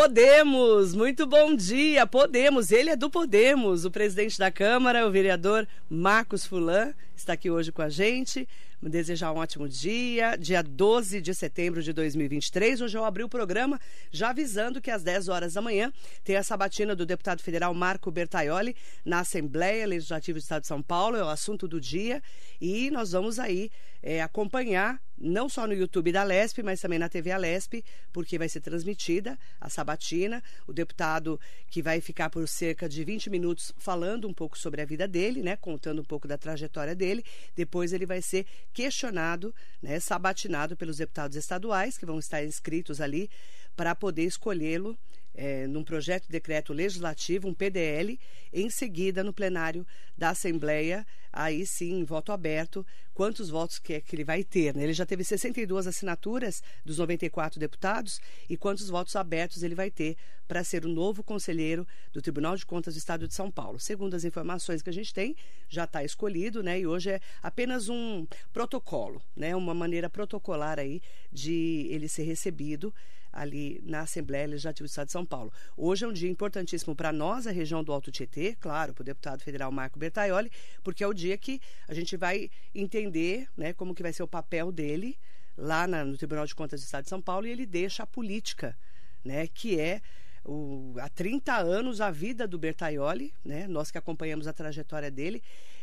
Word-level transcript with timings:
Podemos, 0.00 0.94
muito 0.94 1.26
bom 1.26 1.54
dia, 1.54 2.06
Podemos, 2.06 2.72
ele 2.72 2.88
é 2.88 2.96
do 2.96 3.10
Podemos, 3.10 3.84
o 3.84 3.90
presidente 3.90 4.38
da 4.38 4.50
Câmara, 4.50 5.06
o 5.06 5.10
vereador 5.10 5.68
Marcos 5.90 6.46
Fulan, 6.46 6.94
está 7.14 7.34
aqui 7.34 7.50
hoje 7.50 7.70
com 7.70 7.82
a 7.82 7.90
gente 7.90 8.48
desejar 8.88 9.32
um 9.32 9.36
ótimo 9.36 9.68
dia. 9.68 10.36
Dia 10.36 10.62
12 10.62 11.20
de 11.20 11.34
setembro 11.34 11.82
de 11.82 11.92
2023. 11.92 12.80
Hoje 12.80 12.96
eu 12.96 13.04
abri 13.04 13.22
o 13.22 13.28
programa 13.28 13.78
já 14.10 14.30
avisando 14.30 14.80
que 14.80 14.90
às 14.90 15.02
10 15.02 15.28
horas 15.28 15.54
da 15.54 15.60
manhã 15.60 15.92
tem 16.24 16.36
a 16.36 16.42
sabatina 16.42 16.94
do 16.96 17.04
deputado 17.04 17.42
federal 17.42 17.74
Marco 17.74 18.10
Bertaioli 18.10 18.74
na 19.04 19.20
Assembleia 19.20 19.86
Legislativa 19.86 20.38
do 20.38 20.42
Estado 20.42 20.62
de 20.62 20.68
São 20.68 20.80
Paulo. 20.80 21.16
É 21.16 21.24
o 21.24 21.28
assunto 21.28 21.68
do 21.68 21.80
dia. 21.80 22.22
E 22.60 22.90
nós 22.90 23.12
vamos 23.12 23.38
aí 23.38 23.70
é, 24.02 24.22
acompanhar, 24.22 25.00
não 25.20 25.48
só 25.48 25.66
no 25.66 25.74
YouTube 25.74 26.10
da 26.10 26.24
Lesp, 26.24 26.62
mas 26.62 26.80
também 26.80 26.98
na 26.98 27.08
TV 27.08 27.30
Alesp, 27.30 27.84
porque 28.12 28.38
vai 28.38 28.48
ser 28.48 28.60
transmitida 28.60 29.38
a 29.60 29.68
sabatina. 29.68 30.42
O 30.66 30.72
deputado 30.72 31.38
que 31.68 31.82
vai 31.82 32.00
ficar 32.00 32.30
por 32.30 32.48
cerca 32.48 32.88
de 32.88 33.04
20 33.04 33.28
minutos 33.28 33.72
falando 33.76 34.26
um 34.26 34.32
pouco 34.32 34.58
sobre 34.58 34.80
a 34.80 34.84
vida 34.86 35.06
dele, 35.06 35.42
né, 35.42 35.56
contando 35.56 36.00
um 36.00 36.04
pouco 36.04 36.26
da 36.26 36.38
trajetória 36.38 36.94
dele. 36.94 37.22
Depois 37.54 37.92
ele 37.92 38.06
vai 38.06 38.22
ser 38.22 38.46
questionado, 38.72 39.54
né, 39.82 40.00
sabatinado 40.00 40.76
pelos 40.76 40.96
deputados 40.96 41.36
estaduais, 41.36 41.98
que 41.98 42.06
vão 42.06 42.18
estar 42.18 42.42
inscritos 42.42 43.00
ali, 43.00 43.28
para 43.76 43.94
poder 43.94 44.24
escolhê-lo 44.24 44.96
é, 45.34 45.66
num 45.66 45.84
projeto 45.84 46.24
de 46.24 46.32
decreto 46.32 46.72
legislativo, 46.72 47.48
um 47.48 47.54
PDL, 47.54 48.18
em 48.52 48.68
seguida 48.68 49.22
no 49.22 49.32
plenário 49.32 49.86
da 50.16 50.30
Assembleia, 50.30 51.06
aí 51.32 51.66
sim, 51.66 52.04
voto 52.04 52.32
aberto, 52.32 52.84
quantos 53.14 53.50
votos 53.50 53.78
que, 53.78 53.94
é 53.94 54.00
que 54.00 54.14
ele 54.14 54.24
vai 54.24 54.42
ter. 54.42 54.74
Né? 54.74 54.84
Ele 54.84 54.92
já 54.92 55.06
teve 55.06 55.22
62 55.22 55.86
assinaturas 55.86 56.62
dos 56.84 56.98
94 56.98 57.60
deputados 57.60 58.20
e 58.48 58.56
quantos 58.56 58.88
votos 58.88 59.14
abertos 59.16 59.62
ele 59.62 59.74
vai 59.74 59.90
ter 59.90 60.16
para 60.48 60.64
ser 60.64 60.84
o 60.84 60.88
novo 60.88 61.22
conselheiro 61.22 61.86
do 62.12 62.20
Tribunal 62.20 62.56
de 62.56 62.66
Contas 62.66 62.94
do 62.94 62.98
Estado 62.98 63.28
de 63.28 63.34
São 63.34 63.50
Paulo. 63.50 63.78
Segundo 63.78 64.14
as 64.14 64.24
informações 64.24 64.82
que 64.82 64.90
a 64.90 64.92
gente 64.92 65.14
tem, 65.14 65.36
já 65.68 65.84
está 65.84 66.02
escolhido, 66.02 66.62
né? 66.62 66.80
E 66.80 66.86
hoje 66.86 67.10
é 67.10 67.20
apenas 67.40 67.88
um 67.88 68.26
protocolo, 68.52 69.22
né? 69.36 69.54
Uma 69.54 69.74
maneira 69.74 70.10
protocolar 70.10 70.78
aí 70.80 71.00
de 71.30 71.86
ele 71.90 72.08
ser 72.08 72.24
recebido 72.24 72.92
ali 73.32 73.80
na 73.84 74.00
Assembleia 74.00 74.46
Legislativa 74.46 74.86
do 74.86 74.90
Estado 74.90 75.06
de 75.06 75.12
São 75.12 75.24
Paulo. 75.24 75.52
Hoje 75.76 76.04
é 76.04 76.08
um 76.08 76.12
dia 76.12 76.28
importantíssimo 76.28 76.94
para 76.94 77.12
nós, 77.12 77.46
a 77.46 77.50
região 77.50 77.82
do 77.82 77.92
Alto 77.92 78.10
Tietê, 78.10 78.56
claro, 78.58 78.92
para 78.92 79.02
o 79.02 79.04
deputado 79.04 79.42
federal 79.42 79.70
Marco 79.70 79.98
Bertaioli, 79.98 80.50
porque 80.82 81.04
é 81.04 81.06
o 81.06 81.14
dia 81.20 81.36
que 81.38 81.60
a 81.88 81.94
gente 81.94 82.16
vai 82.16 82.50
entender 82.74 83.48
né, 83.56 83.72
como 83.72 83.94
que 83.94 84.02
vai 84.02 84.12
ser 84.12 84.22
o 84.22 84.28
papel 84.28 84.72
dele 84.72 85.18
lá 85.56 85.86
na, 85.86 86.04
no 86.04 86.16
Tribunal 86.16 86.46
de 86.46 86.54
Contas 86.54 86.80
do 86.80 86.84
Estado 86.84 87.04
de 87.04 87.10
São 87.10 87.20
Paulo 87.20 87.46
e 87.46 87.50
ele 87.50 87.66
deixa 87.66 88.02
a 88.02 88.06
política, 88.06 88.76
né, 89.24 89.46
que 89.46 89.78
é 89.78 90.00
o, 90.44 90.94
há 90.98 91.08
30 91.08 91.54
anos 91.56 92.00
a 92.00 92.10
vida 92.10 92.46
do 92.48 92.58
Bertaioli, 92.58 93.34
né, 93.44 93.66
nós 93.68 93.90
que 93.90 93.98
acompanhamos 93.98 94.46
a 94.46 94.52
trajetória 94.52 95.10
dele, 95.10 95.42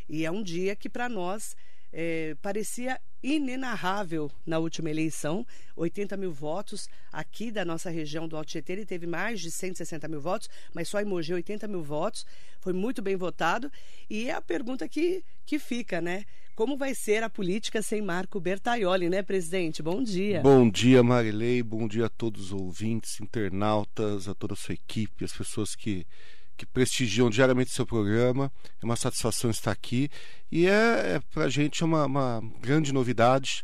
e 0.09 0.25
é 0.25 0.31
um 0.31 0.41
dia 0.41 0.75
que 0.75 0.89
para 0.89 1.07
nós 1.07 1.55
é, 1.91 2.35
parecia 2.41 2.99
inenarrável 3.23 4.31
na 4.45 4.59
última 4.59 4.89
eleição, 4.89 5.45
80 5.75 6.15
mil 6.17 6.31
votos 6.31 6.87
aqui 7.11 7.51
da 7.51 7.65
nossa 7.65 7.89
região 7.89 8.27
do 8.27 8.37
Alto 8.37 8.49
Tietê, 8.49 8.73
ele 8.73 8.85
teve 8.85 9.07
mais 9.07 9.41
de 9.41 9.49
160 9.49 10.07
mil 10.07 10.21
votos, 10.21 10.49
mas 10.73 10.87
só 10.87 11.01
em 11.01 11.05
Mogi 11.05 11.33
80 11.33 11.67
mil 11.67 11.83
votos, 11.83 12.25
foi 12.59 12.73
muito 12.73 13.01
bem 13.01 13.15
votado, 13.15 13.71
e 14.09 14.29
é 14.29 14.33
a 14.33 14.41
pergunta 14.41 14.87
que, 14.87 15.23
que 15.45 15.57
fica, 15.57 15.99
né? 15.99 16.25
Como 16.55 16.75
vai 16.75 16.95
ser 16.95 17.21
a 17.21 17.29
política 17.29 17.83
sem 17.83 18.01
Marco 18.01 18.39
Bertaioli, 18.39 19.09
né, 19.09 19.21
presidente? 19.21 19.83
Bom 19.83 20.01
dia. 20.01 20.41
Bom 20.41 20.67
dia, 20.67 21.03
Marilei, 21.03 21.61
bom 21.61 21.87
dia 21.87 22.07
a 22.07 22.09
todos 22.09 22.45
os 22.45 22.53
ouvintes, 22.53 23.21
internautas, 23.21 24.27
a 24.27 24.33
toda 24.33 24.53
a 24.53 24.57
sua 24.57 24.73
equipe, 24.73 25.23
as 25.23 25.33
pessoas 25.33 25.75
que 25.75 26.05
que 26.57 26.65
prestigiam 26.65 27.29
diariamente 27.29 27.71
seu 27.71 27.85
programa. 27.85 28.51
É 28.81 28.85
uma 28.85 28.95
satisfação 28.95 29.49
estar 29.51 29.71
aqui 29.71 30.09
e 30.51 30.67
é, 30.67 31.15
é 31.15 31.21
para 31.31 31.45
a 31.45 31.49
gente 31.49 31.83
uma, 31.83 32.05
uma 32.05 32.41
grande 32.59 32.91
novidade. 32.91 33.63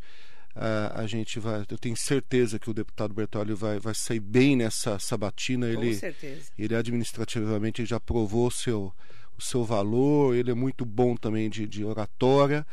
Uh, 0.55 0.93
a 0.93 1.07
gente 1.07 1.39
vai, 1.39 1.65
eu 1.67 1.77
tenho 1.79 1.97
certeza 1.97 2.59
que 2.59 2.69
o 2.69 2.73
deputado 2.73 3.11
Bertolli 3.11 3.55
vai, 3.55 3.79
vai 3.79 3.95
sair 3.95 4.19
bem 4.19 4.55
nessa 4.55 4.99
sabatina. 4.99 5.65
Com 5.73 5.81
ele, 5.81 5.95
certeza. 5.95 6.51
ele 6.57 6.75
administrativamente 6.75 7.83
já 7.85 7.99
provou 7.99 8.47
o 8.47 8.51
seu, 8.51 8.93
o 9.35 9.41
seu 9.41 9.63
valor, 9.63 10.35
ele 10.35 10.51
é 10.51 10.53
muito 10.53 10.85
bom 10.85 11.15
também 11.15 11.49
de, 11.49 11.67
de 11.67 11.83
oratória 11.83 12.63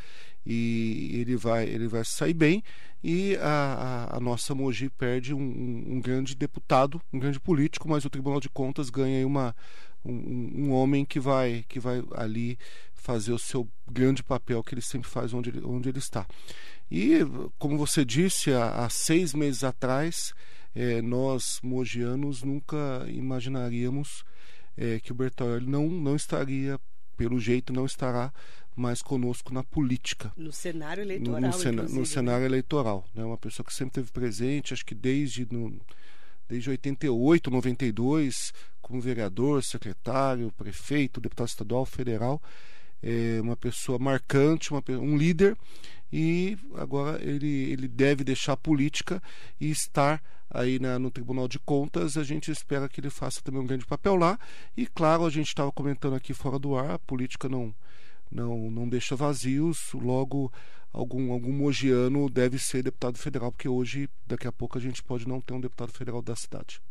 e 0.45 1.11
ele 1.21 1.35
vai, 1.35 1.65
ele 1.65 1.87
vai 1.87 2.03
sair 2.03 2.33
bem. 2.33 2.63
E 3.03 3.35
a, 3.37 4.09
a, 4.11 4.19
nossa 4.19 4.53
Mogi 4.53 4.89
perde 4.89 5.33
um, 5.33 5.39
um, 5.39 5.99
grande 5.99 6.35
deputado, 6.35 7.01
um 7.11 7.17
grande 7.17 7.39
político, 7.39 7.89
mas 7.89 8.05
o 8.05 8.09
Tribunal 8.09 8.39
de 8.39 8.49
Contas 8.49 8.89
ganha 8.89 9.25
uma, 9.25 9.55
um, 10.05 10.65
um, 10.65 10.71
homem 10.71 11.03
que 11.03 11.19
vai, 11.19 11.65
que 11.67 11.79
vai 11.79 12.03
ali 12.13 12.59
fazer 12.93 13.33
o 13.33 13.39
seu 13.39 13.67
grande 13.89 14.21
papel 14.21 14.63
que 14.63 14.75
ele 14.75 14.81
sempre 14.81 15.09
faz 15.09 15.33
onde 15.33 15.49
ele, 15.49 15.61
onde 15.65 15.89
ele 15.89 15.97
está. 15.97 16.27
E, 16.91 17.19
como 17.57 17.77
você 17.77 18.05
disse, 18.05 18.51
há, 18.51 18.85
há 18.85 18.89
seis 18.89 19.33
meses 19.33 19.63
atrás, 19.63 20.33
é, 20.75 21.01
nós, 21.01 21.59
mogianos, 21.63 22.43
nunca 22.43 23.05
imaginaríamos 23.07 24.23
é, 24.77 24.99
que 24.99 25.11
o 25.11 25.15
Bertolli 25.15 25.65
não, 25.65 25.87
não 25.87 26.15
estaria, 26.15 26.79
pelo 27.17 27.39
jeito, 27.39 27.73
não 27.73 27.85
estará 27.85 28.31
mais 28.81 29.01
conosco 29.01 29.53
na 29.53 29.63
política. 29.63 30.33
No 30.35 30.51
cenário 30.51 31.01
eleitoral, 31.01 31.39
No, 31.39 31.47
no, 31.47 31.53
cena, 31.53 31.83
no 31.83 31.99
né? 31.99 32.05
cenário 32.05 32.45
eleitoral. 32.45 33.05
Né? 33.13 33.23
Uma 33.23 33.37
pessoa 33.37 33.65
que 33.65 33.73
sempre 33.73 34.01
esteve 34.01 34.11
presente, 34.11 34.73
acho 34.73 34.85
que 34.85 34.95
desde... 34.95 35.47
No, 35.49 35.79
desde 36.49 36.69
88, 36.69 37.49
92, 37.49 38.53
como 38.81 38.99
vereador, 38.99 39.63
secretário, 39.63 40.51
prefeito, 40.51 41.21
deputado 41.21 41.47
estadual, 41.47 41.85
federal, 41.85 42.41
é 43.01 43.39
uma 43.41 43.55
pessoa 43.55 43.97
marcante, 43.97 44.71
uma, 44.71 44.83
um 44.99 45.17
líder, 45.17 45.57
e 46.11 46.57
agora 46.75 47.23
ele, 47.23 47.71
ele 47.71 47.87
deve 47.87 48.23
deixar 48.23 48.53
a 48.53 48.57
política 48.57 49.23
e 49.59 49.71
estar 49.71 50.21
aí 50.49 50.77
na, 50.77 50.99
no 50.99 51.09
Tribunal 51.09 51.47
de 51.47 51.57
Contas. 51.57 52.17
A 52.17 52.23
gente 52.23 52.51
espera 52.51 52.89
que 52.89 52.99
ele 52.99 53.09
faça 53.09 53.41
também 53.41 53.61
um 53.61 53.65
grande 53.65 53.85
papel 53.85 54.17
lá. 54.17 54.37
E 54.75 54.85
claro, 54.85 55.25
a 55.25 55.29
gente 55.29 55.47
estava 55.47 55.71
comentando 55.71 56.15
aqui 56.15 56.33
fora 56.33 56.59
do 56.59 56.75
ar, 56.75 56.91
a 56.91 56.99
política 56.99 57.47
não, 57.47 57.73
não, 58.31 58.71
não 58.71 58.87
deixa 58.87 59.15
vazios, 59.15 59.91
logo 59.93 60.51
algum, 60.93 61.31
algum 61.31 61.51
mogiano 61.51 62.29
deve 62.29 62.59
ser 62.59 62.83
deputado 62.83 63.17
federal, 63.17 63.51
porque 63.51 63.67
hoje, 63.67 64.09
daqui 64.25 64.47
a 64.47 64.51
pouco, 64.51 64.77
a 64.77 64.81
gente 64.81 65.01
pode 65.03 65.27
não 65.27 65.41
ter 65.41 65.53
um 65.53 65.61
deputado 65.61 65.91
federal 65.91 66.21
da 66.21 66.35
cidade. 66.35 66.81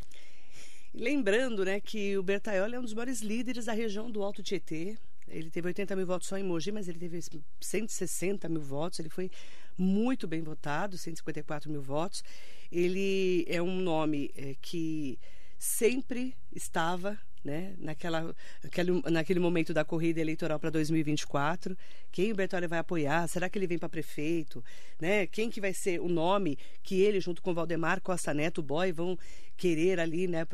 Lembrando 0.92 1.64
né, 1.64 1.80
que 1.80 2.18
o 2.18 2.22
Bertaioli 2.22 2.74
é 2.74 2.78
um 2.78 2.82
dos 2.82 2.94
maiores 2.94 3.20
líderes 3.20 3.66
da 3.66 3.72
região 3.72 4.10
do 4.10 4.22
Alto 4.22 4.42
Tietê. 4.42 4.98
Ele 5.28 5.48
teve 5.48 5.68
80 5.68 5.94
mil 5.94 6.06
votos 6.06 6.26
só 6.26 6.36
em 6.36 6.42
Mogi, 6.42 6.72
mas 6.72 6.88
ele 6.88 6.98
teve 6.98 7.20
160 7.60 8.48
mil 8.48 8.60
votos. 8.60 8.98
Ele 8.98 9.08
foi 9.08 9.30
muito 9.78 10.26
bem 10.26 10.42
votado, 10.42 10.98
154 10.98 11.70
mil 11.70 11.80
votos. 11.80 12.24
Ele 12.72 13.44
é 13.48 13.62
um 13.62 13.80
nome 13.80 14.32
é, 14.34 14.56
que 14.60 15.16
sempre 15.56 16.34
estava 16.52 17.16
né? 17.44 17.74
Naquela, 17.78 18.34
naquele, 18.62 19.02
naquele 19.10 19.40
momento 19.40 19.72
da 19.72 19.84
corrida 19.84 20.20
eleitoral 20.20 20.58
para 20.58 20.70
2024, 20.70 21.76
quem 22.12 22.32
o 22.32 22.34
Bertolli 22.34 22.66
vai 22.66 22.78
apoiar? 22.78 23.26
Será 23.28 23.48
que 23.48 23.58
ele 23.58 23.66
vem 23.66 23.78
para 23.78 23.88
prefeito? 23.88 24.62
Né? 25.00 25.26
Quem 25.26 25.50
que 25.50 25.60
vai 25.60 25.72
ser 25.72 26.00
o 26.00 26.08
nome 26.08 26.58
que 26.82 27.00
ele, 27.00 27.20
junto 27.20 27.42
com 27.42 27.54
Valdemar 27.54 28.00
Costa 28.00 28.34
Neto, 28.34 28.62
Boy, 28.62 28.92
vão 28.92 29.18
querer 29.60 30.00
ali, 30.00 30.26
né, 30.26 30.46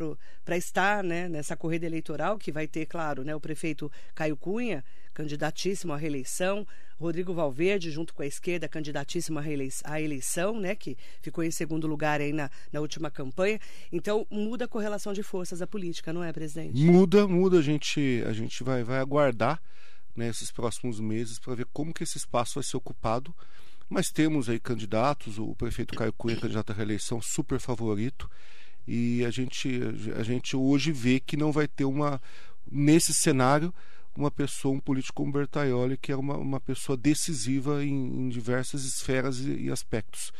para 0.44 0.56
estar, 0.56 1.04
né, 1.04 1.28
nessa 1.28 1.56
corrida 1.56 1.86
eleitoral 1.86 2.36
que 2.36 2.50
vai 2.50 2.66
ter, 2.66 2.86
claro, 2.86 3.22
né, 3.22 3.36
o 3.36 3.40
prefeito 3.40 3.90
Caio 4.16 4.36
Cunha, 4.36 4.84
candidatíssimo 5.14 5.92
à 5.92 5.96
reeleição, 5.96 6.66
Rodrigo 6.98 7.32
Valverde, 7.32 7.88
junto 7.88 8.12
com 8.12 8.22
a 8.22 8.26
esquerda, 8.26 8.68
candidatíssimo 8.68 9.38
à 9.84 10.00
eleição, 10.00 10.58
né, 10.58 10.74
que 10.74 10.98
ficou 11.22 11.44
em 11.44 11.52
segundo 11.52 11.86
lugar 11.86 12.20
aí 12.20 12.32
na, 12.32 12.50
na 12.72 12.80
última 12.80 13.08
campanha. 13.08 13.60
Então, 13.92 14.26
muda 14.28 14.64
a 14.64 14.68
correlação 14.68 15.12
de 15.12 15.22
forças 15.22 15.60
da 15.60 15.68
política, 15.68 16.12
não 16.12 16.24
é, 16.24 16.32
presidente? 16.32 16.74
Muda, 16.74 17.28
muda. 17.28 17.60
A 17.60 17.62
gente, 17.62 18.24
a 18.26 18.32
gente 18.32 18.64
vai, 18.64 18.82
vai 18.82 18.98
aguardar 18.98 19.62
né, 20.16 20.32
próximos 20.52 20.98
meses 20.98 21.38
para 21.38 21.54
ver 21.54 21.66
como 21.72 21.94
que 21.94 22.02
esse 22.02 22.18
espaço 22.18 22.54
vai 22.56 22.64
ser 22.64 22.76
ocupado. 22.76 23.32
Mas 23.88 24.10
temos 24.10 24.48
aí 24.48 24.58
candidatos, 24.58 25.38
o 25.38 25.54
prefeito 25.54 25.94
Caio 25.94 26.12
Cunha, 26.12 26.36
candidato 26.36 26.72
à 26.72 26.74
reeleição, 26.74 27.22
super 27.22 27.60
favorito. 27.60 28.28
E 28.86 29.24
a 29.24 29.30
gente, 29.30 29.80
a 30.16 30.22
gente 30.22 30.56
hoje 30.56 30.92
vê 30.92 31.18
que 31.18 31.36
não 31.36 31.50
vai 31.50 31.66
ter 31.66 31.84
uma, 31.84 32.20
nesse 32.70 33.12
cenário, 33.12 33.72
uma 34.16 34.30
pessoa, 34.30 34.74
um 34.74 34.80
político 34.80 35.14
como 35.14 35.32
Bertaioli, 35.32 35.96
que 35.96 36.12
é 36.12 36.16
uma, 36.16 36.36
uma 36.36 36.60
pessoa 36.60 36.96
decisiva 36.96 37.84
em, 37.84 37.92
em 37.92 38.28
diversas 38.28 38.84
esferas 38.84 39.40
e, 39.40 39.64
e, 39.64 39.70
aspectos. 39.70 40.32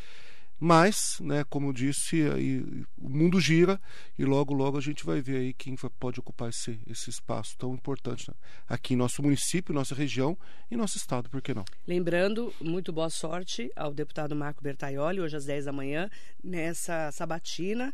Mas, 0.59 1.19
né, 1.21 1.43
como 1.47 1.67
eu 1.69 1.73
disse, 1.73 2.23
aí, 2.31 2.83
o 2.97 3.07
mundo 3.07 3.39
gira 3.39 3.79
e 4.17 4.25
logo, 4.25 4.55
logo 4.55 4.75
a 4.75 4.81
gente 4.81 5.05
vai 5.05 5.21
ver 5.21 5.37
aí 5.37 5.53
quem 5.53 5.75
pode 5.99 6.19
ocupar 6.19 6.49
esse, 6.49 6.79
esse 6.89 7.11
espaço 7.11 7.55
tão 7.59 7.75
importante 7.75 8.27
né? 8.27 8.35
aqui 8.67 8.95
em 8.95 8.97
nosso 8.97 9.21
município, 9.21 9.71
nossa 9.71 9.93
região 9.93 10.35
e 10.71 10.75
nosso 10.75 10.97
estado, 10.97 11.29
por 11.29 11.43
que 11.43 11.53
não? 11.53 11.63
Lembrando, 11.85 12.51
muito 12.59 12.91
boa 12.91 13.11
sorte 13.11 13.71
ao 13.75 13.93
deputado 13.93 14.35
Marco 14.35 14.63
Bertaioli, 14.63 15.21
hoje 15.21 15.37
às 15.37 15.45
10 15.45 15.65
da 15.65 15.71
manhã, 15.71 16.09
nessa 16.43 17.11
sabatina. 17.11 17.93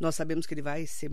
Nós 0.00 0.16
sabemos 0.16 0.46
que 0.46 0.54
ele 0.54 0.62
vai 0.62 0.86
ser 0.86 1.12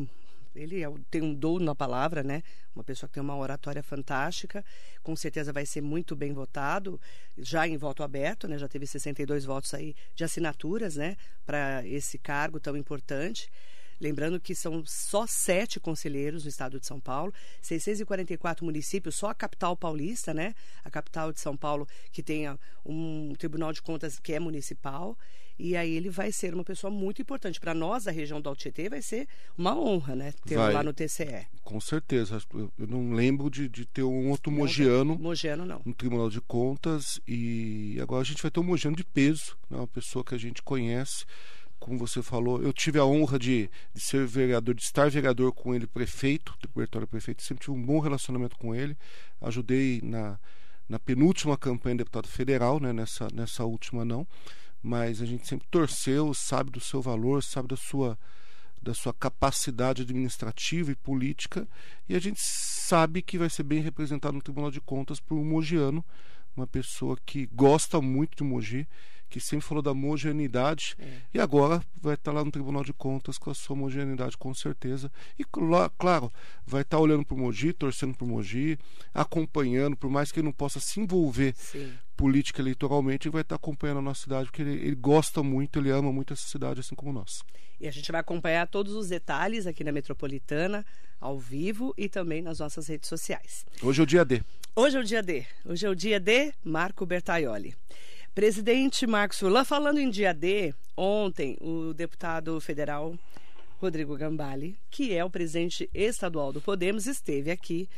ele 0.57 0.84
é, 0.84 0.92
tem 1.12 1.22
um 1.22 1.34
dom 1.34 1.60
na 1.60 1.75
palavra, 1.75 2.24
né? 2.24 2.42
Uma 2.75 2.84
pessoa 2.84 3.07
que 3.07 3.13
tem 3.13 3.22
uma 3.22 3.38
oratória 3.38 3.84
fantástica, 3.84 4.66
com 5.04 5.16
certeza 5.16 5.54
vai 5.54 5.66
ser 5.66 5.81
muito 5.81 6.16
bem 6.16 6.34
votado, 6.34 7.00
já 7.38 7.68
em 7.68 7.78
voto 7.78 8.01
aberto, 8.04 8.48
né? 8.48 8.57
Já 8.57 8.68
teve 8.68 8.88
62 8.88 9.45
votos 9.45 9.74
aí 9.74 9.95
de 10.16 10.24
assinaturas, 10.24 10.95
né? 10.95 11.16
Para 11.45 11.86
esse 11.86 12.18
cargo 12.18 12.60
tão 12.60 12.75
importante. 12.75 13.50
Lembrando 14.00 14.39
que 14.39 14.54
são 14.54 14.84
só 14.86 15.25
sete 15.25 15.80
conselheiros 15.80 16.44
no 16.44 16.50
estado 16.50 16.80
de 16.80 16.86
São 16.86 17.00
Paulo, 17.00 17.34
644 17.62 18.63
municípios, 18.63 19.16
só 19.16 19.30
a 19.30 19.36
capital 19.36 19.75
paulista, 19.75 20.36
né? 20.36 20.54
A 20.84 20.92
capital 20.92 21.34
de 21.34 21.39
São 21.39 21.57
Paulo, 21.57 21.88
que 22.12 22.22
tenha 22.22 22.60
um 22.86 23.34
tribunal 23.36 23.74
de 23.74 23.81
contas 23.81 24.19
que 24.19 24.34
é 24.34 24.39
municipal. 24.39 25.18
E 25.59 25.75
aí 25.75 25.95
ele 25.95 26.09
vai 26.09 26.31
ser 26.31 26.54
uma 26.54 26.63
pessoa 26.63 26.92
muito 26.92 27.21
importante. 27.21 27.59
Para 27.59 27.74
nós, 27.74 28.04
da 28.04 28.12
região 28.12 28.39
do 28.39 28.50
Altietê, 28.50 28.89
vai 28.89 29.01
ser 29.01 29.27
uma 29.57 29.77
honra, 29.77 30.15
né? 30.15 30.33
Tê-lo 30.45 30.71
lá 30.71 30.83
no 30.83 30.94
TCE. 30.94 31.48
Com 31.63 31.80
certeza. 31.80 32.39
Eu 32.54 32.88
não 32.88 33.13
lembro 33.13 33.50
de, 33.50 33.68
de 33.68 33.86
ter 33.86 34.04
um 34.04 34.30
outro 34.30 34.51
não, 34.51 34.59
mogiano, 34.59 35.18
mogiano 35.18 35.65
não. 35.65 35.81
no 35.83 35.94
Tribunal 35.94 36.30
de 36.30 36.42
Contas. 36.42 37.19
E 37.27 37.98
agora 38.01 38.21
a 38.21 38.25
gente 38.25 38.42
vai 38.42 38.51
ter 38.51 38.59
um 38.59 38.63
mogiano 38.63 38.95
de 38.95 39.04
peso, 39.04 39.57
né? 39.69 39.77
uma 39.77 39.88
pessoa 39.88 40.24
que 40.24 40.36
a 40.36 40.39
gente 40.39 40.62
conhece 40.62 41.25
como 41.80 41.98
você 41.98 42.21
falou, 42.21 42.62
eu 42.62 42.74
tive 42.74 43.00
a 43.00 43.06
honra 43.06 43.38
de, 43.38 43.69
de, 43.94 44.01
ser 44.01 44.25
vereador, 44.25 44.74
de 44.74 44.81
estar 44.81 45.10
vereador 45.10 45.53
com 45.53 45.75
ele, 45.75 45.86
prefeito, 45.86 46.53
do 46.60 46.68
Bertório 46.75 47.07
Prefeito, 47.07 47.44
sempre 47.44 47.65
tive 47.65 47.77
um 47.77 47.81
bom 47.81 48.00
relacionamento 48.00 48.57
com 48.57 48.74
ele. 48.74 48.98
Ajudei 49.39 50.01
na, 50.03 50.39
na 50.89 51.00
penúltima 51.00 51.57
campanha 51.57 51.95
de 51.95 52.00
deputado 52.00 52.27
federal, 52.27 52.80
né, 52.80 52.92
nessa, 52.92 53.27
nessa 53.33 53.63
última 53.63 54.03
não, 54.03 54.27
mas 54.81 55.21
a 55.21 55.25
gente 55.25 55.47
sempre 55.47 55.68
torceu, 55.69 56.33
sabe 56.33 56.71
do 56.71 56.79
seu 56.79 57.01
valor, 57.01 57.44
sabe 57.44 57.68
da 57.68 57.77
sua, 57.77 58.18
da 58.81 58.94
sua 58.94 59.13
capacidade 59.13 60.01
administrativa 60.01 60.91
e 60.91 60.95
política, 60.95 61.68
e 62.07 62.15
a 62.15 62.19
gente 62.19 62.39
sabe 62.39 63.21
que 63.21 63.38
vai 63.38 63.50
ser 63.50 63.63
bem 63.63 63.81
representado 63.81 64.33
no 64.33 64.41
Tribunal 64.41 64.71
de 64.71 64.81
Contas 64.81 65.19
por 65.19 65.35
um 65.35 65.45
mogiano, 65.45 66.03
uma 66.56 66.68
pessoa 66.68 67.18
que 67.25 67.45
gosta 67.47 68.01
muito 68.01 68.38
de 68.38 68.44
Mogi 68.44 68.88
que 69.29 69.39
sempre 69.39 69.65
falou 69.65 69.81
da 69.81 69.91
homogeneidade 69.91 70.95
é. 71.00 71.06
e 71.33 71.39
agora 71.39 71.81
vai 72.01 72.15
estar 72.15 72.31
lá 72.31 72.44
no 72.44 72.51
Tribunal 72.51 72.83
de 72.83 72.94
Contas 72.94 73.38
com 73.38 73.50
a 73.50 73.53
sua 73.53 73.75
homogeneidade, 73.75 74.38
com 74.38 74.53
certeza. 74.53 75.12
E, 75.38 75.44
claro, 75.97 76.31
vai 76.65 76.81
estar 76.81 77.00
olhando 77.00 77.25
para 77.25 77.35
o 77.35 77.38
Mogi, 77.38 77.74
torcendo 77.74 78.15
para 78.15 78.25
o 78.25 78.27
Mogi, 78.27 78.77
acompanhando, 79.13 79.95
por 79.95 80.09
mais 80.09 80.31
que 80.31 80.39
ele 80.39 80.45
não 80.45 80.53
possa 80.53 80.79
se 80.79 81.00
envolver 81.00 81.53
Sim. 81.56 81.94
política 82.15 82.62
eleitoralmente, 82.62 83.27
ele 83.27 83.33
vai 83.33 83.41
estar 83.41 83.56
acompanhando 83.56 84.00
a 84.00 84.01
nossa 84.01 84.21
cidade, 84.21 84.45
porque 84.45 84.62
ele, 84.62 84.74
ele 84.74 84.95
gosta 84.95 85.44
muito, 85.44 85.79
ele 85.79 85.89
ama 85.89 86.12
muito 86.12 86.33
essa 86.33 86.47
cidade, 86.47 86.79
assim 86.79 86.95
como 86.95 87.12
nós. 87.12 87.44
E 87.79 87.88
a 87.88 87.91
gente 87.91 88.12
vai 88.12 88.21
acompanhar 88.21 88.68
todos 88.68 88.94
os 88.94 89.09
detalhes 89.09 89.68
aqui 89.68 89.83
na 89.83 89.91
Metropolitana, 89.91 90.85
ao 91.19 91.38
vivo 91.38 91.94
e 91.97 92.07
também 92.07 92.41
nas 92.41 92.59
nossas 92.59 92.88
redes 92.88 93.09
sociais. 93.09 93.65
Hoje 93.81 94.01
é 94.01 94.03
o 94.03 94.06
dia 94.06 94.24
D. 94.24 94.44
Hoje 94.75 94.97
é 94.97 95.00
o 95.00 95.03
dia 95.03 95.24
D. 95.24 95.45
Hoje 95.65 95.85
é 95.85 95.89
o 95.89 95.95
dia 95.95 96.19
D, 96.19 96.53
Marco 96.63 97.06
Bertaioli. 97.06 97.75
Presidente 98.38 99.07
Marcos 99.07 99.39
Furlan, 99.39 99.66
falando 99.66 99.98
em 99.98 100.12
dia 100.12 100.31
D, 100.31 100.72
ontem 100.95 101.57
o 101.60 101.92
deputado 101.92 102.62
federal 102.62 103.18
Rodrigo 103.81 104.16
Gambale, 104.16 104.78
que 104.92 105.12
é 105.12 105.25
o 105.25 105.30
presidente 105.30 105.89
estadual 105.92 106.54
do 106.54 106.62
Podemos, 106.62 107.07
esteve 107.07 107.50
aqui 107.50 107.89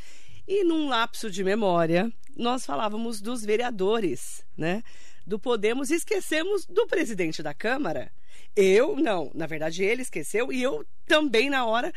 e 0.48 0.64
num 0.64 0.88
lapso 0.88 1.30
de 1.30 1.44
memória 1.44 2.10
nós 2.38 2.66
falávamos 2.66 3.20
dos 3.20 3.44
vereadores, 3.44 4.42
né? 4.56 4.82
Do 5.28 5.38
Podemos 5.38 5.90
e 5.90 5.96
esquecemos 5.96 6.66
do 6.66 6.88
presidente 6.88 7.44
da 7.44 7.54
Câmara. 7.54 8.10
Eu, 8.56 8.96
não, 8.96 9.30
na 9.36 9.46
verdade 9.46 9.84
ele 9.84 10.04
esqueceu 10.04 10.54
e 10.54 10.64
eu 10.64 10.86
também 11.06 11.50
na 11.50 11.66
hora 11.66 11.92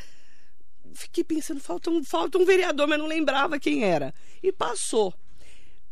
fiquei 0.95 1.23
pensando, 1.23 1.61
falta 1.61 1.91
um, 1.91 2.03
falta 2.03 2.39
um 2.39 2.45
vereador, 2.45 2.89
mas 2.89 2.99
não 2.99 3.07
lembrava 3.07 3.61
quem 3.61 3.85
era. 3.85 4.13
E 4.43 4.51
passou. 4.51 5.15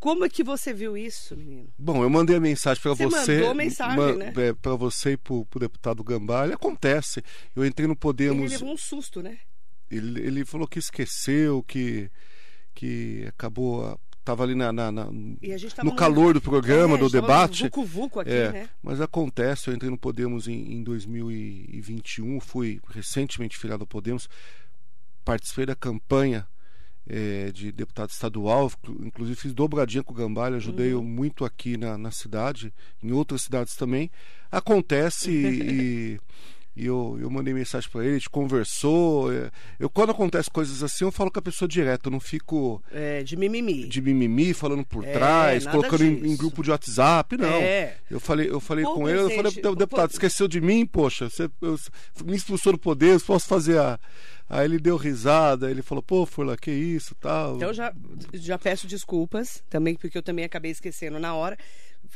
Como 0.01 0.25
é 0.25 0.29
que 0.29 0.43
você 0.43 0.73
viu 0.73 0.97
isso, 0.97 1.37
menino? 1.37 1.71
Bom, 1.77 2.01
eu 2.01 2.09
mandei 2.09 2.35
a 2.35 2.39
mensagem 2.39 2.81
para 2.81 2.95
você. 2.95 3.05
Você 3.07 3.35
mandou 3.35 3.51
a 3.51 3.53
mensagem, 3.53 4.15
né? 4.17 4.33
É, 4.35 4.51
para 4.51 4.73
você 4.73 5.11
e 5.11 5.17
para 5.17 5.35
o 5.35 5.59
deputado 5.59 6.03
Gambale. 6.03 6.53
Acontece. 6.53 7.23
Eu 7.55 7.63
entrei 7.63 7.87
no 7.87 7.95
Podemos. 7.95 8.51
Ele 8.51 8.53
levou 8.53 8.73
um 8.73 8.77
susto, 8.77 9.21
né? 9.21 9.37
Ele, 9.91 10.19
ele 10.19 10.43
falou 10.43 10.67
que 10.67 10.79
esqueceu, 10.79 11.61
que, 11.61 12.09
que 12.73 13.25
acabou 13.27 13.95
estava 14.21 14.43
ali 14.43 14.55
na, 14.55 14.71
na, 14.71 14.91
na 14.91 15.05
no 15.83 15.95
calor 15.95 16.33
do 16.33 16.41
programa, 16.41 16.95
é, 16.95 16.97
do 16.97 17.07
debate. 17.07 17.65
Vucu 17.65 17.85
-vucu 17.85 18.21
aqui, 18.21 18.31
é, 18.31 18.51
né? 18.51 18.69
Mas 18.81 18.99
acontece, 18.99 19.67
eu 19.67 19.73
entrei 19.75 19.91
no 19.91 19.99
Podemos 19.99 20.47
em, 20.47 20.77
em 20.77 20.83
2021, 20.83 22.39
fui 22.39 22.81
recentemente 22.89 23.55
filiado 23.55 23.83
ao 23.83 23.87
Podemos, 23.87 24.27
participei 25.23 25.67
da 25.67 25.75
campanha 25.75 26.47
é, 27.07 27.51
de 27.51 27.71
deputado 27.71 28.09
estadual, 28.09 28.71
inclusive 29.01 29.39
fiz 29.39 29.53
dobradinha 29.53 30.03
com 30.03 30.13
o 30.13 30.15
Gambalha, 30.15 30.57
ajudei 30.57 30.93
uhum. 30.93 31.03
muito 31.03 31.43
aqui 31.43 31.77
na, 31.77 31.97
na 31.97 32.11
cidade, 32.11 32.73
em 33.03 33.11
outras 33.11 33.41
cidades 33.41 33.75
também. 33.75 34.11
Acontece 34.51 35.31
e, 35.31 36.19
e 36.75 36.85
eu, 36.85 37.17
eu 37.19 37.29
mandei 37.29 37.53
mensagem 37.53 37.89
para 37.89 38.03
ele, 38.03 38.11
a 38.11 38.17
gente 38.17 38.29
conversou. 38.29 39.31
É, 39.33 39.51
eu, 39.79 39.89
quando 39.89 40.11
acontece 40.11 40.49
coisas 40.49 40.81
assim, 40.81 41.03
eu 41.03 41.11
falo 41.11 41.29
com 41.29 41.39
a 41.39 41.41
pessoa 41.41 41.67
direto, 41.67 42.07
eu 42.07 42.11
não 42.11 42.19
fico. 42.19 42.81
É, 42.91 43.23
de 43.23 43.35
mimimi. 43.35 43.87
De 43.87 44.01
mimimi, 44.01 44.53
falando 44.53 44.85
por 44.85 45.05
é, 45.05 45.11
trás, 45.11 45.67
colocando 45.67 46.03
em, 46.03 46.31
em, 46.31 46.37
grupo 46.37 46.63
de 46.63 46.71
WhatsApp, 46.71 47.37
não. 47.37 47.47
É. 47.47 47.97
Eu 48.09 48.19
falei, 48.19 48.49
eu 48.49 48.59
falei 48.59 48.85
com 48.85 49.07
ele, 49.07 49.19
eu 49.19 49.29
falei, 49.29 49.51
deputado, 49.75 50.11
esqueceu 50.11 50.47
de 50.47 50.61
mim, 50.61 50.85
poxa, 50.85 51.29
você 51.29 51.49
eu, 51.61 51.77
me 52.23 52.35
expulsou 52.35 52.73
do 52.73 52.79
poder, 52.79 53.15
eu 53.15 53.19
posso 53.21 53.47
fazer 53.47 53.77
a 53.77 53.99
Aí 54.51 54.65
ele 54.65 54.79
deu 54.79 54.97
risada, 54.97 55.71
ele 55.71 55.81
falou, 55.81 56.03
pô, 56.03 56.25
Furla, 56.25 56.57
que 56.57 56.69
isso, 56.69 57.15
tal. 57.15 57.55
Então 57.55 57.73
já, 57.73 57.93
já 58.33 58.59
peço 58.59 58.85
desculpas 58.85 59.63
também, 59.69 59.95
porque 59.95 60.17
eu 60.17 60.21
também 60.21 60.43
acabei 60.43 60.71
esquecendo 60.71 61.17
na 61.17 61.33
hora. 61.33 61.57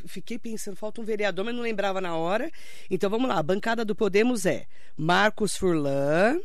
Fiquei 0.05 0.37
pensando, 0.37 0.75
falta 0.75 1.01
um 1.01 1.03
vereador, 1.03 1.45
mas 1.45 1.55
não 1.55 1.63
lembrava 1.63 2.01
na 2.01 2.15
hora. 2.15 2.51
Então 2.89 3.09
vamos 3.09 3.27
lá, 3.27 3.37
a 3.37 3.43
bancada 3.43 3.85
do 3.85 3.95
Podemos 3.95 4.45
é 4.45 4.65
Marcos 4.97 5.55
Furlan, 5.55 6.39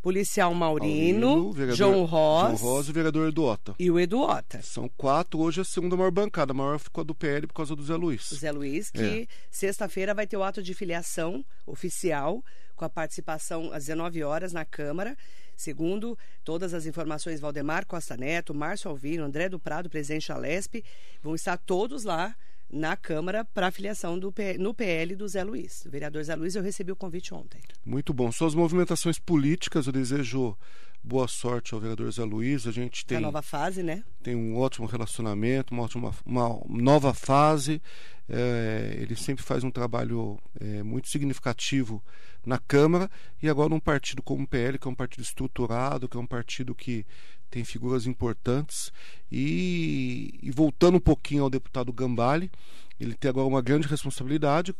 policial 0.00 0.54
Maurino, 0.54 1.54
João 1.74 2.04
Ross. 2.04 2.60
João 2.60 2.74
Ross 2.74 2.86
e 2.86 2.90
o 2.90 2.94
vereador 2.94 3.28
Eduota. 3.28 3.74
E 3.78 3.90
o 3.90 3.98
Eduota. 3.98 4.62
São 4.62 4.88
quatro, 4.96 5.40
hoje 5.40 5.60
é 5.60 5.62
a 5.62 5.64
segunda 5.64 5.96
maior 5.96 6.10
bancada. 6.10 6.52
A 6.52 6.54
maior 6.54 6.78
ficou 6.78 7.02
a 7.02 7.04
do 7.04 7.14
PL 7.14 7.46
por 7.46 7.54
causa 7.54 7.74
do 7.74 7.82
Zé 7.82 7.96
Luiz. 7.96 8.30
O 8.30 8.36
Zé 8.36 8.52
Luiz, 8.52 8.90
que 8.90 9.22
é. 9.22 9.26
sexta-feira 9.50 10.14
vai 10.14 10.26
ter 10.26 10.36
o 10.36 10.42
ato 10.42 10.62
de 10.62 10.72
filiação 10.74 11.44
oficial 11.66 12.42
com 12.76 12.84
a 12.84 12.88
participação 12.88 13.72
às 13.72 13.86
19 13.86 14.22
horas 14.22 14.52
na 14.52 14.64
Câmara. 14.64 15.16
Segundo 15.56 16.16
todas 16.44 16.72
as 16.72 16.86
informações, 16.86 17.40
Valdemar 17.40 17.84
Costa 17.84 18.16
Neto, 18.16 18.54
Márcio 18.54 18.88
Alvino, 18.88 19.24
André 19.24 19.48
do 19.48 19.58
Prado, 19.58 19.90
presidente 19.90 20.28
da 20.28 20.36
Lesp, 20.36 20.84
vão 21.20 21.34
estar 21.34 21.58
todos 21.58 22.04
lá 22.04 22.34
na 22.70 22.96
Câmara 22.96 23.44
para 23.44 23.68
a 23.68 23.70
filiação 23.70 24.18
do, 24.18 24.32
no 24.58 24.74
PL 24.74 25.16
do 25.16 25.26
Zé 25.26 25.42
Luiz. 25.42 25.84
O 25.86 25.90
vereador 25.90 26.22
Zé 26.22 26.34
Luiz, 26.34 26.54
eu 26.54 26.62
recebi 26.62 26.92
o 26.92 26.96
convite 26.96 27.32
ontem. 27.32 27.60
Muito 27.84 28.12
bom. 28.12 28.30
Suas 28.30 28.54
movimentações 28.54 29.18
políticas, 29.18 29.86
eu 29.86 29.92
desejo 29.92 30.56
boa 31.02 31.28
sorte 31.28 31.74
ao 31.74 31.80
vereador 31.80 32.10
Zé 32.12 32.24
Luiz. 32.24 32.66
A 32.66 32.70
gente 32.70 33.06
tem. 33.06 33.18
A 33.18 33.20
nova 33.20 33.42
fase, 33.42 33.82
né? 33.82 34.04
Tem 34.22 34.36
um 34.36 34.56
ótimo 34.56 34.86
relacionamento, 34.86 35.72
uma, 35.72 35.84
ótima, 35.84 36.12
uma 36.24 36.60
nova 36.68 37.14
fase. 37.14 37.80
É, 38.28 38.96
ele 38.98 39.16
sempre 39.16 39.42
faz 39.42 39.64
um 39.64 39.70
trabalho 39.70 40.38
é, 40.60 40.82
muito 40.82 41.08
significativo 41.08 42.04
na 42.48 42.58
Câmara 42.58 43.10
e 43.42 43.48
agora 43.48 43.74
um 43.74 43.78
partido 43.78 44.22
como 44.22 44.44
o 44.44 44.46
PL, 44.46 44.78
que 44.78 44.88
é 44.88 44.90
um 44.90 44.94
partido 44.94 45.22
estruturado, 45.22 46.08
que 46.08 46.16
é 46.16 46.20
um 46.20 46.26
partido 46.26 46.74
que 46.74 47.04
tem 47.50 47.62
figuras 47.62 48.06
importantes. 48.06 48.90
E, 49.30 50.38
e 50.42 50.50
voltando 50.50 50.96
um 50.96 51.00
pouquinho 51.00 51.42
ao 51.42 51.50
deputado 51.50 51.92
Gambale, 51.92 52.50
ele 52.98 53.14
tem 53.14 53.28
agora 53.28 53.46
uma 53.46 53.60
grande 53.60 53.86
responsabilidade 53.86 54.74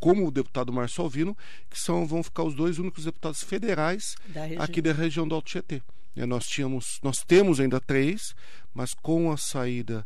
como 0.00 0.26
o 0.26 0.30
deputado 0.32 0.72
Márcio 0.72 1.04
Alvino, 1.04 1.36
que 1.68 1.78
são, 1.78 2.06
vão 2.06 2.22
ficar 2.22 2.42
os 2.42 2.54
dois 2.54 2.78
únicos 2.78 3.04
deputados 3.04 3.44
federais 3.44 4.16
da 4.26 4.64
aqui 4.64 4.82
da 4.82 4.92
região 4.92 5.28
do 5.28 5.34
Alto 5.34 5.48
Tietê. 5.48 5.82
É, 6.16 6.26
nós, 6.26 6.46
tínhamos, 6.46 6.98
nós 7.04 7.22
temos 7.22 7.60
ainda 7.60 7.80
três, 7.80 8.34
mas 8.74 8.94
com 8.94 9.30
a 9.30 9.36
saída 9.36 10.04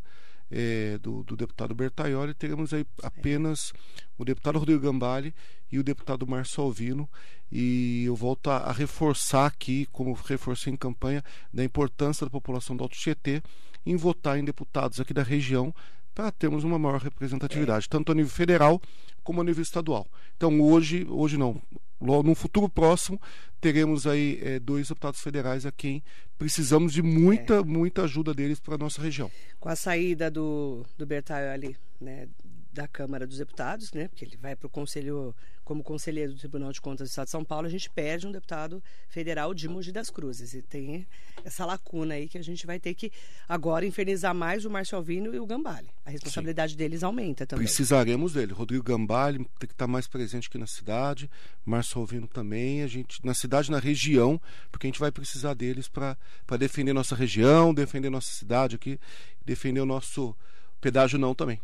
é, 0.50 0.98
do, 0.98 1.22
do, 1.24 1.36
deputado 1.36 1.74
Bertaioli, 1.74 2.34
teremos 2.34 2.72
aí 2.72 2.86
apenas 3.02 3.72
o 4.18 4.24
deputado 4.24 4.58
Rodrigo 4.58 4.80
Gambale 4.80 5.34
e 5.70 5.78
o 5.78 5.82
deputado 5.82 6.26
Márcio 6.26 6.62
Alvino. 6.62 7.08
E 7.50 8.04
eu 8.04 8.16
volto 8.16 8.50
a, 8.50 8.58
a, 8.58 8.72
reforçar 8.72 9.46
aqui, 9.46 9.86
como 9.92 10.12
reforcei 10.12 10.72
em 10.72 10.76
campanha, 10.76 11.22
da 11.52 11.64
importância 11.64 12.26
da 12.26 12.30
população 12.30 12.76
do 12.76 12.82
Alto 12.82 12.96
Tietê 12.96 13.42
em 13.86 13.96
votar 13.96 14.38
em 14.38 14.44
deputados 14.44 15.00
aqui 15.00 15.12
da 15.12 15.22
região 15.22 15.74
para 16.14 16.30
termos 16.30 16.62
uma 16.62 16.78
maior 16.78 17.00
representatividade, 17.00 17.86
é. 17.86 17.88
tanto 17.88 18.12
a 18.12 18.14
nível 18.14 18.30
federal 18.30 18.80
como 19.22 19.40
a 19.40 19.44
nível 19.44 19.62
estadual. 19.62 20.06
Então 20.36 20.60
hoje, 20.60 21.06
hoje 21.08 21.36
não, 21.36 21.60
no 22.00 22.34
futuro 22.34 22.68
próximo 22.68 23.20
teremos 23.60 24.06
aí 24.06 24.38
é, 24.42 24.58
dois 24.58 24.88
deputados 24.88 25.20
federais 25.20 25.64
a 25.64 25.72
quem 25.72 26.02
precisamos 26.36 26.92
de 26.92 27.02
muita, 27.02 27.54
é. 27.54 27.62
muita 27.62 28.02
ajuda 28.02 28.34
deles 28.34 28.60
para 28.60 28.74
a 28.74 28.78
nossa 28.78 29.00
região. 29.00 29.30
Com 29.58 29.68
a 29.68 29.76
saída 29.76 30.30
do, 30.30 30.84
do 30.98 31.06
Bertaioli, 31.06 31.76
né, 32.00 32.28
da 32.74 32.88
Câmara 32.88 33.26
dos 33.26 33.38
Deputados, 33.38 33.92
né? 33.92 34.08
Porque 34.08 34.24
ele 34.24 34.36
vai 34.36 34.56
para 34.56 34.66
o 34.66 34.70
conselho 34.70 35.34
como 35.64 35.82
conselheiro 35.82 36.34
do 36.34 36.38
Tribunal 36.38 36.70
de 36.72 36.80
Contas 36.80 37.08
do 37.08 37.10
Estado 37.10 37.24
de 37.24 37.30
São 37.30 37.42
Paulo, 37.42 37.66
a 37.66 37.70
gente 37.70 37.88
perde 37.88 38.26
um 38.26 38.32
deputado 38.32 38.82
federal 39.08 39.54
de 39.54 39.66
Mogi 39.66 39.90
das 39.90 40.10
Cruzes 40.10 40.52
e 40.52 40.60
tem 40.60 41.06
essa 41.42 41.64
lacuna 41.64 42.14
aí 42.14 42.28
que 42.28 42.36
a 42.36 42.42
gente 42.42 42.66
vai 42.66 42.78
ter 42.78 42.92
que 42.94 43.10
agora 43.48 43.86
infernizar 43.86 44.34
mais 44.34 44.66
o 44.66 44.70
Márcio 44.70 44.96
Alvino 44.96 45.34
e 45.34 45.38
o 45.38 45.46
Gambale. 45.46 45.88
A 46.04 46.10
responsabilidade 46.10 46.72
Sim. 46.72 46.78
deles 46.78 47.02
aumenta 47.02 47.46
também. 47.46 47.64
Precisaremos 47.64 48.34
dele. 48.34 48.52
Rodrigo 48.52 48.84
Gambale 48.84 49.38
tem 49.58 49.66
que 49.66 49.72
estar 49.74 49.86
mais 49.86 50.06
presente 50.06 50.48
aqui 50.48 50.58
na 50.58 50.66
cidade, 50.66 51.30
Márcio 51.64 51.98
Alvino 51.98 52.26
também, 52.26 52.82
a 52.82 52.86
gente 52.86 53.24
na 53.24 53.32
cidade, 53.32 53.70
na 53.70 53.78
região, 53.78 54.38
porque 54.70 54.86
a 54.86 54.88
gente 54.88 55.00
vai 55.00 55.10
precisar 55.10 55.54
deles 55.54 55.88
para 55.88 56.16
defender 56.58 56.92
nossa 56.92 57.14
região, 57.14 57.72
defender 57.72 58.10
nossa 58.10 58.30
cidade 58.30 58.76
aqui, 58.76 59.00
defender 59.44 59.80
o 59.80 59.86
nosso 59.86 60.36
pedágio 60.78 61.18
não 61.18 61.34
também. 61.34 61.58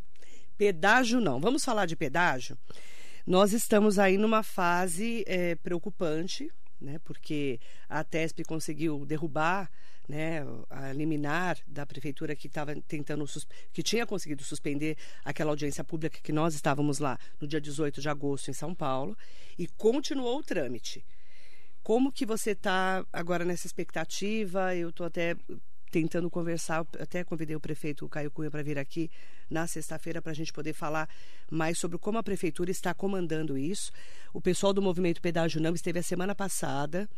Pedágio 0.60 1.22
não. 1.22 1.40
Vamos 1.40 1.64
falar 1.64 1.86
de 1.86 1.96
pedágio? 1.96 2.54
Nós 3.26 3.54
estamos 3.54 3.98
aí 3.98 4.18
numa 4.18 4.42
fase 4.42 5.24
é, 5.26 5.54
preocupante, 5.54 6.52
né, 6.78 6.98
porque 7.02 7.58
a 7.88 8.04
TESP 8.04 8.44
conseguiu 8.44 9.06
derrubar 9.06 9.70
né, 10.06 10.44
a 10.68 10.92
liminar 10.92 11.56
da 11.66 11.86
prefeitura 11.86 12.36
que 12.36 12.46
estava 12.46 12.76
tentando 12.86 13.24
que 13.72 13.82
tinha 13.82 14.06
conseguido 14.06 14.44
suspender 14.44 14.98
aquela 15.24 15.50
audiência 15.50 15.82
pública 15.82 16.20
que 16.22 16.30
nós 16.30 16.54
estávamos 16.54 16.98
lá 16.98 17.18
no 17.40 17.48
dia 17.48 17.58
18 17.58 17.98
de 17.98 18.10
agosto 18.10 18.50
em 18.50 18.52
São 18.52 18.74
Paulo 18.74 19.16
e 19.58 19.66
continuou 19.66 20.40
o 20.40 20.44
trâmite. 20.44 21.02
Como 21.82 22.12
que 22.12 22.26
você 22.26 22.50
está 22.50 23.02
agora 23.10 23.46
nessa 23.46 23.66
expectativa? 23.66 24.76
Eu 24.76 24.90
estou 24.90 25.06
até 25.06 25.34
tentando 25.90 26.30
conversar, 26.30 26.86
até 26.98 27.24
convidei 27.24 27.56
o 27.56 27.60
prefeito 27.60 28.08
Caio 28.08 28.30
Cunha 28.30 28.50
para 28.50 28.62
vir 28.62 28.78
aqui 28.78 29.10
na 29.48 29.66
sexta-feira 29.66 30.22
para 30.22 30.32
a 30.32 30.34
gente 30.34 30.52
poder 30.52 30.72
falar 30.72 31.08
mais 31.50 31.78
sobre 31.78 31.98
como 31.98 32.18
a 32.18 32.22
prefeitura 32.22 32.70
está 32.70 32.94
comandando 32.94 33.58
isso. 33.58 33.90
O 34.32 34.40
pessoal 34.40 34.72
do 34.72 34.80
movimento 34.80 35.20
Pedágio 35.20 35.60
Não 35.60 35.74
esteve 35.74 35.98
a 35.98 36.02
semana 36.02 36.34
passada 36.34 37.08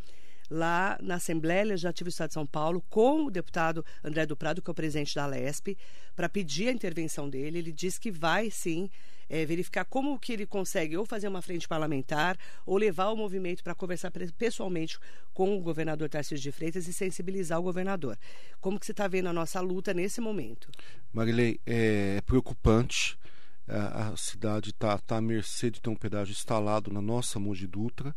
lá 0.51 0.99
na 1.01 1.15
Assembleia 1.17 1.65
Legislativa 1.65 2.09
do 2.09 2.13
Estado 2.13 2.29
de 2.29 2.35
São 2.35 2.47
Paulo 2.47 2.85
com 2.91 3.25
o 3.25 3.31
deputado 3.31 3.85
André 4.05 4.27
do 4.27 4.37
Prado, 4.37 4.61
que 4.61 4.71
é 4.71 4.73
o 4.73 4.75
presidente 4.75 5.15
da 5.15 5.27
Lesp, 5.27 5.77
para 6.15 6.29
pedir 6.29 6.69
a 6.69 6.73
intervenção 6.73 7.29
dele. 7.29 7.59
Ele 7.59 7.73
disse 7.73 7.99
que 7.99 8.11
vai 8.11 8.51
sim 8.51 8.91
é, 9.33 9.47
verificar 9.47 9.87
como 9.87 10.19
que 10.19 10.31
ele 10.35 10.45
consegue 10.45 10.95
ou 10.95 11.07
fazer 11.07 11.27
uma 11.27 11.41
frente 11.41 11.67
parlamentar 11.67 12.37
ou 12.67 12.77
levar 12.77 13.09
o 13.09 13.17
movimento 13.17 13.65
para 13.65 13.75
conversar 13.75 14.13
pessoalmente 14.37 14.99
com 15.33 15.57
o 15.57 15.61
governador 15.63 16.07
Tarcísio 16.11 16.43
de 16.43 16.53
Freitas 16.53 16.87
e 16.87 16.93
sensibilizar 16.93 17.59
o 17.59 17.63
governador. 17.63 18.19
Como 18.61 18.79
que 18.79 18.85
você 18.85 18.93
está 18.93 19.09
vendo 19.09 19.31
a 19.31 19.33
nossa 19.33 19.59
luta 19.63 19.95
nesse 19.95 20.21
momento? 20.21 20.69
Marilei, 21.11 21.59
é 21.65 22.21
preocupante. 22.27 23.19
A, 23.67 24.15
cidade 24.19 24.69
está 24.69 24.99
tá 24.99 25.17
à 25.17 25.21
mercê 25.21 25.71
de 25.71 25.81
ter 25.81 25.89
um 25.89 25.97
pedágio 25.97 26.33
instalado 26.33 26.93
na 26.93 27.01
nossa 27.01 27.39
Mogi 27.39 27.67
Dutra, 27.67 28.15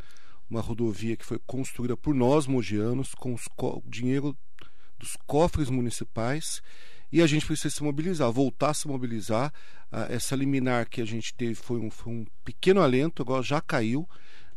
uma 0.49 0.59
rodovia 0.59 1.15
que 1.15 1.23
foi 1.23 1.39
construída 1.45 1.95
por 1.95 2.13
nós 2.13 2.45
mogianos 2.45 3.15
com 3.15 3.35
o 3.35 3.83
dinheiro 3.85 4.35
dos 4.99 5.15
cofres 5.25 5.69
municipais 5.69 6.61
e 7.11 7.21
a 7.21 7.27
gente 7.27 7.45
precisa 7.45 7.73
se 7.73 7.83
mobilizar, 7.83 8.31
voltar 8.31 8.71
a 8.71 8.73
se 8.73 8.87
mobilizar. 8.87 9.53
Ah, 9.91 10.07
essa 10.09 10.35
liminar 10.35 10.89
que 10.89 11.01
a 11.01 11.05
gente 11.05 11.33
teve 11.33 11.55
foi 11.55 11.79
um, 11.79 11.89
foi 11.89 12.13
um 12.13 12.25
pequeno 12.43 12.81
alento, 12.81 13.21
agora 13.21 13.41
já 13.43 13.61
caiu. 13.61 14.07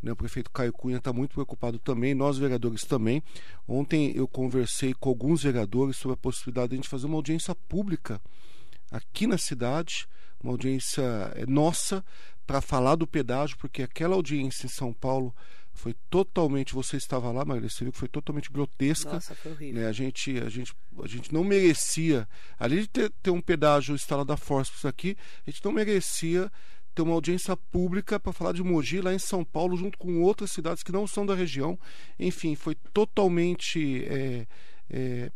Né? 0.03 0.13
O 0.13 0.17
prefeito 0.17 0.51
Caio 0.51 0.73
Cunha 0.73 0.99
está 0.99 1.13
muito 1.13 1.35
preocupado 1.35 1.79
também, 1.79 2.15
nós 2.15 2.39
vereadores 2.39 2.83
também. 2.83 3.23
Ontem 3.67 4.13
eu 4.15 4.27
conversei 4.27 4.95
com 4.95 5.09
alguns 5.09 5.43
vereadores 5.43 5.97
sobre 5.97 6.15
a 6.15 6.17
possibilidade 6.17 6.69
de 6.69 6.75
a 6.75 6.77
gente 6.77 6.89
fazer 6.89 7.07
uma 7.07 7.17
audiência 7.17 7.55
pública 7.55 8.21
aqui 8.91 9.27
na 9.27 9.37
cidade, 9.37 10.07
uma 10.43 10.53
audiência 10.53 11.03
eh, 11.35 11.47
nossa, 11.47 12.05
para 12.47 12.61
falar 12.61 12.95
do 12.95 13.07
pedágio, 13.07 13.59
porque 13.59 13.83
aquela 13.83 14.15
audiência 14.15 14.67
em 14.67 14.71
São 14.71 14.93
Paulo 14.93 15.35
foi 15.79 15.95
totalmente. 16.11 16.75
Você 16.75 16.97
estava 16.97 17.31
lá, 17.31 17.45
Maria, 17.45 17.69
você 17.69 17.85
viu 17.85 17.93
que 17.93 17.99
foi 17.99 18.09
totalmente 18.09 18.51
grotesca. 18.51 19.15
Nossa, 19.15 19.35
foi 19.35 19.53
horrível. 19.53 19.81
Né? 19.81 19.89
A, 19.89 19.93
gente, 19.93 20.39
a, 20.39 20.49
gente, 20.49 20.75
a 21.03 21.07
gente 21.07 21.33
não 21.33 21.45
merecia, 21.45 22.29
além 22.59 22.81
de 22.81 22.89
ter, 22.89 23.11
ter 23.23 23.31
um 23.31 23.41
pedágio 23.41 23.95
instalado 23.95 24.33
a 24.33 24.37
Forças 24.37 24.85
aqui, 24.85 25.17
a 25.47 25.51
gente 25.51 25.65
não 25.65 25.73
merecia 25.73 26.51
ter 26.95 27.03
uma 27.03 27.15
audiência 27.15 27.57
pública 27.57 28.19
para 28.19 28.33
falar 28.33 28.53
de 28.53 28.63
Mogi 28.63 29.01
lá 29.01 29.15
em 29.15 29.19
São 29.21 29.45
Paulo, 29.45 29.77
junto 29.77 29.97
com 29.97 30.21
outras 30.21 30.51
cidades 30.51 30.83
que 30.83 30.91
não 30.91 31.07
são 31.07 31.25
da 31.25 31.35
região. 31.35 31.79
Enfim, 32.19 32.57
foi 32.57 32.75
totalmente. 32.93 34.05
É, 34.05 34.47
é, 34.91 35.33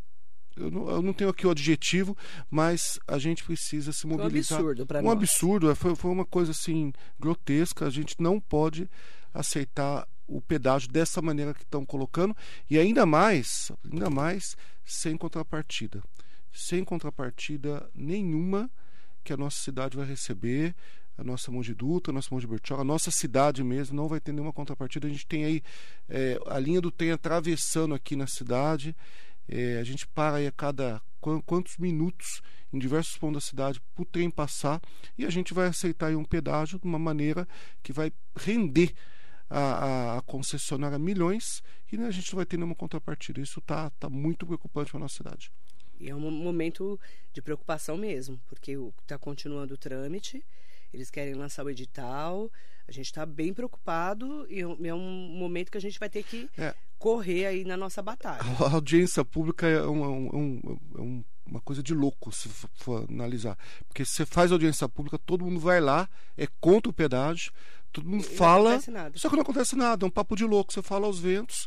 eu 0.56 0.70
não, 0.70 0.90
eu 0.90 1.00
não, 1.00 1.12
tenho 1.12 1.30
aqui 1.30 1.46
o 1.46 1.50
adjetivo, 1.50 2.16
mas 2.50 2.98
a 3.06 3.16
gente 3.16 3.44
precisa 3.44 3.92
se 3.92 4.06
mobilizar. 4.06 4.58
Um 4.58 4.62
absurdo 4.62 4.86
para 4.86 4.98
Um 5.00 5.04
nós. 5.04 5.12
absurdo, 5.12 5.70
é, 5.70 5.74
foi, 5.74 5.94
foi 5.94 6.10
uma 6.10 6.26
coisa 6.26 6.50
assim 6.50 6.92
grotesca. 7.18 7.86
A 7.86 7.90
gente 7.90 8.16
não 8.18 8.40
pode 8.40 8.90
aceitar 9.32 10.06
o 10.36 10.40
pedágio 10.40 10.90
dessa 10.90 11.20
maneira 11.20 11.52
que 11.52 11.62
estão 11.62 11.84
colocando 11.84 12.36
e 12.68 12.78
ainda 12.78 13.04
mais, 13.04 13.70
ainda 13.84 14.08
mais 14.08 14.56
sem 14.84 15.16
contrapartida, 15.16 16.02
sem 16.52 16.84
contrapartida 16.84 17.88
nenhuma 17.94 18.70
que 19.22 19.32
a 19.32 19.36
nossa 19.36 19.62
cidade 19.62 19.96
vai 19.96 20.06
receber, 20.06 20.74
a 21.16 21.22
nossa 21.22 21.50
Monte 21.50 21.74
Dutra, 21.74 22.10
a 22.10 22.14
nossa 22.14 22.34
Monte 22.34 22.46
Bertioga, 22.46 22.82
a 22.82 22.84
nossa 22.84 23.10
cidade 23.10 23.62
mesmo 23.62 23.96
não 23.96 24.08
vai 24.08 24.18
ter 24.18 24.32
nenhuma 24.32 24.52
contrapartida. 24.52 25.06
A 25.06 25.10
gente 25.10 25.26
tem 25.26 25.44
aí 25.44 25.62
é, 26.08 26.38
a 26.46 26.58
linha 26.58 26.80
do 26.80 26.90
trem 26.90 27.12
atravessando 27.12 27.94
aqui 27.94 28.16
na 28.16 28.26
cidade. 28.26 28.96
É, 29.48 29.78
a 29.78 29.84
gente 29.84 30.06
para 30.06 30.36
aí 30.36 30.46
a 30.46 30.52
cada 30.52 31.00
quantos 31.46 31.76
minutos 31.76 32.42
em 32.72 32.78
diversos 32.78 33.16
pontos 33.16 33.44
da 33.44 33.48
cidade 33.48 33.80
para 33.94 34.02
o 34.02 34.04
trem 34.04 34.30
passar 34.30 34.80
e 35.16 35.24
a 35.24 35.30
gente 35.30 35.52
vai 35.52 35.68
aceitar 35.68 36.14
um 36.16 36.24
pedágio 36.24 36.78
de 36.78 36.86
uma 36.86 36.98
maneira 36.98 37.46
que 37.82 37.92
vai 37.92 38.12
render 38.36 38.92
a, 39.58 40.18
a, 40.18 40.22
concessionária 40.22 40.98
milhões 40.98 41.62
e 41.90 41.96
né, 41.96 42.06
a 42.06 42.10
gente 42.10 42.32
não 42.32 42.36
vai 42.36 42.46
ter 42.46 42.56
nenhuma 42.56 42.74
contrapartida. 42.74 43.40
Isso 43.40 43.58
está 43.58 43.90
tá 43.90 44.08
muito 44.08 44.46
preocupante 44.46 44.90
para 44.90 44.98
a 44.98 45.00
nossa 45.00 45.16
cidade. 45.16 45.52
E 46.00 46.08
é 46.08 46.14
um 46.14 46.30
momento 46.30 46.98
de 47.32 47.40
preocupação 47.40 47.96
mesmo, 47.96 48.40
porque 48.48 48.72
está 49.02 49.18
continuando 49.18 49.74
o 49.74 49.78
trâmite, 49.78 50.44
eles 50.92 51.10
querem 51.10 51.34
lançar 51.34 51.64
o 51.64 51.70
edital, 51.70 52.50
a 52.88 52.92
gente 52.92 53.06
está 53.06 53.24
bem 53.24 53.54
preocupado 53.54 54.46
e 54.50 54.60
é, 54.60 54.88
é 54.88 54.94
um 54.94 55.28
momento 55.38 55.70
que 55.70 55.78
a 55.78 55.80
gente 55.80 55.98
vai 56.00 56.08
ter 56.08 56.22
que 56.24 56.50
é. 56.58 56.74
Correr 57.02 57.46
aí 57.46 57.64
na 57.64 57.76
nossa 57.76 58.00
batalha. 58.00 58.40
A 58.64 58.74
audiência 58.74 59.24
pública 59.24 59.66
é, 59.66 59.84
um, 59.84 60.36
um, 60.36 60.78
é 60.96 61.00
um, 61.00 61.24
uma 61.44 61.60
coisa 61.60 61.82
de 61.82 61.92
louco, 61.92 62.30
se 62.30 62.48
for 62.74 63.04
analisar. 63.10 63.58
Porque 63.88 64.04
se 64.04 64.12
você 64.12 64.24
faz 64.24 64.52
audiência 64.52 64.88
pública, 64.88 65.18
todo 65.18 65.44
mundo 65.44 65.58
vai 65.58 65.80
lá, 65.80 66.08
é 66.38 66.46
contra 66.60 66.88
o 66.88 66.92
pedágio, 66.92 67.50
todo 67.92 68.08
mundo 68.08 68.20
e 68.20 68.36
fala. 68.36 68.80
Só 69.16 69.28
que 69.28 69.34
não 69.34 69.42
acontece 69.42 69.74
nada, 69.74 70.06
é 70.06 70.08
um 70.08 70.10
papo 70.10 70.36
de 70.36 70.44
louco. 70.44 70.72
Você 70.72 70.80
fala 70.80 71.08
aos 71.08 71.18
ventos, 71.18 71.66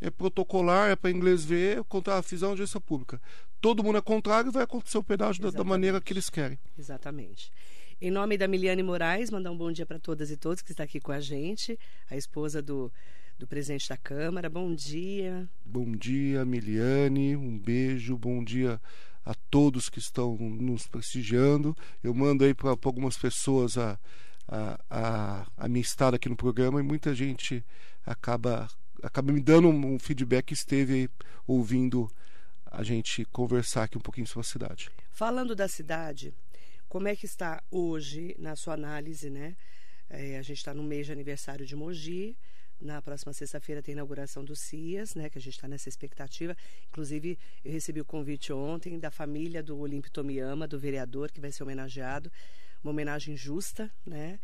é 0.00 0.10
protocolar, 0.10 0.90
é 0.90 0.96
para 0.96 1.08
inglês 1.08 1.44
ver, 1.44 1.84
contra, 1.84 2.18
ah, 2.18 2.22
fiz 2.22 2.42
a 2.42 2.48
audiência 2.48 2.80
pública. 2.80 3.22
Todo 3.60 3.84
mundo 3.84 3.98
é 3.98 4.02
contrário 4.02 4.48
e 4.48 4.52
vai 4.52 4.64
acontecer 4.64 4.98
o 4.98 5.04
pedágio 5.04 5.40
da, 5.40 5.50
da, 5.50 5.62
maneira 5.62 6.00
que 6.00 6.12
eles 6.12 6.28
querem. 6.28 6.58
Exatamente. 6.76 7.52
Em 8.00 8.10
nome 8.10 8.36
da 8.36 8.48
Miliane 8.48 8.82
Moraes, 8.82 9.30
mandar 9.30 9.52
um 9.52 9.56
bom 9.56 9.70
dia 9.70 9.86
para 9.86 10.00
todas 10.00 10.32
e 10.32 10.36
todos 10.36 10.62
que 10.62 10.72
está 10.72 10.82
aqui 10.82 10.98
com 10.98 11.12
a 11.12 11.20
gente, 11.20 11.78
a 12.10 12.16
esposa 12.16 12.60
do, 12.60 12.92
do 13.38 13.46
presidente 13.46 13.88
da 13.88 13.96
Câmara. 13.96 14.48
Bom 14.48 14.74
dia. 14.74 15.48
Bom 15.64 15.92
dia, 15.92 16.44
Miliane. 16.44 17.36
Um 17.36 17.58
beijo. 17.58 18.16
Bom 18.16 18.42
dia 18.42 18.80
a 19.24 19.34
todos 19.50 19.88
que 19.88 19.98
estão 19.98 20.36
nos 20.36 20.86
prestigiando. 20.86 21.76
Eu 22.02 22.14
mando 22.14 22.44
aí 22.44 22.54
para 22.54 22.70
algumas 22.70 23.16
pessoas 23.16 23.76
a 23.78 23.98
a, 24.48 24.78
a, 24.90 25.46
a 25.56 25.68
minha 25.68 25.82
estada 25.82 26.16
aqui 26.16 26.28
no 26.28 26.36
programa 26.36 26.80
e 26.80 26.82
muita 26.82 27.14
gente 27.14 27.64
acaba, 28.04 28.68
acaba 29.02 29.32
me 29.32 29.40
dando 29.40 29.68
um, 29.68 29.98
feedback 29.98 30.46
que 30.46 30.54
esteve 30.54 31.08
ouvindo 31.46 32.10
a 32.66 32.82
gente 32.82 33.24
conversar 33.26 33.84
aqui 33.84 33.96
um 33.96 34.00
pouquinho 34.00 34.26
sobre 34.26 34.46
a 34.46 34.50
cidade. 34.50 34.90
Falando 35.10 35.54
da 35.54 35.68
cidade, 35.68 36.34
como 36.88 37.08
é 37.08 37.16
que 37.16 37.26
está 37.26 37.62
hoje 37.70 38.34
na 38.38 38.56
sua 38.56 38.74
análise, 38.74 39.30
né? 39.30 39.56
É, 40.10 40.38
a 40.38 40.42
gente 40.42 40.58
está 40.58 40.74
no 40.74 40.82
mês 40.82 41.06
de 41.06 41.12
aniversário 41.12 41.64
de 41.64 41.74
Mogi. 41.74 42.36
Na 42.84 43.00
próxima 43.00 43.32
sexta-feira 43.32 43.82
tem 43.82 43.94
a 43.94 43.96
inauguração 43.96 44.44
do 44.44 44.54
CIAS, 44.54 45.14
né? 45.14 45.30
Que 45.30 45.38
a 45.38 45.40
gente 45.40 45.54
está 45.54 45.66
nessa 45.66 45.88
expectativa. 45.88 46.54
Inclusive, 46.88 47.38
eu 47.64 47.72
recebi 47.72 47.98
o 47.98 48.04
convite 48.04 48.52
ontem 48.52 48.98
da 48.98 49.10
família 49.10 49.62
do 49.62 49.78
Olímpio 49.78 50.12
Tomiyama, 50.12 50.68
do 50.68 50.78
vereador, 50.78 51.32
que 51.32 51.40
vai 51.40 51.50
ser 51.50 51.62
homenageado 51.62 52.30
uma 52.82 52.90
homenagem 52.90 53.34
justa, 53.34 53.90
né? 54.04 54.38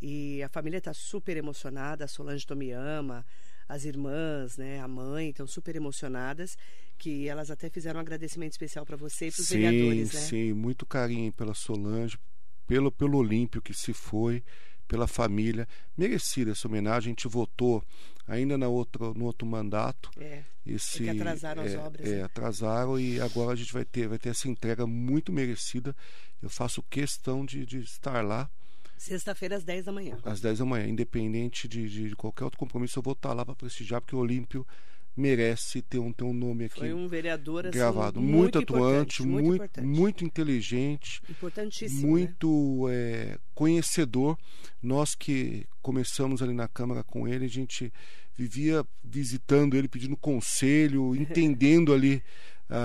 E 0.00 0.42
a 0.42 0.48
família 0.50 0.76
está 0.76 0.92
super 0.92 1.38
emocionada, 1.38 2.04
a 2.04 2.08
Solange 2.08 2.46
Tomiyama, 2.46 3.24
as 3.66 3.86
irmãs, 3.86 4.58
né, 4.58 4.78
a 4.78 4.86
mãe, 4.86 5.30
estão 5.30 5.46
super 5.46 5.74
emocionadas, 5.74 6.56
que 6.98 7.26
elas 7.26 7.50
até 7.50 7.70
fizeram 7.70 7.98
um 7.98 8.02
agradecimento 8.02 8.52
especial 8.52 8.84
para 8.84 8.96
você 8.96 9.28
e 9.28 9.32
para 9.32 9.40
os 9.40 9.48
vereadores, 9.48 10.12
né? 10.12 10.20
Sim, 10.20 10.52
muito 10.52 10.84
carinho 10.84 11.32
pela 11.32 11.54
Solange, 11.54 12.18
pelo, 12.66 12.92
pelo 12.92 13.16
Olímpio 13.16 13.62
que 13.62 13.72
se 13.72 13.94
foi, 13.94 14.44
pela 14.86 15.06
família. 15.06 15.68
Merecida 15.96 16.52
essa 16.52 16.68
homenagem, 16.68 17.10
a 17.10 17.12
gente 17.12 17.28
votou 17.28 17.82
ainda 18.26 18.56
na 18.56 18.68
outra, 18.68 19.12
no 19.14 19.24
outro 19.24 19.46
mandato. 19.46 20.10
É. 20.18 20.42
Esse, 20.66 21.04
que 21.04 21.10
atrasaram 21.10 21.62
é, 21.62 21.66
as 21.66 21.74
obras. 21.76 22.06
É, 22.08 22.16
né? 22.16 22.22
atrasaram 22.22 22.98
e 22.98 23.20
agora 23.20 23.52
a 23.52 23.56
gente 23.56 23.72
vai 23.72 23.84
ter, 23.84 24.08
vai 24.08 24.18
ter 24.18 24.30
essa 24.30 24.48
entrega 24.48 24.86
muito 24.86 25.32
merecida. 25.32 25.94
Eu 26.42 26.50
faço 26.50 26.82
questão 26.82 27.44
de, 27.44 27.64
de 27.64 27.78
estar 27.78 28.24
lá 28.24 28.50
Sexta-feira 28.96 29.56
às 29.56 29.64
10 29.64 29.84
da 29.84 29.92
manhã. 29.92 30.18
às 30.24 30.40
10 30.40 30.58
da 30.58 30.64
manhã, 30.64 30.86
independente 30.86 31.68
de, 31.68 31.88
de, 31.88 32.08
de 32.08 32.16
qualquer 32.16 32.44
outro 32.44 32.58
compromisso, 32.58 32.98
eu 32.98 33.02
vou 33.02 33.12
estar 33.12 33.32
lá 33.34 33.44
para 33.44 33.54
prestigiar, 33.54 34.00
porque 34.00 34.16
o 34.16 34.18
Olímpio 34.18 34.66
merece 35.16 35.80
ter 35.82 35.98
um, 35.98 36.12
ter 36.12 36.24
um 36.24 36.32
nome 36.34 36.66
aqui 36.66 36.78
Foi 36.80 36.92
um 36.92 37.08
vereador 37.08 37.66
assim, 37.66 37.78
gravado. 37.78 38.20
muito, 38.20 38.36
Muito, 38.36 38.58
atuante, 38.58 39.22
muito, 39.22 39.42
muito, 39.44 39.54
importante. 39.56 39.86
muito 39.86 40.24
inteligente, 40.24 41.22
né? 41.28 41.88
muito 42.00 42.86
é, 42.90 43.38
conhecedor. 43.54 44.36
Nós 44.82 45.14
que 45.14 45.66
começamos 45.80 46.42
ali 46.42 46.52
na 46.52 46.68
Câmara 46.68 47.02
com 47.02 47.26
ele, 47.26 47.44
a 47.46 47.48
gente 47.48 47.92
vivia 48.36 48.84
visitando 49.02 49.74
ele, 49.76 49.88
pedindo 49.88 50.16
conselho, 50.16 51.14
entendendo 51.16 51.92
ali 51.94 52.22
a, 52.68 52.76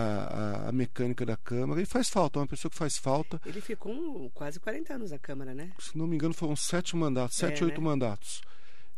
a, 0.66 0.70
a 0.70 0.72
mecânica 0.72 1.26
da 1.26 1.36
Câmara. 1.36 1.82
E 1.82 1.86
faz 1.86 2.10
falta, 2.10 2.40
é 2.40 2.42
uma 2.42 2.48
pessoa 2.48 2.70
que 2.72 2.78
faz 2.78 2.98
falta. 2.98 3.42
Ele 3.46 3.60
ficou 3.60 3.92
um- 3.92 4.30
quase 4.30 4.60
40 4.60 4.94
anos 4.94 5.12
na 5.12 5.20
Câmara, 5.20 5.54
né? 5.54 5.72
Se 5.80 5.98
não 5.98 6.08
me 6.08 6.16
engano, 6.16 6.34
foram 6.34 6.56
sete 6.56 6.96
mandatos, 6.96 7.36
sete, 7.38 7.62
É, 7.62 7.66
oito 7.66 7.82
né? 7.82 7.86
mandatos. 7.86 8.42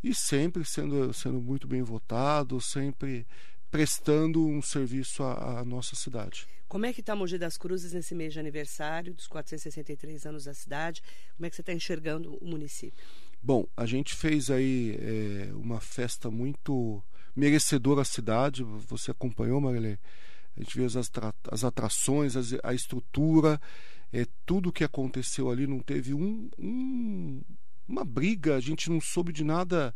E 0.03 0.13
sempre 0.13 0.65
sendo, 0.65 1.13
sendo 1.13 1.39
muito 1.41 1.67
bem 1.67 1.81
votado, 1.81 2.59
sempre 2.59 3.25
prestando 3.71 4.45
um 4.45 4.61
serviço 4.61 5.23
à, 5.23 5.59
à 5.61 5.65
nossa 5.65 5.95
cidade. 5.95 6.45
Como 6.67 6.85
é 6.85 6.93
que 6.93 6.99
está 7.01 7.15
Mogi 7.15 7.37
das 7.37 7.57
Cruzes 7.57 7.93
nesse 7.93 8.13
mês 8.13 8.33
de 8.33 8.39
aniversário 8.39 9.13
dos 9.13 9.27
463 9.27 10.25
anos 10.25 10.43
da 10.45 10.53
cidade? 10.53 11.01
Como 11.35 11.45
é 11.45 11.49
que 11.49 11.55
você 11.55 11.61
está 11.61 11.73
enxergando 11.73 12.35
o 12.41 12.47
município? 12.47 13.03
Bom, 13.41 13.65
a 13.77 13.85
gente 13.85 14.15
fez 14.15 14.49
aí 14.49 14.97
é, 14.99 15.53
uma 15.55 15.79
festa 15.79 16.29
muito 16.31 17.03
merecedora 17.35 18.01
à 18.01 18.05
cidade. 18.05 18.63
Você 18.63 19.11
acompanhou, 19.11 19.59
Marilê? 19.61 19.97
A 20.55 20.59
gente 20.61 20.75
viu 20.77 20.85
as, 20.85 20.95
as 21.51 21.63
atrações, 21.63 22.35
as- 22.35 22.55
a 22.63 22.73
estrutura, 22.73 23.59
é, 24.11 24.25
tudo 24.45 24.71
que 24.71 24.83
aconteceu 24.83 25.49
ali. 25.49 25.65
Não 25.67 25.79
teve 25.79 26.13
um, 26.13 26.49
um- 26.59 27.41
uma 27.87 28.05
briga, 28.05 28.55
a 28.55 28.59
gente 28.59 28.89
não 28.89 28.99
soube 29.01 29.31
de 29.31 29.43
nada, 29.43 29.93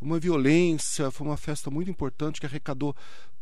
uma 0.00 0.18
violência. 0.18 1.10
Foi 1.10 1.26
uma 1.26 1.36
festa 1.36 1.70
muito 1.70 1.90
importante 1.90 2.40
que 2.40 2.46
arrecadou 2.46 2.94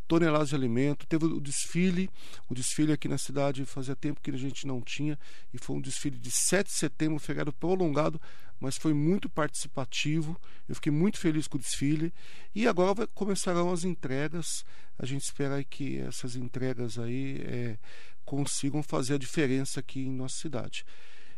toneladas 0.08 0.50
de 0.50 0.54
alimento. 0.54 1.06
Teve 1.06 1.24
o 1.26 1.40
desfile, 1.40 2.08
o 2.48 2.54
desfile 2.54 2.92
aqui 2.92 3.08
na 3.08 3.18
cidade 3.18 3.64
fazia 3.64 3.96
tempo 3.96 4.20
que 4.20 4.30
a 4.30 4.36
gente 4.36 4.66
não 4.66 4.80
tinha, 4.80 5.18
e 5.52 5.58
foi 5.58 5.76
um 5.76 5.80
desfile 5.80 6.16
de 6.18 6.30
7 6.30 6.66
de 6.68 6.72
setembro, 6.72 7.18
feriado 7.18 7.52
prolongado, 7.52 8.20
mas 8.60 8.76
foi 8.76 8.94
muito 8.94 9.28
participativo. 9.28 10.40
Eu 10.68 10.74
fiquei 10.76 10.92
muito 10.92 11.18
feliz 11.18 11.46
com 11.48 11.58
o 11.58 11.60
desfile. 11.60 12.12
E 12.54 12.66
agora 12.66 12.94
vai- 12.94 13.06
começarão 13.08 13.70
as 13.72 13.84
entregas. 13.84 14.64
A 14.98 15.04
gente 15.04 15.22
espera 15.22 15.62
que 15.64 15.98
essas 15.98 16.36
entregas 16.36 16.98
aí 16.98 17.42
é, 17.44 17.78
consigam 18.24 18.82
fazer 18.82 19.14
a 19.14 19.18
diferença 19.18 19.80
aqui 19.80 20.00
em 20.00 20.10
nossa 20.12 20.36
cidade. 20.38 20.86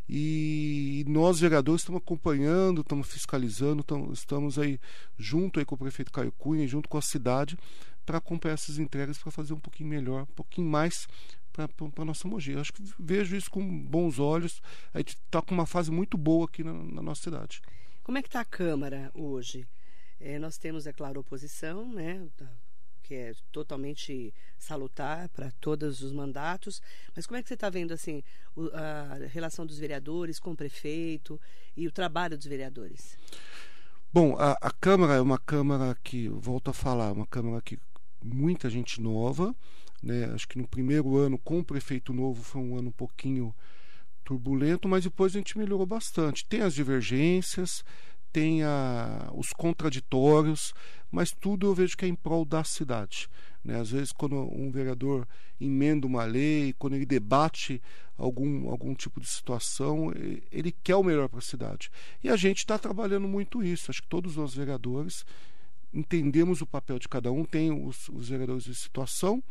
E 0.08 1.04
nós, 1.06 1.40
vereadores, 1.40 1.82
estamos 1.82 2.00
acompanhando, 2.00 2.80
estamos 2.80 3.08
fiscalizando, 3.08 3.82
tam- 3.84 4.10
estamos 4.12 4.58
aí 4.58 4.80
junto 5.18 5.58
aí 5.58 5.66
com 5.66 5.74
o 5.74 5.78
prefeito 5.78 6.10
Caio 6.10 6.32
Cunha, 6.32 6.66
junto 6.66 6.88
com 6.88 6.96
a 6.96 7.02
cidade, 7.02 7.58
para 8.06 8.18
acompanhar 8.18 8.54
essas 8.54 8.78
entregas, 8.78 9.18
para 9.18 9.30
fazer 9.30 9.52
um 9.52 9.60
pouquinho 9.60 9.90
melhor, 9.90 10.22
um 10.22 10.34
pouquinho 10.34 10.66
mais 10.66 11.06
para 11.52 11.68
a 11.98 12.04
nossa 12.04 12.26
Mogi. 12.26 12.52
Eu 12.52 12.60
acho 12.60 12.72
que 12.72 12.82
vejo 12.98 13.36
isso 13.36 13.50
com 13.50 13.84
bons 13.84 14.18
olhos. 14.18 14.62
A 14.94 14.98
gente 14.98 15.10
está 15.16 15.42
com 15.42 15.54
uma 15.54 15.66
fase 15.66 15.90
muito 15.90 16.16
boa 16.16 16.46
aqui 16.46 16.64
na, 16.64 16.72
na 16.72 17.02
nossa 17.02 17.22
cidade. 17.22 17.60
Como 18.02 18.16
é 18.16 18.22
que 18.22 18.28
está 18.28 18.40
a 18.40 18.44
Câmara 18.46 19.10
hoje? 19.14 19.66
É, 20.18 20.38
nós 20.38 20.56
temos, 20.56 20.86
é 20.86 20.92
claro, 20.92 21.20
oposição, 21.20 21.86
né? 21.92 22.26
Que 23.08 23.14
é 23.14 23.32
totalmente 23.50 24.34
salutar 24.58 25.30
para 25.30 25.50
todos 25.52 26.02
os 26.02 26.12
mandatos. 26.12 26.82
Mas 27.16 27.26
como 27.26 27.38
é 27.38 27.42
que 27.42 27.48
você 27.48 27.54
está 27.54 27.70
vendo 27.70 27.92
assim 27.92 28.22
a 28.74 29.16
relação 29.32 29.64
dos 29.64 29.78
vereadores 29.78 30.38
com 30.38 30.50
o 30.50 30.56
prefeito 30.56 31.40
e 31.74 31.88
o 31.88 31.90
trabalho 31.90 32.36
dos 32.36 32.46
vereadores? 32.46 33.16
Bom, 34.12 34.36
a, 34.38 34.58
a 34.60 34.70
Câmara 34.70 35.14
é 35.14 35.20
uma 35.22 35.38
Câmara 35.38 35.96
que, 36.04 36.28
volto 36.28 36.68
a 36.68 36.74
falar, 36.74 37.12
uma 37.12 37.26
Câmara 37.26 37.62
que 37.62 37.78
muita 38.22 38.68
gente 38.68 39.00
nova, 39.00 39.56
né? 40.02 40.26
Acho 40.34 40.46
que 40.46 40.58
no 40.58 40.68
primeiro 40.68 41.16
ano 41.16 41.38
com 41.38 41.60
o 41.60 41.64
prefeito 41.64 42.12
novo 42.12 42.42
foi 42.42 42.60
um 42.60 42.76
ano 42.76 42.88
um 42.88 42.92
pouquinho 42.92 43.54
turbulento, 44.22 44.86
mas 44.86 45.04
depois 45.04 45.34
a 45.34 45.38
gente 45.38 45.56
melhorou 45.56 45.86
bastante. 45.86 46.46
Tem 46.46 46.60
as 46.60 46.74
divergências, 46.74 47.82
tem 48.32 48.60
os 49.34 49.50
contraditórios, 49.50 50.72
mas 51.10 51.30
tudo 51.30 51.66
eu 51.66 51.74
vejo 51.74 51.96
que 51.96 52.04
é 52.04 52.08
em 52.08 52.14
prol 52.14 52.44
da 52.44 52.62
cidade. 52.64 53.28
Né? 53.64 53.80
Às 53.80 53.90
vezes, 53.90 54.12
quando 54.12 54.36
um 54.36 54.70
vereador 54.70 55.26
emenda 55.60 56.06
uma 56.06 56.24
lei, 56.24 56.74
quando 56.78 56.94
ele 56.94 57.06
debate 57.06 57.82
algum, 58.16 58.70
algum 58.70 58.94
tipo 58.94 59.20
de 59.20 59.26
situação, 59.26 60.12
e- 60.12 60.42
ele 60.50 60.72
quer 60.72 60.96
o 60.96 61.02
melhor 61.02 61.28
para 61.28 61.38
a 61.38 61.42
cidade. 61.42 61.90
E 62.22 62.28
a 62.28 62.36
gente 62.36 62.58
está 62.58 62.78
trabalhando 62.78 63.26
muito 63.28 63.62
isso. 63.62 63.90
Acho 63.90 64.02
que 64.02 64.08
todos 64.08 64.36
nós 64.36 64.54
vereadores 64.54 65.24
entendemos 65.92 66.60
o 66.60 66.66
papel 66.66 66.98
de 66.98 67.08
cada 67.08 67.32
um. 67.32 67.44
Tem 67.44 67.70
os, 67.72 68.08
os 68.08 68.28
vereadores 68.28 68.64
de 68.64 68.74
situação, 68.74 69.42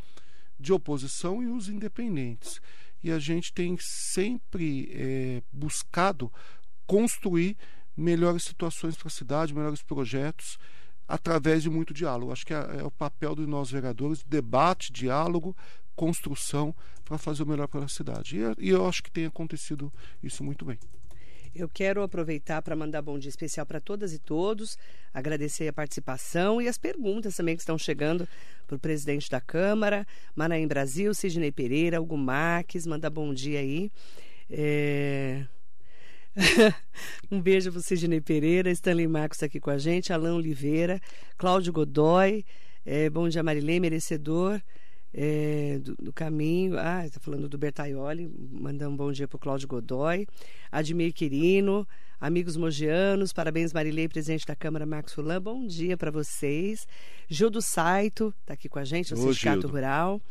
de 0.60 0.72
oposição 0.74 1.42
e 1.44 1.48
os 1.48 1.70
independentes. 1.70 2.62
E 3.04 3.12
a 3.12 3.20
gente 3.20 3.54
tem 3.54 3.78
sempre 3.80 4.90
eh, 4.92 5.44
buscado 5.52 6.32
construir 6.88 7.56
melhores 7.98 8.44
situações 8.44 8.96
para 8.96 9.08
a 9.08 9.12
cidade, 9.12 9.54
melhores 9.54 9.82
projetos, 9.82 10.58
através 11.08 11.64
de 11.64 11.70
muito 11.70 11.94
diálogo. 11.94 12.32
Acho 12.32 12.46
que 12.46 12.54
é, 12.54 12.78
é 12.80 12.84
o 12.84 12.92
papel 12.92 13.36
de 13.36 13.48
nós 13.48 13.72
vereadores, 13.72 14.24
debate, 14.24 14.92
diálogo, 14.92 15.56
construção, 15.96 16.76
para 17.04 17.18
fazer 17.18 17.44
o 17.44 17.48
melhor 17.48 17.68
pela 17.68 17.88
cidade. 17.88 18.38
E, 18.38 18.68
e 18.68 18.70
eu 18.70 18.88
acho 18.88 19.02
que 19.02 19.10
tem 19.10 19.26
acontecido 19.26 19.92
isso 20.22 20.44
muito 20.44 20.64
bem. 20.64 20.78
Eu 21.56 21.68
quero 21.68 22.04
aproveitar 22.04 22.62
para 22.62 22.76
mandar 22.76 23.02
bom 23.02 23.18
dia 23.18 23.30
especial 23.30 23.66
para 23.66 23.80
todas 23.80 24.14
e 24.14 24.20
todos, 24.20 24.78
agradecer 25.12 25.68
a 25.68 25.74
participação 25.74 26.62
e 26.62 26.68
as 26.68 26.78
perguntas 26.78 27.36
também 27.36 27.56
que 27.56 27.62
estão 27.62 27.80
chegando 27.80 28.28
para 28.68 28.76
o 28.76 28.80
presidente 28.80 29.28
da 29.28 29.42
Câmara, 29.42 30.06
Manaim 30.36 30.68
Brasil, 30.68 31.16
Sidney 31.16 31.52
Pereira, 31.52 32.00
Hugo 32.00 32.18
Marques, 32.18 32.86
manda 32.86 33.10
bom 33.10 33.34
dia 33.34 33.60
aí. 33.60 33.92
É... 34.52 35.48
um 37.32 37.42
beijo 37.42 37.72
para 37.72 37.80
o 37.80 37.82
Sidney 37.82 38.22
Pereira, 38.22 38.70
Stanley 38.72 39.08
Marcos 39.08 39.42
aqui 39.42 39.60
com 39.60 39.70
a 39.70 39.78
gente, 39.78 40.14
Alain 40.14 40.32
Oliveira, 40.32 41.02
Cláudio 41.38 41.74
Godoy, 41.74 42.46
é, 42.86 43.10
bom 43.10 43.28
dia 43.28 43.42
Marilei, 43.44 43.80
merecedor 43.80 44.62
é, 45.14 45.80
do, 45.82 45.96
do 45.96 46.14
caminho. 46.14 46.78
Ah, 46.78 47.06
está 47.06 47.20
falando 47.20 47.50
do 47.50 47.58
Bertaioli. 47.58 48.32
Mandar 48.52 48.88
um 48.88 48.96
bom 48.96 49.12
dia 49.12 49.28
para 49.28 49.36
o 49.36 49.40
Cláudio 49.40 49.68
Godoy. 49.68 50.28
Admir 50.72 51.12
Quirino, 51.14 51.88
amigos 52.20 52.56
mogianos, 52.56 53.34
parabéns 53.34 53.74
Marilei, 53.74 54.08
presidente 54.08 54.46
da 54.46 54.56
Câmara 54.56 54.86
Marcos 54.86 55.14
Fulan. 55.14 55.42
Bom 55.42 55.66
dia 55.66 55.98
para 55.98 56.12
vocês. 56.12 56.88
Gildo 57.28 57.62
Saito 57.62 58.34
está 58.42 58.54
aqui 58.54 58.70
com 58.70 58.80
a 58.80 58.86
gente, 58.86 59.14
do 59.14 59.20
Sindicato. 59.20 59.68
Rural. 59.68 60.22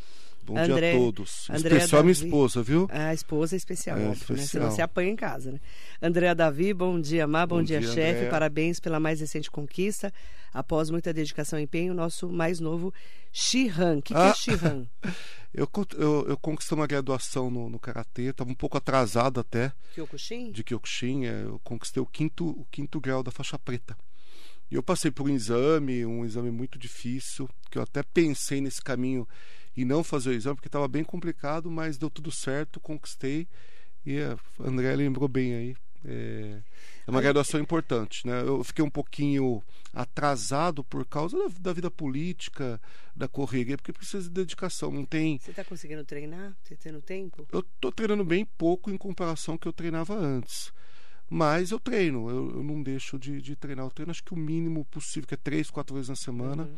Bom 0.47 0.59
André- 0.59 0.93
dia 0.93 0.99
a 1.01 1.03
todos. 1.03 1.51
André 1.51 1.77
Especial 1.77 2.03
minha 2.05 2.15
Davi. 2.15 2.27
esposa, 2.27 2.63
viu? 2.63 2.89
A 2.91 3.13
esposa 3.13 3.55
é 3.55 3.59
especial, 3.59 3.99
É, 3.99 4.01
óbvio, 4.09 4.09
né? 4.11 4.15
especial. 4.43 4.49
Senão 4.63 4.71
se 4.71 4.81
apanha 4.83 5.11
em 5.11 5.17
casa, 5.17 5.53
né? 5.53 5.61
Andréa 6.01 6.35
Davi, 6.35 6.73
bom 6.73 7.01
dia, 7.01 7.27
Má, 7.27 7.45
bom, 7.47 7.57
Bom 7.57 7.63
dia, 7.63 7.81
dia, 7.81 7.93
chefe. 7.93 8.31
Parabéns 8.31 8.79
pela 8.81 8.99
mais 9.01 9.21
recente 9.21 9.51
conquista. 9.51 10.13
Após 10.55 10.89
muita 10.89 11.13
dedicação 11.13 11.59
e 11.59 11.63
empenho, 11.65 11.93
nosso 11.93 12.29
mais 12.31 12.61
novo 12.61 12.93
Shihan. 13.33 13.99
O 13.99 14.03
que, 14.03 14.15
que 14.15 14.21
é 14.21 14.23
Ah. 14.23 14.35
Shihan? 14.35 14.87
Eu, 15.55 15.67
con- 15.67 15.87
eu, 15.97 16.27
eu 16.29 16.37
conquistei 16.37 16.77
uma 16.77 16.87
graduação 16.87 17.51
no, 17.51 17.71
no 17.71 17.79
Karatê, 17.79 18.25
estava 18.25 18.51
um 18.51 18.55
pouco 18.55 18.77
atrasado 18.77 19.41
até 19.41 19.73
Kyokushin? 19.95 20.51
de 20.53 20.63
Kyokushin, 20.63 21.25
é, 21.25 21.45
eu 21.45 21.59
conquistei 21.65 22.03
o 22.03 22.05
quinto, 22.05 22.47
o 22.47 22.67
quinto 22.71 23.01
grau 23.01 23.23
da 23.23 23.31
faixa 23.31 23.59
preta. 23.59 23.97
E 24.71 24.75
eu 24.75 24.83
passei 24.83 25.11
por 25.11 25.25
um 25.27 25.33
exame, 25.35 26.05
um 26.05 26.27
exame 26.27 26.51
muito 26.51 26.79
difícil, 26.79 27.49
que 27.71 27.79
eu 27.79 27.83
até 27.83 28.03
pensei 28.03 28.61
nesse 28.61 28.83
caminho 28.83 29.27
e 29.77 29.85
não 29.85 30.03
fazer 30.03 30.31
o 30.31 30.33
exame, 30.33 30.57
porque 30.57 30.69
estava 30.69 30.89
bem 30.89 31.05
complicado, 31.05 31.71
mas 31.71 31.99
deu 31.99 32.09
tudo 32.09 32.33
certo, 32.33 32.81
conquistei. 32.81 33.47
E 34.05 34.21
a 34.21 34.39
André 34.61 34.95
lembrou 34.97 35.29
bem 35.29 35.55
aí. 35.55 35.77
É, 36.05 36.62
é 37.07 37.11
uma 37.11 37.21
graduação 37.21 37.61
importante, 37.61 38.27
né? 38.27 38.41
Eu 38.43 38.62
fiquei 38.62 38.85
um 38.85 38.91
pouquinho 38.91 39.62
atrasado 39.93 40.85
por 40.85 41.05
causa 41.05 41.37
da, 41.37 41.49
da 41.61 41.73
vida 41.73 41.91
política, 41.91 42.81
da 43.15 43.27
correria, 43.27 43.77
porque 43.77 43.93
precisa 43.93 44.25
de 44.25 44.31
dedicação. 44.31 44.93
Não 44.93 45.05
tem 45.05 45.39
Você 45.39 45.51
está 45.51 45.65
conseguindo 45.65 46.05
treinar? 46.05 46.57
Você 46.62 46.77
tendo 46.77 47.01
tempo? 47.01 47.47
eu 47.53 47.62
tô 47.81 47.91
treinando 47.91 48.25
bem 48.25 48.45
pouco 48.45 48.91
em 48.91 48.97
comparação 48.97 49.55
ao 49.55 49.59
que 49.59 49.67
eu 49.67 49.73
treinava 49.73 50.15
antes. 50.15 50.73
Mas 51.29 51.73
eu 51.73 51.81
treino, 51.81 52.31
eu, 52.31 52.51
eu 52.59 52.62
não 52.62 52.81
deixo 52.81 53.19
de, 53.19 53.43
de 53.43 53.57
treinar. 53.57 53.85
Eu 53.85 53.91
treino 53.91 54.12
acho 54.12 54.23
que 54.23 54.33
o 54.33 54.37
mínimo 54.37 54.85
possível, 54.85 55.27
que 55.27 55.35
é 55.35 55.39
três, 55.39 55.71
quatro 55.71 55.95
vezes 55.95 56.09
na 56.09 56.15
semana. 56.15 56.65
Uhum. 56.65 56.77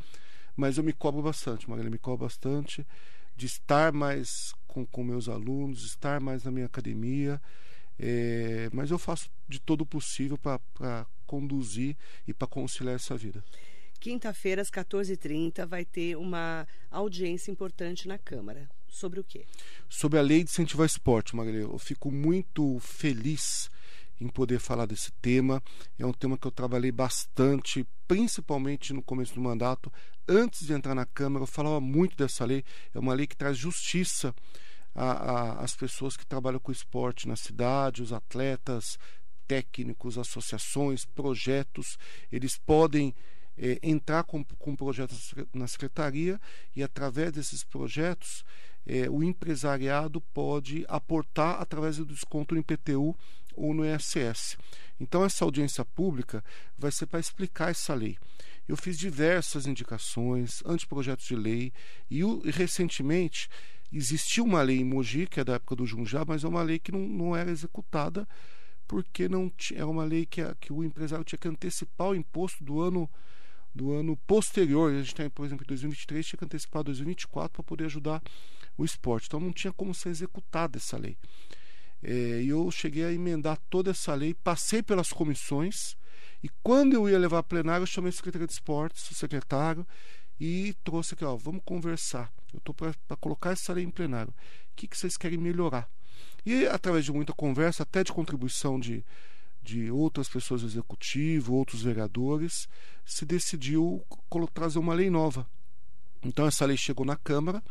Mas 0.58 0.76
eu 0.76 0.82
me 0.82 0.92
cobro 0.92 1.22
bastante, 1.22 1.70
Marília, 1.70 1.88
me 1.88 1.98
cobro 1.98 2.26
bastante 2.26 2.84
de 3.36 3.46
estar 3.46 3.92
mais 3.92 4.52
com, 4.66 4.84
com 4.84 5.04
meus 5.04 5.28
alunos, 5.28 5.84
estar 5.84 6.20
mais 6.20 6.42
na 6.42 6.50
minha 6.50 6.66
academia. 6.66 7.40
É, 7.96 8.68
mas 8.72 8.90
eu 8.90 8.98
faço 8.98 9.30
de 9.48 9.60
todo 9.60 9.82
o 9.82 9.86
possível 9.86 10.36
para 10.36 11.06
conduzir 11.28 11.96
e 12.26 12.34
para 12.34 12.48
conciliar 12.48 12.96
essa 12.96 13.16
vida. 13.16 13.44
quinta-feira, 14.00 14.60
às 14.60 14.68
14h30, 14.68 15.64
vai 15.64 15.84
ter 15.84 16.16
uma 16.16 16.66
audiência 16.90 17.52
importante 17.52 18.08
na 18.08 18.18
Câmara. 18.18 18.68
Sobre 18.88 19.20
o 19.20 19.24
quê? 19.24 19.46
Sobre 19.88 20.18
a 20.18 20.22
lei 20.22 20.42
de 20.42 20.50
incentivar 20.50 20.86
esporte, 20.86 21.36
Maria. 21.36 21.60
Eu 21.60 21.78
fico 21.78 22.10
muito 22.10 22.80
feliz 22.80 23.70
em 24.20 24.28
poder 24.28 24.58
falar 24.58 24.86
desse 24.86 25.12
tema. 25.20 25.62
É 25.98 26.06
um 26.06 26.12
tema 26.12 26.36
que 26.36 26.46
eu 26.46 26.50
trabalhei 26.50 26.92
bastante, 26.92 27.86
principalmente 28.06 28.92
no 28.92 29.02
começo 29.02 29.34
do 29.34 29.40
mandato. 29.40 29.92
Antes 30.26 30.66
de 30.66 30.72
entrar 30.72 30.94
na 30.94 31.06
Câmara, 31.06 31.42
eu 31.42 31.46
falava 31.46 31.80
muito 31.80 32.16
dessa 32.16 32.44
lei. 32.44 32.64
É 32.94 32.98
uma 32.98 33.14
lei 33.14 33.26
que 33.26 33.36
traz 33.36 33.56
justiça 33.56 34.34
às 34.94 35.76
pessoas 35.76 36.16
que 36.16 36.26
trabalham 36.26 36.58
com 36.58 36.72
esporte 36.72 37.28
na 37.28 37.36
cidade, 37.36 38.02
os 38.02 38.12
atletas, 38.12 38.98
técnicos, 39.46 40.18
associações, 40.18 41.04
projetos. 41.04 41.96
Eles 42.30 42.58
podem 42.58 43.14
é, 43.56 43.78
entrar 43.82 44.24
com, 44.24 44.44
com 44.44 44.76
projetos 44.76 45.34
na 45.52 45.66
secretaria 45.66 46.40
e, 46.76 46.82
através 46.82 47.32
desses 47.32 47.64
projetos, 47.64 48.44
é, 48.86 49.08
o 49.10 49.22
empresariado 49.22 50.20
pode 50.32 50.84
aportar 50.88 51.60
através 51.60 51.96
do 51.96 52.06
desconto 52.06 52.54
no 52.54 52.60
IPTU 52.60 53.16
ou 53.58 53.74
no 53.74 53.84
ISS. 53.84 54.56
Então, 55.00 55.24
essa 55.24 55.44
audiência 55.44 55.84
pública 55.84 56.44
vai 56.76 56.90
ser 56.90 57.06
para 57.06 57.20
explicar 57.20 57.70
essa 57.70 57.94
lei. 57.94 58.16
Eu 58.66 58.76
fiz 58.76 58.98
diversas 58.98 59.66
indicações, 59.66 60.62
anteprojetos 60.64 61.26
de 61.26 61.36
lei, 61.36 61.72
e, 62.10 62.20
recentemente 62.50 63.48
existiu 63.90 64.44
uma 64.44 64.60
lei 64.60 64.78
em 64.78 64.84
Mogi, 64.84 65.26
que 65.26 65.40
é 65.40 65.44
da 65.44 65.54
época 65.54 65.76
do 65.76 65.86
Junjá, 65.86 66.24
mas 66.26 66.44
é 66.44 66.48
uma 66.48 66.62
lei 66.62 66.78
que 66.78 66.92
não, 66.92 67.00
não 67.00 67.36
era 67.36 67.50
executada 67.50 68.28
porque 68.86 69.28
não 69.28 69.52
é 69.74 69.84
uma 69.84 70.04
lei 70.04 70.24
que, 70.24 70.40
a, 70.40 70.54
que 70.54 70.72
o 70.72 70.82
empresário 70.82 71.24
tinha 71.24 71.38
que 71.38 71.46
antecipar 71.46 72.08
o 72.08 72.14
imposto 72.14 72.64
do 72.64 72.80
ano 72.80 73.08
do 73.74 73.92
ano 73.92 74.16
posterior. 74.26 74.90
A 74.90 75.02
gente 75.02 75.14
tem, 75.14 75.28
por 75.28 75.44
exemplo, 75.44 75.64
em 75.64 75.68
2023, 75.68 76.26
tinha 76.26 76.38
que 76.38 76.44
antecipar 76.44 76.82
2024 76.82 77.52
para 77.52 77.62
poder 77.62 77.84
ajudar 77.84 78.22
o 78.76 78.84
esporte. 78.84 79.26
Então 79.26 79.38
não 79.38 79.52
tinha 79.52 79.72
como 79.72 79.94
ser 79.94 80.08
executada 80.08 80.78
essa 80.78 80.96
lei. 80.96 81.16
É, 82.02 82.42
eu 82.44 82.70
cheguei 82.70 83.04
a 83.04 83.12
emendar 83.12 83.58
toda 83.68 83.90
essa 83.90 84.14
lei, 84.14 84.34
passei 84.34 84.82
pelas 84.82 85.12
comissões, 85.12 85.96
e 86.42 86.48
quando 86.62 86.94
eu 86.94 87.08
ia 87.08 87.18
levar 87.18 87.38
a 87.38 87.42
plenário, 87.42 87.82
eu 87.82 87.86
chamei 87.86 88.10
o 88.10 88.12
secretário 88.12 88.46
de 88.46 88.52
esportes, 88.52 89.10
o 89.10 89.14
secretário, 89.14 89.86
e 90.40 90.74
trouxe 90.84 91.14
aqui, 91.14 91.24
ó, 91.24 91.36
vamos 91.36 91.62
conversar. 91.64 92.32
Eu 92.52 92.58
estou 92.58 92.74
para 92.74 92.94
colocar 93.20 93.50
essa 93.50 93.72
lei 93.72 93.84
em 93.84 93.90
plenário. 93.90 94.32
O 94.32 94.76
que, 94.76 94.86
que 94.86 94.96
vocês 94.96 95.16
querem 95.16 95.36
melhorar? 95.36 95.88
E 96.46 96.66
através 96.66 97.04
de 97.04 97.12
muita 97.12 97.32
conversa, 97.32 97.82
até 97.82 98.04
de 98.04 98.12
contribuição 98.12 98.78
de, 98.78 99.04
de 99.60 99.90
outras 99.90 100.28
pessoas 100.28 100.62
do 100.62 100.68
executivo, 100.68 101.54
outros 101.54 101.82
vereadores, 101.82 102.68
se 103.04 103.26
decidiu 103.26 104.04
trazer 104.54 104.78
uma 104.78 104.94
lei 104.94 105.10
nova. 105.10 105.46
Então 106.22 106.46
essa 106.46 106.64
lei 106.64 106.76
chegou 106.76 107.04
na 107.04 107.16
Câmara 107.16 107.62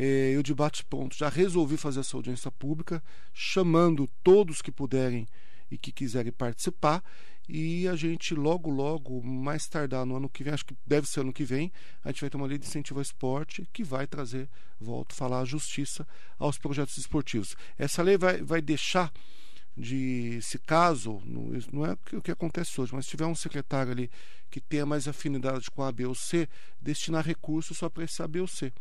eu 0.00 0.42
debate 0.42 0.84
pronto, 0.84 1.16
já 1.16 1.28
resolvi 1.28 1.76
fazer 1.76 2.00
essa 2.00 2.16
audiência 2.16 2.50
pública, 2.52 3.02
chamando 3.34 4.08
todos 4.22 4.62
que 4.62 4.70
puderem 4.70 5.26
e 5.70 5.76
que 5.76 5.90
quiserem 5.90 6.30
participar. 6.30 7.02
E 7.48 7.88
a 7.88 7.96
gente 7.96 8.34
logo, 8.34 8.68
logo, 8.68 9.22
mais 9.22 9.66
tardar 9.66 10.04
no 10.04 10.16
ano 10.16 10.28
que 10.28 10.44
vem, 10.44 10.52
acho 10.52 10.66
que 10.66 10.76
deve 10.86 11.08
ser 11.08 11.20
ano 11.20 11.32
que 11.32 11.44
vem, 11.44 11.72
a 12.04 12.10
gente 12.10 12.20
vai 12.20 12.28
ter 12.28 12.36
uma 12.36 12.46
lei 12.46 12.58
de 12.58 12.66
incentivo 12.66 12.98
ao 12.98 13.02
esporte 13.02 13.66
que 13.72 13.82
vai 13.82 14.06
trazer, 14.06 14.48
volto 14.78 15.12
a 15.12 15.14
falar, 15.14 15.40
a 15.40 15.44
justiça 15.46 16.06
aos 16.38 16.58
projetos 16.58 16.98
esportivos. 16.98 17.56
Essa 17.78 18.02
lei 18.02 18.18
vai, 18.18 18.42
vai 18.42 18.60
deixar 18.60 19.10
de, 19.74 20.38
se 20.42 20.58
caso, 20.58 21.22
não 21.72 21.86
é 21.86 21.96
o 22.12 22.20
que 22.20 22.30
acontece 22.30 22.78
hoje, 22.80 22.94
mas 22.94 23.06
se 23.06 23.12
tiver 23.12 23.26
um 23.26 23.34
secretário 23.34 23.92
ali 23.92 24.10
que 24.50 24.60
tenha 24.60 24.84
mais 24.84 25.08
afinidade 25.08 25.70
com 25.70 25.82
a 25.82 25.90
B 25.90 26.04
ou 26.04 26.14
C, 26.14 26.48
destinar 26.80 27.24
recursos 27.24 27.78
só 27.78 27.88
para 27.88 28.04
esse 28.04 28.22
A, 28.22 28.28
B 28.28 28.40
ou 28.40 28.46
C. 28.46 28.72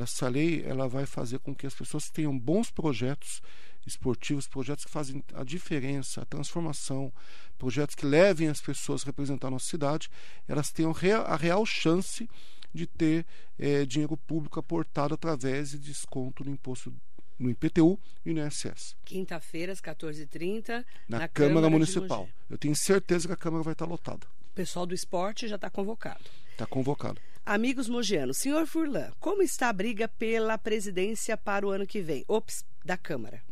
Essa 0.00 0.28
lei 0.28 0.64
ela 0.64 0.88
vai 0.88 1.04
fazer 1.04 1.38
com 1.38 1.54
que 1.54 1.66
as 1.66 1.74
pessoas 1.74 2.08
tenham 2.08 2.36
bons 2.38 2.70
projetos 2.70 3.42
esportivos, 3.86 4.46
projetos 4.46 4.84
que 4.84 4.90
fazem 4.90 5.22
a 5.34 5.44
diferença, 5.44 6.22
a 6.22 6.24
transformação, 6.24 7.12
projetos 7.58 7.94
que 7.94 8.06
levem 8.06 8.48
as 8.48 8.60
pessoas 8.60 9.02
a 9.02 9.06
representar 9.06 9.48
a 9.48 9.50
nossa 9.50 9.66
cidade, 9.66 10.08
elas 10.48 10.70
tenham 10.70 10.94
a 11.26 11.36
real 11.36 11.66
chance 11.66 12.28
de 12.72 12.86
ter 12.86 13.26
é, 13.58 13.84
dinheiro 13.84 14.16
público 14.16 14.58
aportado 14.58 15.14
através 15.14 15.70
de 15.70 15.78
desconto 15.78 16.44
no 16.44 16.50
imposto 16.50 16.92
no 17.38 17.50
IPTU 17.50 17.98
e 18.24 18.32
no 18.32 18.46
ISS. 18.46 18.94
Quinta-feira, 19.04 19.72
às 19.72 19.80
14h30, 19.80 20.84
na, 21.08 21.18
na 21.18 21.28
Câmara, 21.28 21.28
Câmara 21.28 21.70
Municipal. 21.70 22.28
Eu 22.48 22.56
tenho 22.56 22.76
certeza 22.76 23.26
que 23.26 23.34
a 23.34 23.36
Câmara 23.36 23.64
vai 23.64 23.72
estar 23.72 23.84
lotada. 23.84 24.26
O 24.52 24.54
pessoal 24.54 24.86
do 24.86 24.94
esporte 24.94 25.48
já 25.48 25.56
está 25.56 25.68
convocado. 25.68 26.24
Está 26.52 26.66
convocado. 26.66 27.20
Amigos 27.44 27.88
mogianos, 27.88 28.38
senhor 28.38 28.68
Furlan, 28.68 29.10
como 29.18 29.42
está 29.42 29.68
a 29.68 29.72
briga 29.72 30.06
pela 30.06 30.56
presidência 30.56 31.36
para 31.36 31.66
o 31.66 31.70
ano 31.70 31.84
que 31.84 32.00
vem? 32.00 32.24
Ops, 32.28 32.64
da 32.84 32.96
Câmara. 32.96 33.42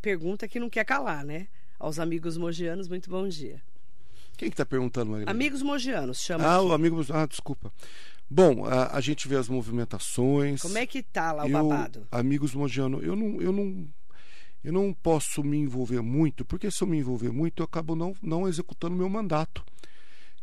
Pergunta 0.00 0.46
que 0.46 0.60
não 0.60 0.70
quer 0.70 0.84
calar, 0.84 1.24
né? 1.24 1.48
Aos 1.80 1.98
amigos 1.98 2.36
mogianos, 2.36 2.86
muito 2.86 3.10
bom 3.10 3.26
dia. 3.26 3.60
Quem 4.36 4.48
que 4.48 4.54
está 4.54 4.64
perguntando, 4.64 5.10
Maria? 5.10 5.28
Amigos 5.28 5.62
mogianos, 5.62 6.20
chama. 6.20 6.44
Ah, 6.46 6.62
o 6.62 6.72
amigo. 6.72 7.04
Ah, 7.12 7.26
desculpa. 7.26 7.72
Bom, 8.30 8.64
a, 8.64 8.96
a, 8.96 9.00
gente 9.00 9.26
vê 9.26 9.34
as 9.34 9.48
movimentações. 9.48 10.62
Como 10.62 10.78
é 10.78 10.86
que 10.86 11.02
tá 11.02 11.32
lá 11.32 11.44
o 11.44 11.48
eu, 11.48 11.68
babado? 11.68 12.06
Amigos 12.08 12.54
mogianos, 12.54 13.02
eu 13.02 13.16
não, 13.16 13.42
eu 13.42 13.52
não, 13.52 13.88
eu 14.62 14.72
não 14.72 14.94
posso 14.94 15.42
me 15.42 15.58
envolver 15.58 16.00
muito, 16.00 16.44
porque 16.44 16.70
se 16.70 16.84
eu 16.84 16.86
me 16.86 16.98
envolver 16.98 17.32
muito, 17.32 17.62
eu 17.62 17.64
acabo 17.64 17.96
não, 17.96 18.14
não 18.22 18.48
executando 18.48 18.94
meu 18.94 19.08
mandato 19.08 19.64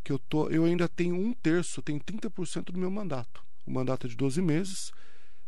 que 0.04 0.12
eu, 0.12 0.20
tô, 0.20 0.50
eu 0.50 0.66
ainda 0.66 0.88
tenho 0.88 1.16
um 1.16 1.34
terço, 1.34 1.82
tenho 1.82 2.00
30% 2.00 2.72
do 2.72 2.80
meu 2.80 2.92
mandato. 2.92 3.44
O 3.66 3.72
mandato 3.72 4.08
é 4.08 4.10
de 4.10 4.16
12 4.16 4.42
meses, 4.42 4.92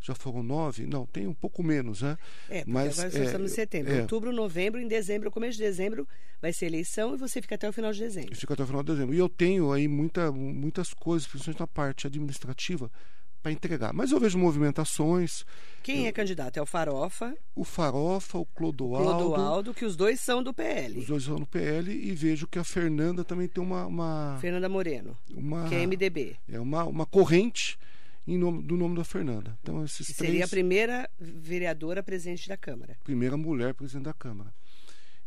já 0.02 0.16
foram 0.16 0.42
nove? 0.42 0.86
Não, 0.86 1.06
tem 1.06 1.28
um 1.28 1.34
pouco 1.34 1.64
menos, 1.64 2.02
né? 2.02 2.18
É, 2.50 2.64
Mas, 2.66 3.00
agora 3.00 3.18
é, 3.18 3.26
estamos 3.26 3.52
em 3.52 3.56
setembro. 3.56 3.94
É, 3.94 4.02
Outubro, 4.02 4.32
novembro, 4.32 4.82
em 4.82 4.88
dezembro, 4.88 5.30
começo 5.30 5.58
de 5.58 5.64
dezembro, 5.64 6.08
vai 6.42 6.52
ser 6.52 6.66
eleição 6.66 7.14
e 7.14 7.18
você 7.18 7.42
fica 7.42 7.56
até 7.56 7.70
o 7.70 7.74
final 7.74 7.94
de 7.94 8.00
dezembro. 8.00 8.36
Fica 8.36 8.54
até 8.54 8.64
o 8.64 8.68
final 8.68 8.84
de 8.84 8.92
dezembro. 8.92 9.14
E 9.16 9.20
eu 9.20 9.30
tenho 9.30 9.72
aí 9.72 9.88
muita, 9.88 10.32
muitas 10.32 10.94
coisas, 10.94 11.28
principalmente 11.28 11.60
na 11.60 11.68
parte 11.68 12.08
administrativa, 12.08 12.92
para 13.42 13.52
entregar. 13.52 13.94
Mas 13.94 14.12
eu 14.12 14.20
vejo 14.20 14.38
movimentações. 14.38 15.46
Quem 15.84 16.02
eu... 16.04 16.08
é 16.08 16.12
candidato? 16.12 16.58
É 16.58 16.62
o 16.62 16.66
Farofa? 16.66 17.36
O 17.56 17.64
Farofa, 17.64 18.38
o 18.38 18.46
Clodoaldo. 18.46 19.10
Clodoaldo, 19.10 19.74
que 19.74 19.86
os 19.86 19.96
dois 19.96 20.20
são 20.20 20.44
do 20.44 20.54
PL. 20.54 21.00
Os 21.00 21.08
dois 21.08 21.24
são 21.24 21.40
do 21.40 21.46
PL 21.46 21.92
e 21.92 22.14
vejo 22.14 22.48
que 22.48 22.60
a 22.60 22.64
Fernanda 22.64 23.24
também 23.24 23.48
tem 23.48 23.64
uma. 23.64 23.86
uma 23.86 24.38
Fernanda 24.40 24.70
Moreno. 24.70 25.18
Uma, 25.34 25.68
que 25.68 25.76
é 25.76 25.86
MDB. 25.86 26.36
É 26.48 26.60
uma, 26.60 26.84
uma 26.86 27.06
corrente 27.06 27.78
em 28.28 28.38
nome, 28.38 28.62
do 28.64 28.78
nome 28.78 28.96
da 28.96 29.04
Fernanda. 29.04 29.58
Então, 29.62 29.84
esses 29.84 30.08
que 30.08 30.14
três... 30.14 30.32
Seria 30.32 30.46
a 30.46 30.48
primeira 30.48 31.10
vereadora 31.20 32.04
presidente 32.04 32.48
da 32.48 32.58
Câmara. 32.58 32.98
Primeira 33.04 33.36
mulher 33.36 33.74
presidente 33.74 34.06
da 34.06 34.14
Câmara. 34.14 34.54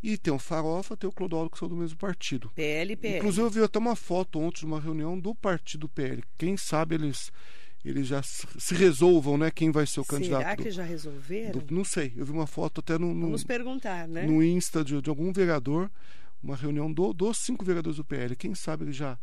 E 0.02 0.18
tem 0.18 0.32
o 0.32 0.38
Farofa, 0.38 0.96
tem 0.96 1.08
o 1.08 1.12
Clodoaldo, 1.12 1.50
que 1.50 1.58
são 1.58 1.66
do 1.66 1.74
mesmo 1.74 1.96
partido. 1.96 2.50
PL 2.54 2.92
e 2.92 2.96
PL. 2.96 3.16
Inclusive, 3.16 3.46
eu 3.46 3.50
vi 3.50 3.62
até 3.62 3.78
uma 3.78 3.96
foto 3.96 4.38
ontem 4.38 4.60
de 4.60 4.66
uma 4.66 4.78
reunião 4.78 5.18
do 5.18 5.34
partido 5.34 5.88
PL. 5.88 6.22
Quem 6.36 6.58
sabe 6.58 6.94
eles 6.94 7.32
eles 7.84 8.06
já 8.06 8.22
se 8.22 8.74
resolvam, 8.74 9.36
né? 9.36 9.50
Quem 9.50 9.70
vai 9.70 9.86
ser 9.86 10.00
o 10.00 10.04
candidato. 10.04 10.40
Será 10.40 10.56
que 10.56 10.70
já 10.70 10.82
resolveram? 10.82 11.60
Do, 11.60 11.74
não 11.74 11.84
sei. 11.84 12.12
Eu 12.16 12.24
vi 12.24 12.32
uma 12.32 12.46
foto 12.46 12.80
até 12.80 12.98
no, 12.98 13.12
no 13.14 13.26
Vamos 13.26 13.44
perguntar, 13.44 14.08
né? 14.08 14.26
No 14.26 14.42
Insta 14.42 14.82
de, 14.82 15.00
de 15.02 15.10
algum 15.10 15.32
vereador, 15.32 15.90
uma 16.42 16.56
reunião 16.56 16.90
do, 16.90 17.12
dos 17.12 17.38
cinco 17.38 17.64
vereadores 17.64 17.98
do 17.98 18.04
PL. 18.04 18.34
Quem 18.36 18.54
sabe 18.54 18.84
eles 18.84 18.96
já 18.96 19.18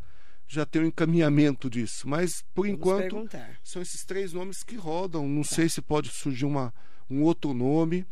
já 0.47 0.65
tem 0.65 0.81
um 0.81 0.85
encaminhamento 0.85 1.69
disso. 1.69 2.07
Mas 2.09 2.43
por 2.53 2.65
Vamos 2.65 2.79
enquanto 2.79 3.01
perguntar. 3.01 3.57
são 3.63 3.81
esses 3.81 4.03
três 4.03 4.33
nomes 4.33 4.63
que 4.63 4.75
rodam. 4.75 5.27
Não 5.27 5.43
tá. 5.43 5.55
sei 5.55 5.69
se 5.69 5.81
pode 5.81 6.09
surgir 6.09 6.45
uma, 6.45 6.73
um 7.09 7.23
outro 7.23 7.53
nome. 7.53 8.05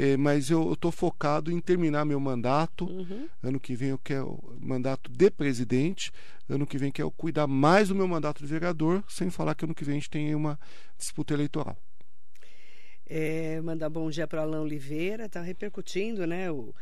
É, 0.00 0.16
mas 0.16 0.48
eu 0.48 0.74
estou 0.74 0.92
focado 0.92 1.50
em 1.50 1.60
terminar 1.60 2.04
meu 2.04 2.20
mandato. 2.20 2.86
Uhum. 2.86 3.28
Ano 3.42 3.58
que 3.58 3.74
vem 3.74 3.88
eu 3.88 3.98
quero 3.98 4.38
mandato 4.60 5.10
de 5.10 5.28
presidente. 5.28 6.12
Ano 6.48 6.64
que 6.64 6.78
vem 6.78 6.90
eu 6.90 6.92
quero 6.92 7.10
cuidar 7.10 7.48
mais 7.48 7.88
do 7.88 7.96
meu 7.96 8.06
mandato 8.06 8.40
de 8.40 8.46
vereador, 8.46 9.02
sem 9.08 9.28
falar 9.28 9.56
que 9.56 9.64
ano 9.64 9.74
que 9.74 9.84
vem 9.84 9.94
a 9.94 9.98
gente 9.98 10.08
tem 10.08 10.36
uma 10.36 10.56
disputa 10.96 11.34
eleitoral. 11.34 11.76
É, 13.04 13.60
mandar 13.60 13.90
bom 13.90 14.08
dia 14.08 14.24
para 14.28 14.42
Alain 14.42 14.60
Oliveira, 14.60 15.24
está 15.24 15.42
repercutindo 15.42 16.24
né, 16.28 16.48
o, 16.48 16.72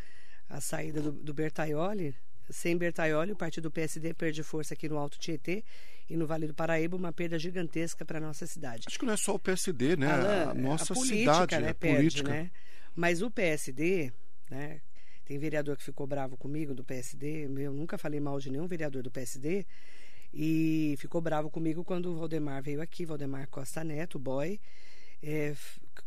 a 0.47 0.61
saída 0.61 1.01
do, 1.01 1.11
do 1.11 1.33
Bertaioli. 1.33 2.15
Sem 2.51 2.77
Bertaioli, 2.77 3.33
o 3.33 3.37
partido 3.37 3.71
PSD 3.71 4.13
perde 4.13 4.43
força 4.43 4.75
aqui 4.75 4.91
no 4.91 4.99
Alto 4.99 5.19
Tietê 5.19 5.65
e 6.11 6.19
no 6.19 6.27
Vale 6.27 6.47
do 6.47 6.55
Paraíba, 6.55 6.99
uma 6.99 7.15
perda 7.15 7.39
gigantesca 7.39 8.05
para 8.05 8.19
a 8.19 8.21
nossa 8.21 8.47
cidade. 8.47 8.85
Acho 8.87 8.99
que 8.99 9.07
não 9.07 9.15
é 9.15 9.17
só 9.17 9.35
o 9.35 9.39
PSD, 9.39 9.97
né? 9.97 10.13
Alain, 10.13 10.51
a 10.51 10.55
nossa 10.55 10.93
a 10.93 10.97
política, 10.97 11.35
cidade, 11.35 11.63
né, 11.63 11.71
a 11.71 11.75
perde, 11.75 11.97
política. 11.97 12.31
Né? 12.31 12.51
Mas 12.97 13.21
o 13.21 13.31
PSD, 13.31 14.11
né? 14.51 14.81
Tem 15.27 15.39
vereador 15.39 15.77
que 15.77 15.83
ficou 15.83 16.07
bravo 16.07 16.37
comigo 16.37 16.73
do 16.73 16.83
PSD. 16.83 17.47
Eu 17.59 17.73
nunca 17.73 17.99
falei 17.99 18.19
mal 18.19 18.41
de 18.41 18.51
nenhum 18.51 18.67
vereador 18.67 19.03
do 19.03 19.11
PSD. 19.11 19.67
E 20.33 20.95
ficou 20.99 21.21
bravo 21.21 21.51
comigo 21.51 21.85
quando 21.85 22.07
o 22.07 22.17
Valdemar 22.17 22.63
veio 22.63 22.81
aqui, 22.81 23.05
Valdemar 23.05 23.49
Costa 23.49 23.85
Neto, 23.85 24.19
boy. 24.19 24.59
É, 25.23 25.55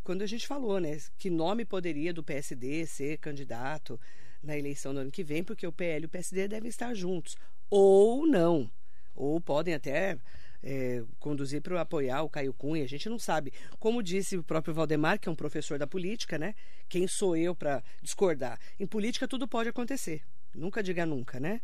quando 0.03 0.21
a 0.21 0.25
gente 0.25 0.47
falou, 0.47 0.79
né, 0.79 0.97
que 1.17 1.29
nome 1.29 1.65
poderia 1.65 2.13
do 2.13 2.23
PSD 2.23 2.85
ser 2.85 3.17
candidato 3.17 3.99
na 4.41 4.57
eleição 4.57 4.93
do 4.93 5.01
ano 5.01 5.11
que 5.11 5.23
vem, 5.23 5.43
porque 5.43 5.67
o 5.67 5.71
PL 5.71 6.03
e 6.03 6.05
o 6.05 6.09
PSD 6.09 6.47
devem 6.47 6.69
estar 6.69 6.93
juntos. 6.93 7.37
Ou 7.69 8.25
não. 8.25 8.71
Ou 9.15 9.39
podem 9.41 9.73
até 9.73 10.17
é, 10.63 11.03
conduzir 11.19 11.61
para 11.61 11.81
apoiar 11.81 12.23
o 12.23 12.29
Caio 12.29 12.53
Cunha, 12.53 12.83
a 12.83 12.87
gente 12.87 13.09
não 13.09 13.19
sabe. 13.19 13.53
Como 13.79 14.03
disse 14.03 14.37
o 14.37 14.43
próprio 14.43 14.73
Valdemar, 14.73 15.19
que 15.19 15.29
é 15.29 15.31
um 15.31 15.35
professor 15.35 15.77
da 15.77 15.87
política, 15.87 16.37
né? 16.37 16.55
Quem 16.87 17.07
sou 17.07 17.35
eu 17.35 17.55
para 17.55 17.83
discordar? 18.01 18.59
Em 18.79 18.85
política 18.85 19.27
tudo 19.27 19.47
pode 19.47 19.69
acontecer. 19.69 20.21
Nunca 20.53 20.83
diga 20.83 21.05
nunca, 21.05 21.39
né? 21.39 21.61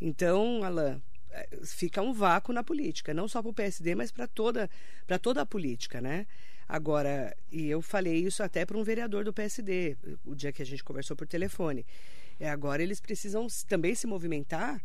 Então, 0.00 0.64
Alain, 0.64 1.00
é, 1.30 1.48
fica 1.64 2.00
um 2.00 2.12
vácuo 2.12 2.52
na 2.52 2.64
política, 2.64 3.12
não 3.12 3.28
só 3.28 3.42
para 3.42 3.50
o 3.50 3.54
PSD, 3.54 3.94
mas 3.94 4.10
para 4.10 4.26
toda, 4.26 4.70
toda 5.20 5.42
a 5.42 5.46
política, 5.46 6.00
né? 6.00 6.26
Agora, 6.68 7.36
e 7.50 7.66
eu 7.66 7.82
falei 7.82 8.14
isso 8.14 8.42
até 8.42 8.64
para 8.64 8.78
um 8.78 8.84
vereador 8.84 9.24
do 9.24 9.32
PSD, 9.32 9.96
o 10.24 10.36
dia 10.36 10.52
que 10.52 10.62
a 10.62 10.66
gente 10.66 10.84
conversou 10.84 11.16
por 11.16 11.26
telefone. 11.26 11.84
É, 12.38 12.48
agora 12.48 12.82
eles 12.82 13.00
precisam 13.00 13.46
também 13.68 13.94
se 13.94 14.06
movimentar 14.06 14.80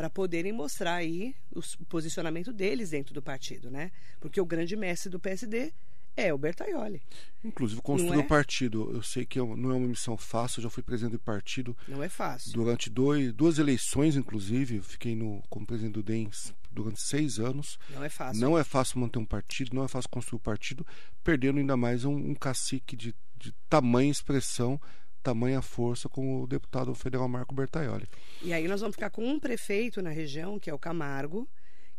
para 0.00 0.08
poderem 0.08 0.50
mostrar 0.50 0.94
aí 0.94 1.34
o 1.54 1.60
posicionamento 1.84 2.54
deles 2.54 2.88
dentro 2.88 3.12
do 3.12 3.20
partido, 3.20 3.70
né? 3.70 3.92
Porque 4.18 4.40
o 4.40 4.46
grande 4.46 4.74
mestre 4.74 5.10
do 5.10 5.20
PSD 5.20 5.74
é 6.16 6.32
o 6.32 6.38
Bertaioli. 6.38 7.02
Inclusive, 7.44 7.82
construir 7.82 8.16
o 8.16 8.20
é? 8.20 8.26
partido. 8.26 8.90
Eu 8.94 9.02
sei 9.02 9.26
que 9.26 9.38
é 9.38 9.42
não 9.42 9.70
é 9.70 9.74
uma 9.74 9.86
missão 9.86 10.16
fácil, 10.16 10.60
eu 10.60 10.62
já 10.62 10.70
fui 10.70 10.82
presidente 10.82 11.12
do 11.12 11.18
partido. 11.18 11.76
Não 11.86 12.02
é 12.02 12.08
fácil. 12.08 12.50
Durante 12.50 12.88
dois, 12.88 13.30
duas 13.34 13.58
eleições, 13.58 14.16
inclusive, 14.16 14.76
eu 14.76 14.82
fiquei 14.82 15.14
no, 15.14 15.42
como 15.50 15.66
presidente 15.66 15.92
do 15.92 16.02
DENS 16.02 16.54
durante 16.72 17.02
seis 17.02 17.38
anos. 17.38 17.78
Não 17.90 18.02
é 18.02 18.08
fácil. 18.08 18.40
Não 18.40 18.56
é 18.56 18.64
fácil 18.64 19.00
manter 19.00 19.18
um 19.18 19.26
partido, 19.26 19.76
não 19.76 19.84
é 19.84 19.88
fácil 19.88 20.08
construir 20.08 20.38
o 20.38 20.40
um 20.40 20.44
partido, 20.44 20.86
perdendo 21.22 21.58
ainda 21.58 21.76
mais 21.76 22.06
um, 22.06 22.16
um 22.16 22.34
cacique 22.34 22.96
de, 22.96 23.14
de 23.36 23.52
tamanha 23.68 24.10
expressão 24.10 24.80
tamanha 25.22 25.62
força 25.62 26.08
como 26.08 26.42
o 26.42 26.46
deputado 26.46 26.94
federal 26.94 27.28
Marco 27.28 27.54
Bertaioli. 27.54 28.08
E 28.42 28.52
aí 28.52 28.66
nós 28.66 28.80
vamos 28.80 28.96
ficar 28.96 29.10
com 29.10 29.24
um 29.24 29.38
prefeito 29.38 30.02
na 30.02 30.10
região, 30.10 30.58
que 30.58 30.70
é 30.70 30.74
o 30.74 30.78
Camargo, 30.78 31.48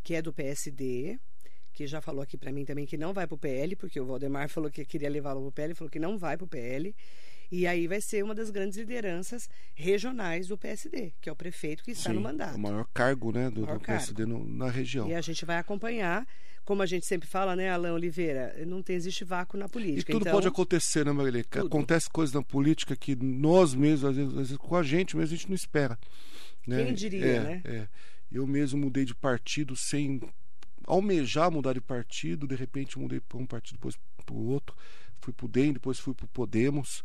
que 0.04 0.16
é 0.16 0.22
do 0.22 0.34
PSD, 0.34 1.20
que 1.74 1.88
já 1.88 2.02
falou 2.02 2.22
aqui 2.22 2.38
para 2.38 2.52
mim 2.52 2.66
também 2.66 2.86
que 2.86 2.98
não 2.98 3.14
vai 3.14 3.26
para 3.28 3.36
o 3.36 3.38
PL, 3.38 3.76
porque 3.76 4.00
o 4.00 4.06
Valdemar 4.06 4.50
falou 4.50 4.70
que 4.70 4.84
queria 4.84 5.10
levá-lo 5.10 5.40
para 5.42 5.50
o 5.50 5.52
PL, 5.52 5.76
falou 5.76 5.90
que 5.90 6.00
não 6.00 6.18
vai 6.18 6.36
para 6.38 6.46
o 6.46 6.48
PL. 6.48 6.96
E 7.52 7.68
aí 7.68 7.86
vai 7.86 8.00
ser 8.00 8.24
uma 8.24 8.34
das 8.34 8.50
grandes 8.50 8.78
lideranças 8.78 9.50
regionais 9.76 10.48
do 10.48 10.58
PSD, 10.58 11.14
que 11.20 11.28
é 11.28 11.32
o 11.34 11.36
prefeito 11.36 11.84
que 11.84 11.92
está 11.92 12.10
Sim, 12.10 12.16
no 12.16 12.22
mandato. 12.22 12.56
O 12.56 12.60
maior 12.60 12.88
cargo 12.94 13.32
né, 13.34 13.50
do, 13.50 13.66
do 13.66 13.80
PSD 13.80 14.26
no, 14.26 14.46
na 14.48 14.70
região. 14.70 15.10
E 15.10 15.14
a 15.14 15.20
gente 15.20 15.44
vai 15.44 15.58
acompanhar, 15.58 16.26
como 16.64 16.82
a 16.82 16.86
gente 16.86 17.06
sempre 17.06 17.28
fala, 17.28 17.56
né, 17.56 17.70
Alain 17.70 17.92
Oliveira, 17.92 18.56
não 18.66 18.82
tem, 18.82 18.96
existe 18.96 19.24
vácuo 19.24 19.58
na 19.58 19.68
política. 19.68 20.12
E 20.12 20.14
tudo 20.14 20.24
então, 20.24 20.34
pode 20.34 20.48
acontecer, 20.48 21.06
né, 21.06 21.12
Marilê? 21.12 21.44
Acontece 21.52 22.10
coisas 22.10 22.34
na 22.34 22.44
política 22.44 22.96
que 22.96 23.16
nós 23.16 23.74
mesmos, 23.74 24.06
às 24.06 24.16
vezes, 24.16 24.32
às 24.32 24.38
vezes 24.38 24.58
com 24.58 24.76
a 24.76 24.84
gente 24.84 25.18
mesmo, 25.18 25.34
a 25.34 25.38
gente 25.38 25.50
não 25.50 25.56
espera. 25.56 25.98
Né? 26.66 26.86
Quem 26.86 26.94
diria, 26.94 27.26
é, 27.26 27.40
né? 27.40 27.62
É. 27.66 27.88
Eu 28.32 28.46
mesmo 28.48 28.80
mudei 28.80 29.04
de 29.04 29.16
partido 29.16 29.76
sem 29.76 30.22
almejar 30.86 31.52
mudar 31.52 31.74
de 31.74 31.82
partido, 31.82 32.48
de 32.48 32.56
repente 32.56 33.00
mudei 33.00 33.20
para 33.20 33.38
um 33.38 33.46
partido, 33.46 33.78
depois 33.78 33.98
para 34.26 34.36
o 34.36 34.50
outro, 34.50 34.76
fui 35.20 35.34
para 35.34 35.46
o 35.46 35.50
DEM, 35.50 35.74
depois 35.74 36.00
fui 36.00 36.14
para 36.14 36.26
o 36.26 36.30
Podemos. 36.30 37.04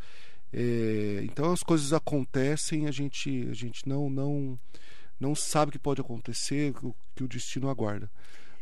É, 0.52 1.20
então 1.24 1.52
as 1.52 1.62
coisas 1.62 1.92
acontecem, 1.92 2.86
a 2.86 2.90
gente, 2.90 3.48
a 3.50 3.54
gente 3.54 3.86
não, 3.88 4.08
não, 4.08 4.58
não 5.18 5.34
sabe 5.34 5.70
o 5.70 5.72
que 5.72 5.78
pode 5.78 6.00
acontecer, 6.00 6.74
o 6.82 6.94
que 7.14 7.24
o 7.24 7.28
destino 7.28 7.68
aguarda. 7.68 8.10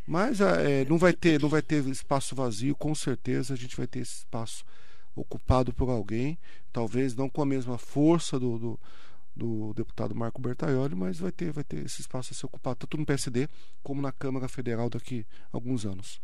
Mas 0.06 0.40
é, 0.40 0.84
não 0.84 0.98
vai 0.98 1.12
ter, 1.12 1.40
não 1.40 1.48
vai 1.48 1.62
ter 1.62 1.84
espaço 1.86 2.34
vazio, 2.34 2.74
com 2.74 2.94
certeza 2.94 3.54
a 3.54 3.56
gente 3.56 3.76
vai 3.76 3.86
ter 3.86 4.00
esse 4.00 4.18
espaço 4.18 4.64
ocupado 5.14 5.72
por 5.72 5.88
alguém, 5.88 6.38
talvez 6.72 7.14
não 7.14 7.28
com 7.28 7.40
a 7.40 7.46
mesma 7.46 7.78
força 7.78 8.38
do, 8.38 8.58
do 8.58 8.80
do 9.36 9.74
deputado 9.74 10.14
Marco 10.14 10.40
Bertaioli, 10.40 10.94
mas 10.94 11.18
vai 11.18 11.32
ter, 11.32 11.50
vai 11.50 11.64
ter 11.64 11.84
esse 11.84 12.00
espaço 12.00 12.32
a 12.32 12.36
ser 12.36 12.46
ocupado 12.46 12.76
tanto 12.76 12.96
no 12.96 13.04
PSD 13.04 13.48
como 13.82 14.00
na 14.00 14.12
Câmara 14.12 14.48
Federal 14.48 14.88
daqui 14.88 15.26
a 15.52 15.56
alguns 15.56 15.84
anos. 15.84 16.20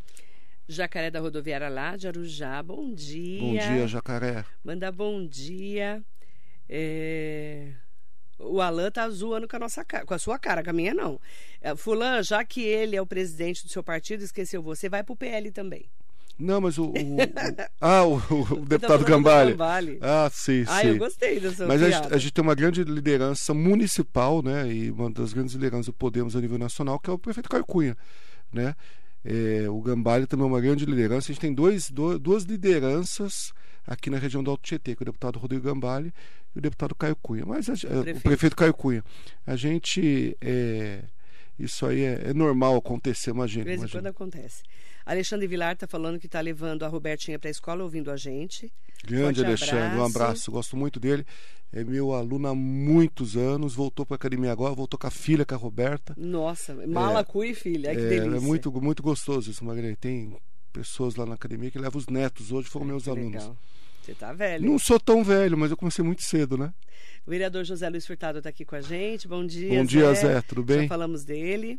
Jacaré 0.69 1.11
da 1.11 1.19
Rodoviária 1.19 1.69
lá 1.69 1.97
de 1.97 2.07
Arujá, 2.07 2.63
bom 2.63 2.95
dia. 2.95 3.41
Bom 3.41 3.53
dia, 3.53 3.89
Jacaré. 3.89 4.45
Manda 4.63 4.93
bom 4.93 5.27
dia. 5.27 6.05
É... 6.69 7.73
O 8.41 8.61
Alan 8.61 8.91
tá 8.91 9.09
zoando 9.11 9.47
com 9.47 9.57
a 9.57 9.59
nossa 9.59 9.85
cara, 9.85 10.05
com 10.05 10.15
a 10.15 10.19
sua 10.19 10.39
cara, 10.39 10.63
com 10.63 10.71
a 10.71 10.73
minha 10.73 10.95
não. 10.95 11.21
É, 11.61 11.77
Fulan, 11.77 12.23
já 12.23 12.45
que 12.45 12.63
ele 12.63 12.97
é 12.97 13.03
o 13.03 13.07
presidente 13.07 13.65
do 13.65 13.71
seu 13.71 13.83
partido, 13.83 14.23
esqueceu 14.23 14.63
você, 14.63 14.89
vai 14.89 15.03
pro 15.03 15.17
PL 15.17 15.51
também. 15.51 15.87
Não, 16.39 16.59
mas 16.59 16.79
o. 16.79 16.87
o, 16.87 16.89
o 16.89 17.19
ah, 17.81 18.05
o, 18.05 18.15
o 18.55 18.65
deputado 18.65 19.05
Gambale. 19.05 19.53
Gambale. 19.53 19.99
Ah, 20.01 20.31
sim, 20.33 20.65
ah, 20.67 20.81
sim. 20.81 20.87
eu 20.89 20.97
gostei 20.99 21.39
dessa 21.39 21.67
Mas 21.67 21.83
a 21.83 21.91
gente, 21.91 22.15
a 22.15 22.17
gente, 22.17 22.33
tem 22.33 22.43
uma 22.43 22.55
grande 22.55 22.83
liderança 22.83 23.53
municipal, 23.53 24.43
né? 24.43 24.73
E 24.73 24.91
uma 24.91 25.11
das 25.11 25.35
grandes 25.35 25.55
lideranças 25.55 25.87
do 25.87 25.93
Podemos 25.93 26.35
a 26.35 26.41
nível 26.41 26.59
nacional, 26.59 26.99
que 26.99 27.11
é 27.11 27.13
o 27.13 27.19
prefeito 27.19 27.51
Caio 27.51 27.67
Cunha, 27.67 27.95
né? 28.51 28.75
É, 29.23 29.69
o 29.69 29.83
Gambale 29.83 30.27
também 30.27 30.47
é 30.47 30.49
uma 30.49 30.61
grande 30.63 30.87
liderança. 30.87 31.31
A 31.31 31.33
gente 31.33 31.41
tem 31.41 31.53
dois, 31.53 31.91
dois, 31.91 32.19
duas 32.19 32.45
lideranças 32.45 33.53
aqui 33.87 34.11
na 34.11 34.19
região 34.19 34.43
do 34.43 34.51
Alto 34.51 34.63
Tietê, 34.63 34.93
é 34.93 34.97
o 35.01 35.05
deputado 35.05 35.39
Rodrigo 35.39 35.65
Gambale 35.65 36.13
e 36.55 36.59
o 36.59 36.63
deputado 36.63 36.95
Caio 36.95 37.17
Cunha. 37.17 37.45
Mas 37.47 37.69
a, 37.69 37.75
prefeito. 37.75 38.19
o 38.19 38.23
prefeito 38.23 38.57
Caio 38.57 38.75
Cunha. 38.75 39.05
A 39.47 39.57
gente. 39.57 40.37
É, 40.41 41.03
isso 41.59 41.85
aí 41.85 42.03
é, 42.03 42.31
é 42.31 42.35
normal 42.35 42.77
acontecer, 42.77 43.31
imagina. 43.31 43.65
De 43.65 43.69
vez 43.69 43.81
em 43.81 43.83
imagina. 43.83 44.01
quando 44.01 44.07
acontece. 44.07 44.63
Alexandre 45.05 45.47
Vilar 45.47 45.73
está 45.75 45.87
falando 45.87 46.19
que 46.19 46.27
está 46.27 46.41
levando 46.41 46.85
a 46.85 46.89
Robertinha 46.89 47.39
para 47.39 47.49
a 47.49 47.51
escola 47.51 47.83
ouvindo 47.83 48.11
a 48.11 48.17
gente. 48.17 48.73
Grande 49.05 49.41
Forte 49.41 49.45
Alexandre, 49.45 49.79
abraço. 49.79 50.01
um 50.01 50.05
abraço, 50.05 50.51
gosto 50.53 50.77
muito 50.77 51.01
dele. 51.01 51.27
É 51.73 51.85
meu 51.85 52.13
aluno 52.13 52.49
há 52.49 52.55
muitos 52.55 53.37
anos, 53.37 53.75
voltou 53.75 54.05
para 54.05 54.15
a 54.15 54.17
academia 54.17 54.51
agora, 54.51 54.75
voltou 54.75 54.99
com 54.99 55.07
a 55.07 55.11
filha, 55.11 55.45
com 55.45 55.55
a 55.55 55.59
Roberta. 55.59 56.15
Nossa, 56.17 56.75
mala, 56.87 57.21
é, 57.21 57.47
e 57.47 57.55
filha, 57.55 57.95
que 57.95 58.01
é, 58.01 58.09
delícia. 58.09 58.37
É 58.37 58.41
muito, 58.41 58.73
muito 58.81 59.03
gostoso 59.03 59.51
isso, 59.51 59.65
Magalhães. 59.65 59.97
Tem 60.01 60.37
pessoas 60.71 61.17
lá 61.17 61.27
na 61.27 61.35
academia 61.35 61.71
que 61.71 61.79
levam 61.79 61.99
os 61.99 62.07
netos, 62.07 62.53
hoje 62.53 62.69
foram 62.69 62.87
meus 62.87 63.09
alunos. 63.09 63.43
Legal. 63.43 63.57
Você 64.03 64.15
tá 64.15 64.33
velho. 64.33 64.67
Não 64.67 64.79
sou 64.79 64.99
tão 64.99 65.23
velho, 65.23 65.57
mas 65.59 65.71
eu 65.71 65.77
comecei 65.77 66.05
muito 66.05 66.23
cedo, 66.23 66.57
né? 66.57 66.73
O 67.27 67.31
vereador 67.31 67.65
José 67.65 67.89
Luiz 67.89 68.07
Furtado 68.07 68.39
está 68.39 68.49
aqui 68.49 68.65
com 68.65 68.75
a 68.75 68.81
gente. 68.81 69.29
Bom 69.29 69.45
dia, 69.45 69.69
Bom 69.69 69.85
dia, 69.85 70.15
Zé. 70.15 70.35
Zé. 70.35 70.43
Tudo 70.43 70.63
bem? 70.63 70.83
Já 70.83 70.89
falamos 70.89 71.25
dele. 71.25 71.79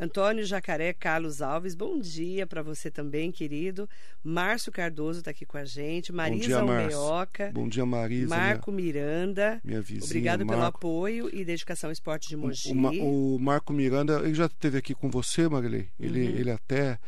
Antônio 0.00 0.44
Jacaré 0.44 0.92
Carlos 0.92 1.42
Alves, 1.42 1.74
bom 1.74 1.98
dia 1.98 2.46
para 2.46 2.62
você 2.62 2.88
também, 2.88 3.32
querido. 3.32 3.88
Márcio 4.22 4.70
Cardoso 4.70 5.18
está 5.18 5.32
aqui 5.32 5.44
com 5.44 5.58
a 5.58 5.64
gente. 5.64 6.12
Marisa 6.12 6.60
Almeoca. 6.60 7.50
Bom 7.52 7.68
dia, 7.68 7.84
Marisa. 7.84 8.28
Marco 8.28 8.70
minha, 8.70 8.86
Miranda. 8.86 9.60
Minha 9.64 9.82
vizinha. 9.82 10.04
Obrigado 10.04 10.46
Marco. 10.46 10.52
pelo 10.52 10.64
apoio 10.64 11.28
e 11.34 11.44
dedicação 11.44 11.88
ao 11.88 11.92
esporte 11.92 12.28
de 12.28 12.36
Mogi. 12.36 12.72
O, 12.72 13.34
o, 13.34 13.38
Marco 13.40 13.72
Miranda, 13.72 14.20
ele 14.20 14.34
já 14.34 14.46
esteve 14.46 14.78
aqui 14.78 14.94
com 14.94 15.10
você, 15.10 15.48
Marilei. 15.48 15.88
Ele, 15.98 16.28
uhum. 16.28 16.36
ele 16.36 16.50
até 16.52 17.00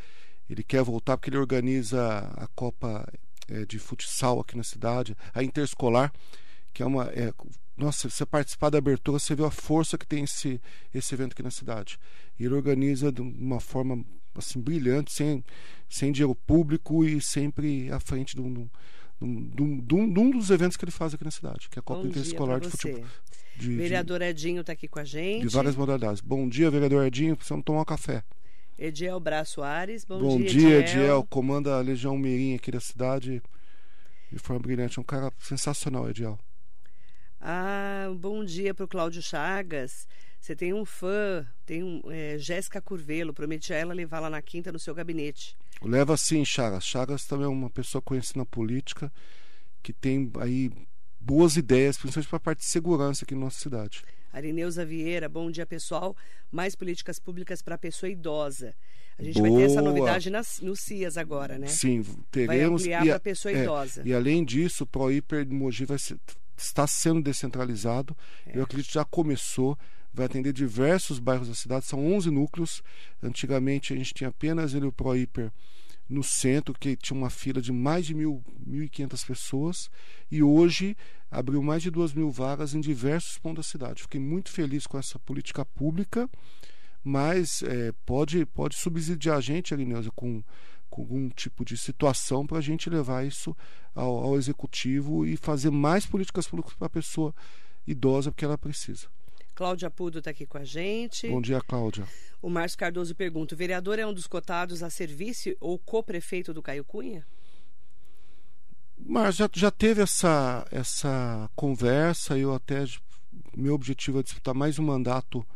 ele 0.51 0.65
quer 0.65 0.83
voltar 0.83 1.17
porque 1.17 1.31
ele 1.31 1.39
organiza 1.39 2.19
a 2.37 2.47
Copa 2.49 3.07
é, 3.49 3.65
de 3.65 3.79
Futsal 3.79 4.41
aqui 4.41 4.57
na 4.57 4.65
cidade, 4.65 5.17
a 5.33 5.43
Interescolar, 5.43 6.13
que 6.73 6.83
é 6.83 6.87
uma. 6.87 7.07
É, 7.07 7.33
nossa, 7.77 8.11
você 8.11 8.27
participar 8.27 8.69
da 8.69 8.79
abertura, 8.79 9.19
você 9.19 9.35
vê 9.35 9.45
a 9.45 9.51
força 9.51 9.97
que 9.97 10.07
tem 10.07 10.25
esse, 10.25 10.61
esse 10.93 11.15
evento 11.15 11.33
aqui 11.33 11.43
na 11.43 11.51
cidade. 11.51 11.99
E 12.39 12.45
ele 12.45 12.55
organiza 12.55 13.11
de 13.11 13.23
uma 13.23 13.61
forma 13.61 14.05
assim 14.35 14.61
brilhante, 14.61 15.13
sem, 15.13 15.43
sem 15.89 16.13
dinheiro 16.13 16.35
público 16.35 17.05
e 17.05 17.21
sempre 17.21 17.91
à 17.91 17.99
frente 17.99 18.35
de 18.35 18.43
um, 18.43 18.53
de, 18.53 19.63
um, 19.63 19.81
de, 19.81 19.95
um, 19.95 20.13
de 20.13 20.21
um 20.21 20.31
dos 20.31 20.51
eventos 20.51 20.77
que 20.77 20.85
ele 20.85 20.93
faz 20.93 21.15
aqui 21.15 21.25
na 21.25 21.31
cidade, 21.31 21.69
que 21.71 21.79
é 21.79 21.81
a 21.81 21.83
Copa 21.83 22.07
Interescolar 22.07 22.61
de 22.61 22.69
Futebol. 22.69 23.05
De, 23.57 23.77
vereador 23.77 24.21
Edinho 24.23 24.61
está 24.61 24.73
aqui 24.73 24.89
com 24.89 24.99
a 24.99 25.05
gente. 25.05 25.43
De 25.43 25.49
várias 25.49 25.77
modalidades. 25.77 26.21
Bom 26.21 26.49
dia, 26.49 26.71
vereador 26.71 27.07
Edinho. 27.07 27.37
Precisamos 27.37 27.65
tomar 27.65 27.83
um 27.83 27.85
café. 27.85 28.23
Ediel 28.81 29.21
Braço 29.21 29.57
Soares, 29.57 30.07
bom, 30.07 30.19
bom 30.19 30.39
dia, 30.39 30.49
dia 30.49 30.79
Ediel. 30.79 31.03
Ediel. 31.03 31.27
Comanda 31.29 31.77
a 31.77 31.83
Legião 31.83 32.17
Mirim 32.17 32.55
aqui 32.55 32.71
da 32.71 32.81
cidade 32.81 33.43
de 34.33 34.39
forma 34.39 34.61
brilhante. 34.61 34.99
É 34.99 35.03
um 35.03 35.05
cara 35.05 35.31
sensacional, 35.39 36.09
Ediel. 36.09 36.39
Ah, 37.39 38.07
bom 38.19 38.43
dia 38.43 38.73
para 38.73 38.87
o 38.87 38.89
Cláudio 38.89 39.21
Chagas. 39.21 40.09
Você 40.41 40.57
tem 40.57 40.73
um 40.73 40.87
fã, 40.87 41.47
tem 41.67 41.83
um, 41.83 42.01
é, 42.11 42.39
Jéssica 42.39 42.81
Curvelo, 42.81 43.35
prometi 43.35 43.75
a 43.75 43.77
ela 43.77 43.93
levar 43.93 44.19
lá 44.19 44.31
na 44.31 44.41
quinta 44.41 44.73
no 44.73 44.79
seu 44.79 44.95
gabinete. 44.95 45.59
Leva 45.83 46.17
sim, 46.17 46.43
Chagas. 46.43 46.83
Chagas 46.83 47.27
também 47.27 47.45
é 47.45 47.49
uma 47.49 47.69
pessoa 47.69 48.01
conhecida 48.01 48.39
na 48.39 48.47
política, 48.47 49.13
que 49.83 49.93
tem 49.93 50.33
aí 50.41 50.71
boas 51.21 51.59
ideias, 51.59 51.99
principalmente 51.99 52.31
para 52.31 52.37
a 52.39 52.41
parte 52.41 52.61
de 52.61 52.65
segurança 52.65 53.27
aqui 53.27 53.35
na 53.35 53.43
nossa 53.43 53.61
cidade. 53.61 54.03
Arineuza 54.33 54.85
Vieira, 54.85 55.29
bom 55.29 55.51
dia 55.51 55.67
pessoal. 55.67 56.17
Mais 56.51 56.75
políticas 56.75 57.19
públicas 57.19 57.63
para 57.63 57.75
a 57.75 57.79
pessoa 57.79 58.11
idosa. 58.11 58.75
A 59.19 59.23
gente 59.23 59.35
Boa. 59.41 59.51
vai 59.51 59.59
ter 59.59 59.65
essa 59.65 59.83
novidade 59.83 60.31
nas, 60.31 60.61
no 60.61 60.75
CIAS 60.75 61.17
agora, 61.17 61.59
né? 61.59 61.67
Sim, 61.67 62.03
teremos. 62.31 62.83
Vai 62.83 62.95
ampliar 62.95 63.05
para 63.05 63.17
a 63.17 63.21
pessoa 63.21 63.53
é, 63.53 63.63
idosa. 63.63 64.03
E 64.05 64.15
além 64.15 64.45
disso, 64.45 64.85
o 64.85 64.87
ProHiper 64.87 65.45
de 65.45 65.55
Mogi 65.55 65.85
vai 65.85 65.99
ser, 65.99 66.19
está 66.57 66.87
sendo 66.87 67.21
descentralizado. 67.21 68.17
É. 68.47 68.57
Eu 68.57 68.63
acredito 68.63 68.89
que 68.89 68.95
já 68.95 69.05
começou. 69.05 69.79
Vai 70.13 70.27
atender 70.27 70.53
diversos 70.53 71.19
bairros 71.19 71.49
da 71.49 71.55
cidade. 71.55 71.87
São 71.87 72.05
11 72.15 72.31
núcleos. 72.31 72.83
Antigamente 73.23 73.93
a 73.93 73.97
gente 73.97 74.15
tinha 74.15 74.31
apenas 74.31 74.75
ele, 74.75 74.87
o 74.87 74.93
ProHiper 74.93 75.53
no 76.11 76.25
centro, 76.25 76.75
que 76.75 76.97
tinha 76.97 77.17
uma 77.17 77.31
fila 77.31 77.63
de 77.63 77.73
mais 77.73 78.05
de 78.05 78.15
1.500 78.15 79.27
pessoas, 79.27 79.91
e 80.29 80.43
hoje 80.43 80.97
abriu 81.31 81.63
mais 81.63 81.83
de 81.83 81.91
2 81.91 82.13
mil 82.13 82.31
vagas 82.31 82.75
em 82.75 82.81
diversos 82.81 83.39
pontos 83.39 83.67
da 83.67 83.71
cidade. 83.71 84.03
Fiquei 84.03 84.21
muito 84.21 84.51
feliz 84.51 84.87
com 84.87 84.99
essa 84.99 85.19
política 85.19 85.65
pública, 85.65 86.29
mas 87.05 87.63
é, 87.63 87.93
pode, 88.05 88.45
pode 88.47 88.75
subsidiar 88.75 89.39
a 89.39 89.41
gente, 89.41 89.73
Agneuza, 89.73 90.11
com, 90.15 90.43
com 90.89 91.03
algum 91.03 91.29
tipo 91.29 91.65
de 91.65 91.77
situação 91.77 92.47
para 92.47 92.59
a 92.59 92.63
gente 92.63 92.91
levar 92.91 93.25
isso 93.25 93.57
ao, 93.95 94.25
ao 94.25 94.37
executivo 94.37 95.25
e 95.25 95.37
fazer 95.37 95.71
mais 95.71 96.05
políticas 96.05 96.49
públicas 96.49 96.75
para 96.75 96.87
a 96.87 96.91
pessoa 96.91 97.35
idosa, 97.87 98.31
porque 98.31 98.45
ela 98.45 98.59
precisa. 98.59 99.07
Cláudia 99.55 99.91
Pudo 99.91 100.19
está 100.19 100.31
aqui 100.31 100.47
com 100.47 100.57
a 100.57 100.65
gente. 100.65 101.29
Bom 101.29 101.41
dia, 101.41 101.61
Cláudia. 101.61 102.07
O 102.41 102.49
Márcio 102.49 102.79
Cardoso 102.79 103.15
pergunta: 103.15 103.55
o 103.55 103.59
vereador 103.59 103.99
é 103.99 104.07
um 104.07 104.15
dos 104.15 104.27
cotados 104.27 104.83
a 104.83 104.89
serviço 104.89 105.55
ou 105.61 105.79
co-prefeito 105.79 106.55
do 106.55 106.63
Caio 106.63 106.83
Cunha? 106.83 107.27
Mas 109.07 109.37
já, 109.37 109.49
já 109.53 109.71
teve 109.71 110.03
essa, 110.03 110.67
essa 110.71 111.51
conversa, 111.55 112.39
eu 112.39 112.55
até. 112.55 112.85
Meu 113.57 113.75
objetivo 113.75 114.21
é 114.21 114.23
disputar 114.23 114.55
mais 114.55 114.79
um 114.79 114.85
mandato 114.85 115.47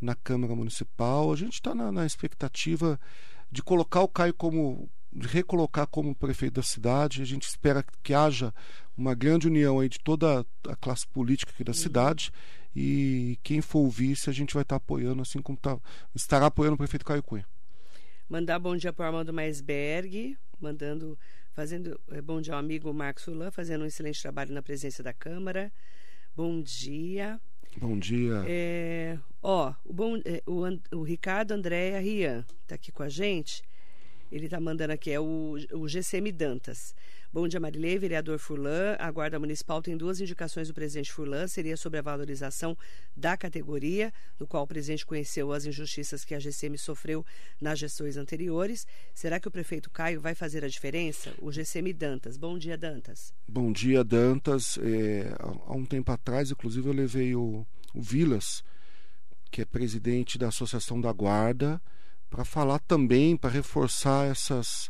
na 0.00 0.14
Câmara 0.14 0.54
Municipal. 0.54 1.32
A 1.32 1.36
gente 1.36 1.54
está 1.54 1.74
na, 1.74 1.92
na, 1.92 2.06
expectativa 2.06 2.98
de 3.50 3.62
colocar 3.62 4.00
o 4.00 4.08
Caio 4.08 4.34
como. 4.34 4.88
de 5.12 5.28
recolocar 5.28 5.86
como 5.86 6.14
prefeito 6.14 6.54
da 6.54 6.62
cidade. 6.62 7.22
A 7.22 7.24
gente 7.24 7.44
espera 7.44 7.84
que 8.02 8.14
haja 8.14 8.52
uma 8.96 9.14
grande 9.14 9.46
união 9.46 9.80
aí 9.80 9.88
de 9.88 9.98
toda 10.00 10.44
a 10.68 10.76
classe 10.76 11.06
política 11.06 11.52
aqui 11.52 11.62
da 11.62 11.70
uhum. 11.70 11.74
cidade. 11.74 12.32
E 12.74 13.38
quem 13.42 13.62
for 13.62 13.80
o 13.80 13.90
vice, 13.90 14.28
a 14.28 14.32
gente 14.32 14.52
vai 14.52 14.62
estar 14.62 14.78
tá 14.78 14.84
apoiando, 14.84 15.22
assim 15.22 15.40
como 15.40 15.56
tá, 15.56 15.78
estará 16.14 16.46
apoiando 16.46 16.74
o 16.74 16.78
prefeito 16.78 17.06
Caio 17.06 17.22
Cunha. 17.22 17.46
Mandar 18.28 18.58
bom 18.58 18.76
dia 18.76 18.92
para 18.92 19.04
o 19.04 19.06
Armando 19.06 19.32
Maisberg, 19.32 20.36
mandando 20.60 21.18
fazendo 21.56 21.98
é, 22.10 22.20
bom 22.20 22.38
dia 22.38 22.52
ao 22.52 22.60
amigo 22.60 22.92
Marcos 22.92 23.24
Fulan, 23.24 23.50
fazendo 23.50 23.82
um 23.82 23.86
excelente 23.86 24.20
trabalho 24.20 24.52
na 24.52 24.60
presença 24.60 25.02
da 25.02 25.14
Câmara. 25.14 25.72
Bom 26.36 26.60
dia. 26.60 27.40
Bom 27.78 27.98
dia. 27.98 28.44
É, 28.46 29.18
ó, 29.42 29.72
o, 29.82 29.92
bom, 29.94 30.18
é, 30.18 30.42
o, 30.46 30.64
o 30.98 31.02
Ricardo 31.02 31.52
Andréa 31.52 31.98
Rian 31.98 32.44
está 32.62 32.74
aqui 32.74 32.92
com 32.92 33.02
a 33.02 33.08
gente. 33.08 33.62
Ele 34.30 34.44
está 34.44 34.60
mandando 34.60 34.92
aqui, 34.92 35.10
é 35.10 35.18
o, 35.18 35.56
o 35.72 35.88
GCM 35.88 36.30
Dantas. 36.30 36.94
Bom 37.36 37.46
dia, 37.46 37.60
Marilei. 37.60 37.98
Vereador 37.98 38.38
Furlan. 38.38 38.96
A 38.98 39.10
Guarda 39.10 39.38
Municipal 39.38 39.82
tem 39.82 39.94
duas 39.94 40.22
indicações 40.22 40.68
do 40.68 40.72
presidente 40.72 41.12
Furlan. 41.12 41.46
Seria 41.46 41.76
sobre 41.76 41.98
a 41.98 42.02
valorização 42.02 42.74
da 43.14 43.36
categoria, 43.36 44.10
no 44.40 44.46
qual 44.46 44.62
o 44.62 44.66
presidente 44.66 45.04
conheceu 45.04 45.52
as 45.52 45.66
injustiças 45.66 46.24
que 46.24 46.34
a 46.34 46.38
GCM 46.38 46.78
sofreu 46.78 47.22
nas 47.60 47.78
gestões 47.78 48.16
anteriores. 48.16 48.86
Será 49.14 49.38
que 49.38 49.46
o 49.46 49.50
prefeito 49.50 49.90
Caio 49.90 50.18
vai 50.18 50.34
fazer 50.34 50.64
a 50.64 50.68
diferença? 50.68 51.34
O 51.38 51.52
GCM 51.52 51.92
Dantas. 51.92 52.38
Bom 52.38 52.56
dia, 52.56 52.74
Dantas. 52.74 53.34
Bom 53.46 53.70
dia, 53.70 54.02
Dantas. 54.02 54.78
É, 54.78 55.30
há 55.38 55.74
um 55.74 55.84
tempo 55.84 56.10
atrás, 56.10 56.50
inclusive, 56.50 56.88
eu 56.88 56.94
levei 56.94 57.34
o, 57.34 57.66
o 57.94 58.00
Vilas, 58.00 58.64
que 59.50 59.60
é 59.60 59.66
presidente 59.66 60.38
da 60.38 60.48
Associação 60.48 60.98
da 61.02 61.12
Guarda, 61.12 61.82
para 62.30 62.46
falar 62.46 62.78
também, 62.78 63.36
para 63.36 63.50
reforçar 63.50 64.26
essas 64.26 64.88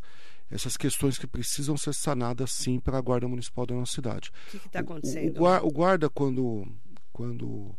essas 0.51 0.77
questões 0.77 1.19
que 1.19 1.27
precisam 1.27 1.77
ser 1.77 1.95
sanadas 1.95 2.53
sim 2.53 2.79
para 2.79 2.99
a 2.99 3.01
guarda 3.01 3.27
municipal 3.27 3.67
da 3.67 3.75
nossa 3.75 3.93
cidade. 3.93 4.31
O 4.49 4.51
que 4.51 4.67
está 4.67 4.81
acontecendo? 4.81 5.41
O, 5.41 5.45
o, 5.45 5.67
o, 5.67 5.71
guarda 5.71 6.09
quando 6.09 6.67
quando 7.13 7.75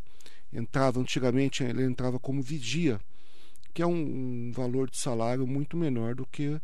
entrava 0.51 0.99
antigamente 0.99 1.63
ele 1.63 1.83
entrava 1.83 2.19
como 2.19 2.41
vigia, 2.41 2.99
que 3.73 3.81
é 3.81 3.87
um, 3.87 4.47
um 4.47 4.51
valor 4.51 4.89
de 4.89 4.97
salário 4.97 5.45
muito 5.45 5.77
menor 5.77 6.15
do 6.15 6.25
que 6.25 6.59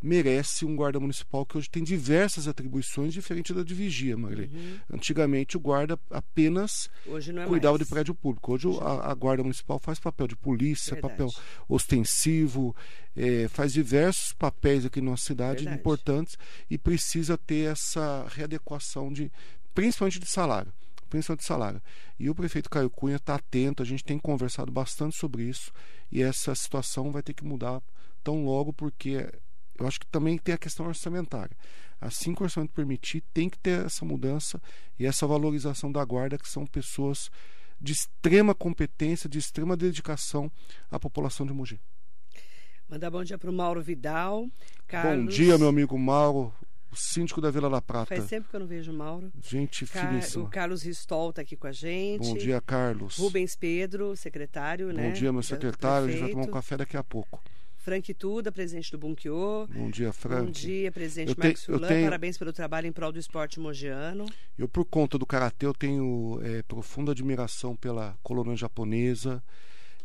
merece 0.00 0.64
um 0.64 0.76
guarda 0.76 1.00
municipal 1.00 1.44
que 1.44 1.58
hoje 1.58 1.68
tem 1.68 1.82
diversas 1.82 2.46
atribuições 2.46 3.12
diferentes 3.12 3.54
da 3.54 3.62
de 3.62 3.74
vigia, 3.74 4.16
Marilei. 4.16 4.46
Uhum. 4.46 4.78
Antigamente 4.94 5.56
o 5.56 5.60
guarda 5.60 5.98
apenas 6.10 6.88
é 7.06 7.46
cuidava 7.46 7.76
mais. 7.76 7.86
de 7.86 7.92
prédio 7.92 8.14
público. 8.14 8.52
Hoje 8.52 8.68
a, 8.80 9.10
a, 9.10 9.14
guarda 9.14 9.42
municipal 9.42 9.78
faz 9.78 9.98
papel 9.98 10.28
de 10.28 10.36
polícia, 10.36 10.94
Verdade. 10.94 11.14
papel 11.14 11.42
ostensivo, 11.68 12.74
é, 13.16 13.48
faz 13.48 13.72
diversos 13.72 14.32
papéis 14.32 14.86
aqui 14.86 15.00
na 15.00 15.10
nossa 15.10 15.24
cidade 15.24 15.64
Verdade. 15.64 15.80
importantes 15.80 16.38
e 16.70 16.78
precisa 16.78 17.36
ter 17.36 17.72
essa 17.72 18.26
readequação 18.28 19.12
de 19.12 19.30
principalmente 19.74 20.18
de 20.18 20.26
salário 20.26 20.72
principalmente 21.08 21.40
de 21.40 21.46
salário. 21.46 21.82
E 22.18 22.28
o 22.28 22.34
prefeito 22.34 22.68
Caio 22.68 22.90
Cunha 22.90 23.16
está 23.16 23.36
atento, 23.36 23.82
a 23.82 23.86
gente 23.86 24.04
tem 24.04 24.18
conversado 24.18 24.70
bastante 24.70 25.16
sobre 25.16 25.44
isso 25.44 25.72
e 26.12 26.22
essa 26.22 26.54
situação 26.54 27.10
vai 27.10 27.22
ter 27.22 27.32
que 27.32 27.44
mudar 27.44 27.80
tão 28.22 28.44
logo 28.44 28.74
porque 28.74 29.26
eu 29.78 29.86
acho 29.86 30.00
que 30.00 30.06
também 30.06 30.38
tem 30.38 30.54
a 30.54 30.58
questão 30.58 30.86
orçamentária. 30.86 31.56
Assim 32.00 32.34
que 32.34 32.42
o 32.42 32.44
orçamento 32.44 32.72
permitir, 32.72 33.22
tem 33.34 33.48
que 33.48 33.58
ter 33.58 33.84
essa 33.84 34.04
mudança 34.04 34.60
e 34.98 35.06
essa 35.06 35.26
valorização 35.26 35.90
da 35.90 36.04
guarda, 36.04 36.38
que 36.38 36.48
são 36.48 36.64
pessoas 36.66 37.30
de 37.80 37.92
extrema 37.92 38.54
competência, 38.54 39.28
de 39.28 39.38
extrema 39.38 39.76
dedicação 39.76 40.50
à 40.90 40.98
população 40.98 41.46
de 41.46 41.52
Mogi. 41.52 41.80
Mandar 42.88 43.10
bom 43.10 43.22
dia 43.22 43.36
para 43.36 43.50
o 43.50 43.52
Mauro 43.52 43.82
Vidal. 43.82 44.48
Carlos... 44.86 45.24
Bom 45.24 45.30
dia, 45.30 45.58
meu 45.58 45.68
amigo 45.68 45.98
Mauro, 45.98 46.54
o 46.90 46.96
síndico 46.96 47.40
da 47.40 47.50
Vila 47.50 47.68
da 47.68 47.82
Prata. 47.82 48.16
Faz 48.16 48.28
tempo 48.28 48.48
que 48.48 48.56
eu 48.56 48.60
não 48.60 48.66
vejo 48.66 48.90
o 48.90 48.94
Mauro. 48.94 49.30
Gente 49.42 49.86
Car... 49.86 50.08
finíssima. 50.08 50.44
O 50.44 50.48
Carlos 50.48 50.82
Ristol 50.82 51.30
está 51.30 51.42
aqui 51.42 51.56
com 51.56 51.66
a 51.66 51.72
gente. 51.72 52.26
Bom 52.26 52.36
dia, 52.36 52.60
Carlos. 52.60 53.16
Rubens 53.18 53.54
Pedro, 53.54 54.16
secretário, 54.16 54.88
bom 54.88 54.94
né? 54.94 55.08
Bom 55.08 55.12
dia, 55.12 55.32
meu 55.32 55.42
secretário. 55.42 56.08
A 56.08 56.10
gente 56.10 56.20
vai 56.20 56.30
tomar 56.30 56.44
um 56.44 56.50
café 56.50 56.76
daqui 56.76 56.96
a 56.96 57.04
pouco. 57.04 57.42
Frank 57.78 58.12
Tuda, 58.14 58.52
presidente 58.52 58.90
do 58.90 58.98
Bunkiô. 58.98 59.66
Bom 59.68 59.90
dia, 59.90 60.12
Frank. 60.12 60.44
Bom 60.44 60.50
dia, 60.50 60.92
presidente 60.92 61.30
eu 61.30 61.36
Marcos 61.38 61.64
Fulan. 61.64 61.88
Tenho... 61.88 62.04
Parabéns 62.04 62.36
pelo 62.36 62.52
trabalho 62.52 62.86
em 62.86 62.92
prol 62.92 63.12
do 63.12 63.18
esporte 63.18 63.58
mogiano. 63.58 64.26
Eu, 64.58 64.68
por 64.68 64.84
conta 64.84 65.16
do 65.16 65.24
Karatê, 65.24 65.64
eu 65.64 65.72
tenho 65.72 66.40
é, 66.42 66.62
profunda 66.62 67.12
admiração 67.12 67.74
pela 67.76 68.18
colônia 68.22 68.56
japonesa, 68.56 69.42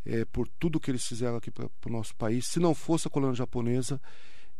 é, 0.05 0.23
por 0.25 0.47
tudo 0.47 0.79
que 0.79 0.91
eles 0.91 1.05
fizeram 1.05 1.37
aqui 1.37 1.51
para 1.51 1.65
o 1.65 1.89
nosso 1.89 2.15
país. 2.15 2.47
Se 2.47 2.59
não 2.59 2.73
fosse 2.75 3.07
a 3.07 3.11
colônia 3.11 3.35
japonesa, 3.35 3.99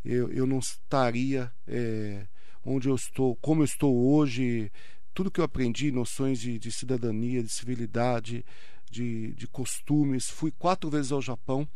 eu, 0.04 0.30
eu 0.30 0.46
não 0.46 0.58
estaria 0.58 1.50
é, 1.66 2.26
onde 2.64 2.88
eu 2.88 2.94
estou, 2.94 3.36
como 3.36 3.62
eu 3.62 3.64
estou 3.64 3.96
hoje. 4.12 4.70
Tudo 5.14 5.30
que 5.30 5.40
eu 5.40 5.44
aprendi, 5.44 5.92
noções 5.92 6.40
de, 6.40 6.58
de 6.58 6.72
cidadania, 6.72 7.42
de 7.42 7.48
civilidade, 7.48 8.44
de, 8.90 9.32
de 9.34 9.46
costumes. 9.46 10.28
Fui 10.28 10.50
quatro 10.50 10.90
vezes 10.90 11.12
ao 11.12 11.22
Japão 11.22 11.68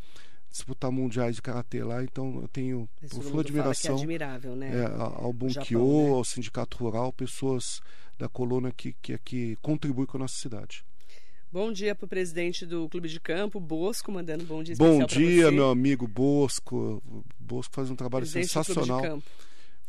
disputar 0.49 0.91
mundiais 0.91 1.35
de 1.35 1.41
karatê 1.41 1.83
lá, 1.83 2.03
então 2.03 2.41
eu 2.41 2.47
tenho 2.47 2.89
profunda 3.09 3.41
admiração 3.41 3.95
é 3.95 3.97
admirável, 3.99 4.55
né? 4.55 4.71
é, 4.75 4.85
ao 4.97 5.31
Bunkyo, 5.31 5.79
né? 5.79 6.09
ao 6.09 6.23
Sindicato 6.23 6.77
Rural, 6.77 7.13
pessoas 7.13 7.81
da 8.17 8.27
colônia 8.27 8.71
que, 8.75 8.93
que, 9.01 9.17
que 9.19 9.55
contribuem 9.61 10.05
com 10.07 10.17
a 10.17 10.21
nossa 10.21 10.35
cidade. 10.35 10.83
Bom 11.51 11.71
dia 11.71 11.95
para 11.95 12.05
o 12.05 12.07
presidente 12.07 12.63
do 12.63 12.87
Clube 12.89 13.09
de 13.09 13.19
Campo, 13.19 13.59
Bosco, 13.59 14.11
mandando 14.11 14.43
um 14.43 14.47
bom 14.47 14.61
dia 14.61 14.75
Bom 14.75 15.03
dia, 15.03 15.51
meu 15.51 15.69
amigo 15.71 16.07
Bosco. 16.07 17.01
Bosco 17.39 17.73
faz 17.73 17.89
um 17.89 17.95
trabalho 17.95 18.23
presidente 18.23 18.51
sensacional. 18.51 19.19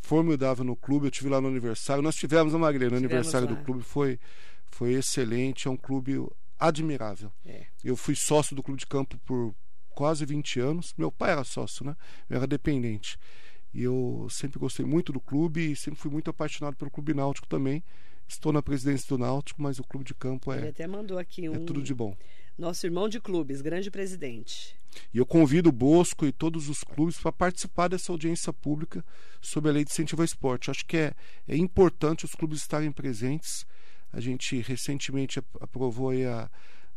Formidável 0.00 0.64
no 0.64 0.74
clube. 0.74 1.06
Eu 1.06 1.10
tive 1.10 1.28
lá 1.28 1.38
no 1.38 1.48
aniversário. 1.48 2.02
Nós 2.02 2.16
tivemos 2.16 2.54
a 2.54 2.58
Magreira 2.58 2.92
no 2.92 2.96
aniversário 2.96 3.46
lá. 3.46 3.54
do 3.54 3.62
clube. 3.62 3.82
Foi, 3.82 4.18
foi 4.70 4.94
excelente. 4.94 5.68
É 5.68 5.70
um 5.70 5.76
clube 5.76 6.26
admirável. 6.58 7.30
É. 7.44 7.66
Eu 7.84 7.94
fui 7.94 8.14
sócio 8.14 8.56
do 8.56 8.62
Clube 8.62 8.80
de 8.80 8.86
Campo 8.86 9.18
por 9.26 9.54
quase 10.00 10.24
20 10.24 10.60
anos. 10.60 10.94
Meu 10.96 11.12
pai 11.12 11.32
era 11.32 11.44
sócio, 11.44 11.84
né? 11.84 11.94
Eu 12.30 12.38
era 12.38 12.46
dependente. 12.46 13.18
E 13.74 13.82
eu 13.82 14.26
sempre 14.30 14.58
gostei 14.58 14.86
muito 14.86 15.12
do 15.12 15.20
clube 15.20 15.72
e 15.72 15.76
sempre 15.76 16.00
fui 16.00 16.10
muito 16.10 16.30
apaixonado 16.30 16.74
pelo 16.74 16.90
Clube 16.90 17.12
Náutico 17.12 17.46
também. 17.46 17.84
Estou 18.26 18.50
na 18.50 18.62
presidência 18.62 19.06
do 19.10 19.18
Náutico, 19.18 19.60
mas 19.60 19.78
o 19.78 19.84
clube 19.84 20.06
de 20.06 20.14
campo 20.14 20.54
é. 20.54 20.56
Ele 20.56 20.68
até 20.68 20.86
mandou 20.86 21.18
aqui 21.18 21.50
um. 21.50 21.54
É 21.54 21.58
tudo 21.58 21.82
de 21.82 21.92
bom. 21.92 22.16
Nosso 22.56 22.86
irmão 22.86 23.10
de 23.10 23.20
clubes, 23.20 23.60
grande 23.60 23.90
presidente. 23.90 24.74
E 25.12 25.18
eu 25.18 25.26
convido 25.26 25.68
o 25.68 25.72
Bosco 25.72 26.24
e 26.24 26.32
todos 26.32 26.70
os 26.70 26.82
clubes 26.82 27.20
para 27.20 27.30
participar 27.30 27.88
dessa 27.88 28.10
audiência 28.10 28.54
pública 28.54 29.04
sobre 29.38 29.68
a 29.68 29.74
lei 29.74 29.84
de 29.84 29.90
incentivo 29.90 30.22
ao 30.22 30.24
esporte. 30.24 30.70
Acho 30.70 30.86
que 30.86 30.96
é, 30.96 31.12
é 31.46 31.56
importante 31.58 32.24
os 32.24 32.34
clubes 32.34 32.60
estarem 32.60 32.90
presentes. 32.90 33.66
A 34.10 34.18
gente 34.18 34.62
recentemente 34.62 35.38
aprovou 35.60 36.10
a, 36.10 36.50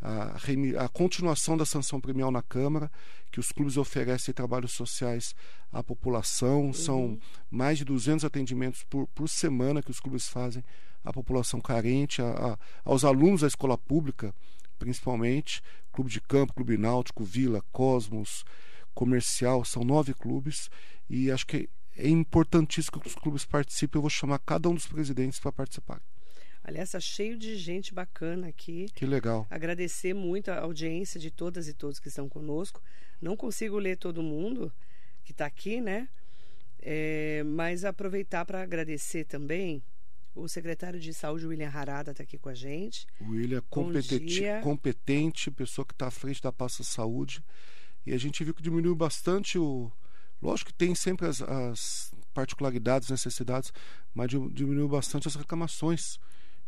a, 0.05 0.83
a, 0.83 0.89
continuação 0.89 1.55
da 1.55 1.65
sanção 1.65 2.01
premial 2.01 2.29
na 2.29 2.41
Câmara, 2.41 2.91
que 3.31 3.39
os 3.39 3.53
clubes 3.53 3.77
oferecem 3.77 4.33
trabalhos 4.33 4.73
sociais 4.73 5.33
à 5.71 5.81
população. 5.81 6.65
Uhum. 6.65 6.73
São 6.73 7.19
mais 7.49 7.77
de 7.77 7.85
200 7.85 8.25
atendimentos 8.25 8.83
por, 8.83 9.07
por 9.07 9.29
semana 9.29 9.81
que 9.81 9.91
os 9.91 10.01
clubes 10.01 10.27
fazem 10.27 10.61
à 11.05 11.13
população 11.13 11.61
carente, 11.61 12.21
a, 12.21 12.25
a, 12.25 12.57
aos 12.83 13.05
alunos 13.05 13.41
da 13.41 13.47
escola 13.47 13.77
pública, 13.77 14.35
principalmente. 14.77 15.61
Clube 15.93 16.09
de 16.09 16.19
Campo, 16.19 16.53
Clube 16.53 16.77
Náutico, 16.77 17.23
Vila, 17.23 17.63
Cosmos, 17.71 18.43
Comercial, 18.93 19.63
são 19.63 19.85
nove 19.85 20.13
clubes. 20.13 20.69
E 21.09 21.31
acho 21.31 21.47
que 21.47 21.69
é 21.95 22.09
importantíssimo 22.09 22.99
que 22.99 23.07
os 23.07 23.15
clubes 23.15 23.45
participem. 23.45 23.99
Eu 23.99 24.01
vou 24.01 24.09
chamar 24.09 24.39
cada 24.39 24.67
um 24.67 24.73
dos 24.73 24.87
presidentes 24.87 25.39
para 25.39 25.51
participar. 25.51 26.01
Aliás, 26.63 26.89
está 26.89 26.99
cheio 26.99 27.37
de 27.37 27.57
gente 27.57 27.93
bacana 27.93 28.47
aqui. 28.47 28.87
Que 28.95 29.05
legal. 29.05 29.45
Agradecer 29.49 30.13
muito 30.13 30.49
a 30.49 30.59
audiência 30.59 31.19
de 31.19 31.29
todas 31.29 31.67
e 31.67 31.73
todos 31.73 31.99
que 31.99 32.07
estão 32.07 32.29
conosco. 32.29 32.81
Não 33.21 33.35
consigo 33.35 33.77
ler 33.77 33.97
todo 33.97 34.23
mundo 34.23 34.71
que 35.25 35.31
está 35.31 35.45
aqui, 35.45 35.81
né? 35.81 36.07
É, 36.81 37.43
mas 37.43 37.85
aproveitar 37.85 38.45
para 38.45 38.61
agradecer 38.61 39.23
também 39.23 39.81
O 40.35 40.47
secretário 40.47 40.99
de 40.99 41.13
Saúde, 41.13 41.45
William 41.45 41.69
Harada, 41.69 42.11
está 42.11 42.23
aqui 42.23 42.37
com 42.39 42.49
a 42.49 42.55
gente. 42.55 43.05
O 43.21 43.31
William 43.31 43.59
é 43.59 43.63
competente, 43.69 44.41
competente 44.63 45.51
pessoa 45.51 45.85
que 45.85 45.93
está 45.93 46.07
à 46.07 46.11
frente 46.11 46.41
da 46.41 46.51
pasta 46.51 46.83
saúde. 46.83 47.43
E 48.05 48.11
a 48.13 48.17
gente 48.17 48.43
viu 48.43 48.53
que 48.53 48.63
diminuiu 48.63 48.95
bastante 48.95 49.59
o. 49.59 49.91
Lógico 50.41 50.71
que 50.71 50.77
tem 50.77 50.95
sempre 50.95 51.27
as, 51.27 51.41
as 51.41 52.11
particularidades, 52.33 53.09
necessidades, 53.09 53.71
mas 54.13 54.27
diminuiu 54.29 54.89
bastante 54.89 55.27
as 55.27 55.35
reclamações 55.35 56.19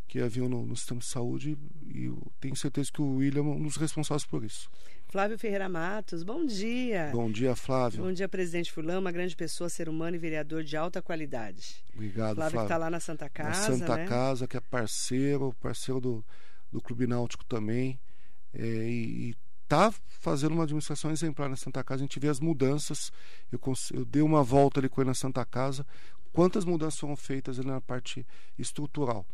que 0.08 0.20
haviam 0.20 0.48
no, 0.48 0.66
no 0.66 0.76
sistema 0.76 1.00
de 1.00 1.06
saúde 1.06 1.58
e 1.88 2.06
eu 2.06 2.32
tenho 2.40 2.56
certeza 2.56 2.92
que 2.92 3.02
o 3.02 3.16
William 3.18 3.42
é 3.42 3.44
um 3.44 3.64
dos 3.64 3.76
responsáveis 3.76 4.26
por 4.26 4.44
isso. 4.44 4.70
Flávio 5.08 5.38
Ferreira 5.38 5.70
Matos, 5.70 6.24
bom 6.24 6.46
dia. 6.46 7.10
Bom 7.12 7.32
dia, 7.32 7.56
Flávio. 7.56 8.04
Bom 8.04 8.12
dia, 8.12 8.28
presidente 8.28 8.72
Fulano, 8.72 9.00
uma 9.00 9.12
grande 9.12 9.36
pessoa, 9.36 9.70
ser 9.70 9.88
humano 9.88 10.16
e 10.16 10.20
vereador 10.20 10.64
de 10.64 10.76
alta 10.76 11.02
qualidade. 11.02 11.84
Obrigado, 11.94 12.36
Flávio. 12.36 12.52
Flávio 12.52 12.60
que 12.60 12.66
está 12.66 12.78
lá 12.78 12.90
na 12.90 13.00
Santa 13.00 13.30
Casa. 13.30 13.72
Na 13.72 13.78
Santa 13.78 13.96
né? 13.96 14.06
Casa, 14.08 14.48
que 14.48 14.58
é 14.58 14.60
parceiro, 14.60 15.56
parceiro 15.62 16.02
do, 16.02 16.26
do 16.72 16.82
Clube 16.82 17.08
Náutico 17.08 17.46
também. 17.46 18.00
É, 18.54 18.66
e, 18.66 19.36
está 19.64 19.92
fazendo 20.20 20.54
uma 20.54 20.64
administração 20.64 21.12
exemplar 21.12 21.50
na 21.50 21.56
Santa 21.56 21.84
Casa. 21.84 22.04
A 22.04 22.06
gente 22.06 22.20
vê 22.20 22.28
as 22.28 22.40
mudanças. 22.40 23.12
Eu, 23.52 23.60
eu 23.94 24.06
dei 24.06 24.22
uma 24.22 24.44
volta 24.44 24.80
ali 24.80 24.88
com 24.88 25.02
ele 25.02 25.10
na 25.10 25.16
Santa 25.16 25.44
Casa. 25.46 25.86
Quantas 26.32 26.66
mudanças 26.66 27.00
foram 27.00 27.16
feitas 27.16 27.60
ali 27.60 27.68
na 27.68 27.82
parte 27.82 28.26
estrutural 28.60 29.26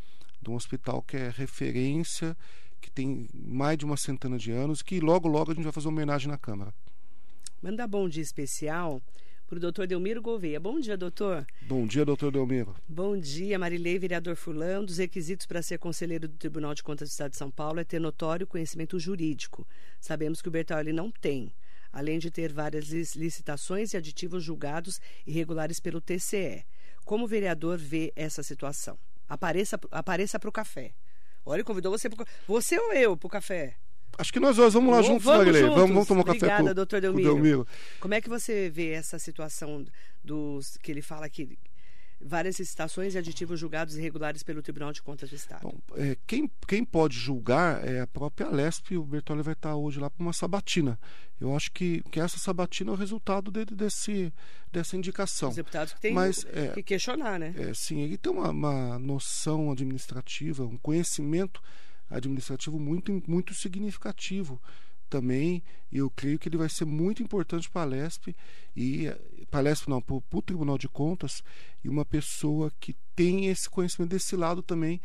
de 0.41 0.49
um 0.49 0.55
hospital 0.55 1.01
que 1.01 1.17
é 1.17 1.29
referência, 1.29 2.35
que 2.81 2.89
tem 2.89 3.29
mais 3.33 3.77
de 3.77 3.85
uma 3.85 3.95
centena 3.95 4.37
de 4.37 4.51
anos, 4.51 4.81
que 4.81 4.99
logo, 4.99 5.27
logo 5.27 5.51
a 5.51 5.53
gente 5.53 5.63
vai 5.63 5.71
fazer 5.71 5.87
uma 5.87 5.93
homenagem 5.93 6.27
na 6.27 6.37
Câmara. 6.37 6.73
Manda 7.61 7.87
bom 7.87 8.09
dia 8.09 8.23
especial 8.23 9.01
para 9.51 9.57
o 9.57 9.59
doutor 9.59 9.85
Delmiro 9.85 10.21
Gouveia. 10.21 10.59
Bom 10.59 10.79
dia, 10.79 10.97
doutor. 10.97 11.45
Bom 11.67 11.85
dia, 11.85 12.05
doutor 12.05 12.31
Delmiro. 12.31 12.73
Bom 12.87 13.17
dia, 13.19 13.59
Marilei, 13.59 13.99
vereador 13.99 14.35
Fulano. 14.35 14.85
Dos 14.85 14.97
requisitos 14.97 15.45
para 15.45 15.61
ser 15.61 15.77
conselheiro 15.77 16.27
do 16.27 16.37
Tribunal 16.37 16.73
de 16.73 16.81
Contas 16.81 17.09
do 17.09 17.11
Estado 17.11 17.31
de 17.31 17.37
São 17.37 17.51
Paulo 17.51 17.79
é 17.79 17.83
ter 17.83 17.99
notório 17.99 18.47
conhecimento 18.47 18.97
jurídico. 18.97 19.67
Sabemos 19.99 20.41
que 20.41 20.47
o 20.47 20.51
Bertoli 20.51 20.93
não 20.93 21.11
tem, 21.11 21.53
além 21.91 22.17
de 22.17 22.31
ter 22.31 22.53
várias 22.53 22.87
licitações 23.15 23.93
e 23.93 23.97
aditivos 23.97 24.41
julgados 24.41 25.01
irregulares 25.27 25.81
pelo 25.81 25.99
TCE. 25.99 26.63
Como 27.03 27.25
o 27.25 27.27
vereador 27.27 27.77
vê 27.77 28.13
essa 28.15 28.41
situação? 28.41 28.97
Apareça, 29.31 29.79
apareça 29.91 30.37
para 30.37 30.49
o 30.49 30.51
café. 30.51 30.91
Olha, 31.45 31.63
convidou 31.63 31.89
você 31.89 32.09
pro, 32.09 32.25
Você 32.45 32.77
ou 32.77 32.91
eu 32.91 33.15
para 33.15 33.27
o 33.27 33.29
café? 33.29 33.75
Acho 34.17 34.33
que 34.33 34.41
nós 34.41 34.57
dois 34.57 34.73
vamos 34.73 34.93
lá 34.93 35.01
juntos, 35.01 35.23
vamos. 35.23 35.45
Juntos. 35.45 35.61
Vamos, 35.61 35.89
vamos 35.89 36.07
tomar 36.09 36.19
um 36.19 36.23
café 36.25 36.37
Obrigada, 36.37 36.67
com, 36.67 36.75
doutor 36.75 36.99
Delmiro. 36.99 37.33
Delmiro. 37.33 37.67
Como 38.01 38.13
é 38.13 38.19
que 38.19 38.27
você 38.27 38.69
vê 38.69 38.89
essa 38.89 39.17
situação 39.17 39.85
dos 40.21 40.75
que 40.83 40.91
ele 40.91 41.01
fala 41.01 41.29
que 41.29 41.57
várias 42.23 42.59
licitações 42.59 43.15
e 43.15 43.17
aditivos 43.17 43.59
julgados 43.59 43.97
irregulares 43.97 44.43
pelo 44.43 44.61
Tribunal 44.61 44.91
de 44.91 45.01
Contas 45.01 45.29
do 45.29 45.35
Estado. 45.35 45.61
Bom, 45.63 45.77
é, 45.95 46.17
quem, 46.27 46.49
quem 46.67 46.83
pode 46.83 47.17
julgar 47.17 47.85
é 47.87 48.01
a 48.01 48.07
própria 48.07 48.49
Lesp. 48.49 48.97
O 48.97 49.03
Bertoli 49.03 49.41
vai 49.41 49.53
estar 49.53 49.75
hoje 49.75 49.99
lá 49.99 50.09
para 50.09 50.23
uma 50.23 50.33
sabatina. 50.33 50.99
Eu 51.39 51.55
acho 51.55 51.71
que, 51.71 52.03
que 52.11 52.19
essa 52.19 52.37
sabatina 52.37 52.91
é 52.91 52.93
o 52.93 52.97
resultado 52.97 53.51
de, 53.51 53.65
desse, 53.65 54.33
dessa 54.71 54.95
indicação. 54.95 55.49
Os 55.49 55.55
deputados 55.55 55.93
que 55.93 56.01
têm 56.01 56.13
Mas, 56.13 56.45
é, 56.53 56.69
que 56.69 56.83
questionar, 56.83 57.39
né? 57.39 57.53
É, 57.57 57.73
sim, 57.73 58.01
ele 58.01 58.17
tem 58.17 58.31
uma, 58.31 58.49
uma 58.49 58.99
noção 58.99 59.71
administrativa, 59.71 60.65
um 60.65 60.77
conhecimento 60.77 61.61
administrativo 62.09 62.79
muito, 62.79 63.23
muito 63.27 63.53
significativo 63.53 64.61
também, 65.11 65.61
eu 65.91 66.09
creio 66.09 66.39
que 66.39 66.47
ele 66.47 66.57
vai 66.57 66.69
ser 66.69 66.85
muito 66.85 67.21
importante 67.21 67.69
para 67.69 67.81
a 67.81 67.85
Lesp 67.85 68.33
e 68.75 69.13
para 69.51 69.73
não, 69.87 70.01
para 70.01 70.15
o 70.15 70.41
Tribunal 70.41 70.77
de 70.77 70.87
Contas, 70.87 71.43
e 71.83 71.89
uma 71.89 72.05
pessoa 72.05 72.71
que 72.79 72.95
tem 73.13 73.47
esse 73.47 73.69
conhecimento 73.69 74.11
desse 74.11 74.37
lado 74.37 74.63
também 74.63 75.01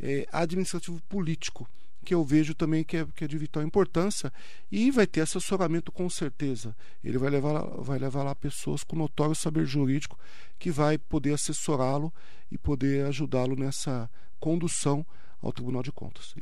é, 0.00 0.26
administrativo 0.32 1.00
político, 1.08 1.68
que 2.04 2.12
eu 2.12 2.24
vejo 2.24 2.54
também 2.54 2.82
que 2.82 2.96
é, 2.96 3.06
que 3.14 3.24
é 3.24 3.28
de 3.28 3.38
vital 3.38 3.62
importância, 3.62 4.32
e 4.70 4.90
vai 4.90 5.06
ter 5.06 5.20
assessoramento 5.20 5.92
com 5.92 6.10
certeza. 6.10 6.76
Ele 7.04 7.18
vai 7.18 7.30
levar, 7.30 7.62
vai 7.78 7.98
levar 7.98 8.24
lá 8.24 8.34
pessoas 8.34 8.82
com 8.82 8.96
notório 8.96 9.34
saber 9.36 9.64
jurídico 9.64 10.18
que 10.58 10.72
vai 10.72 10.98
poder 10.98 11.34
assessorá-lo 11.34 12.12
e 12.50 12.58
poder 12.58 13.06
ajudá-lo 13.06 13.54
nessa 13.54 14.10
condução 14.40 15.06
ao 15.40 15.52
Tribunal 15.52 15.84
de 15.84 15.92
Contas. 15.92 16.34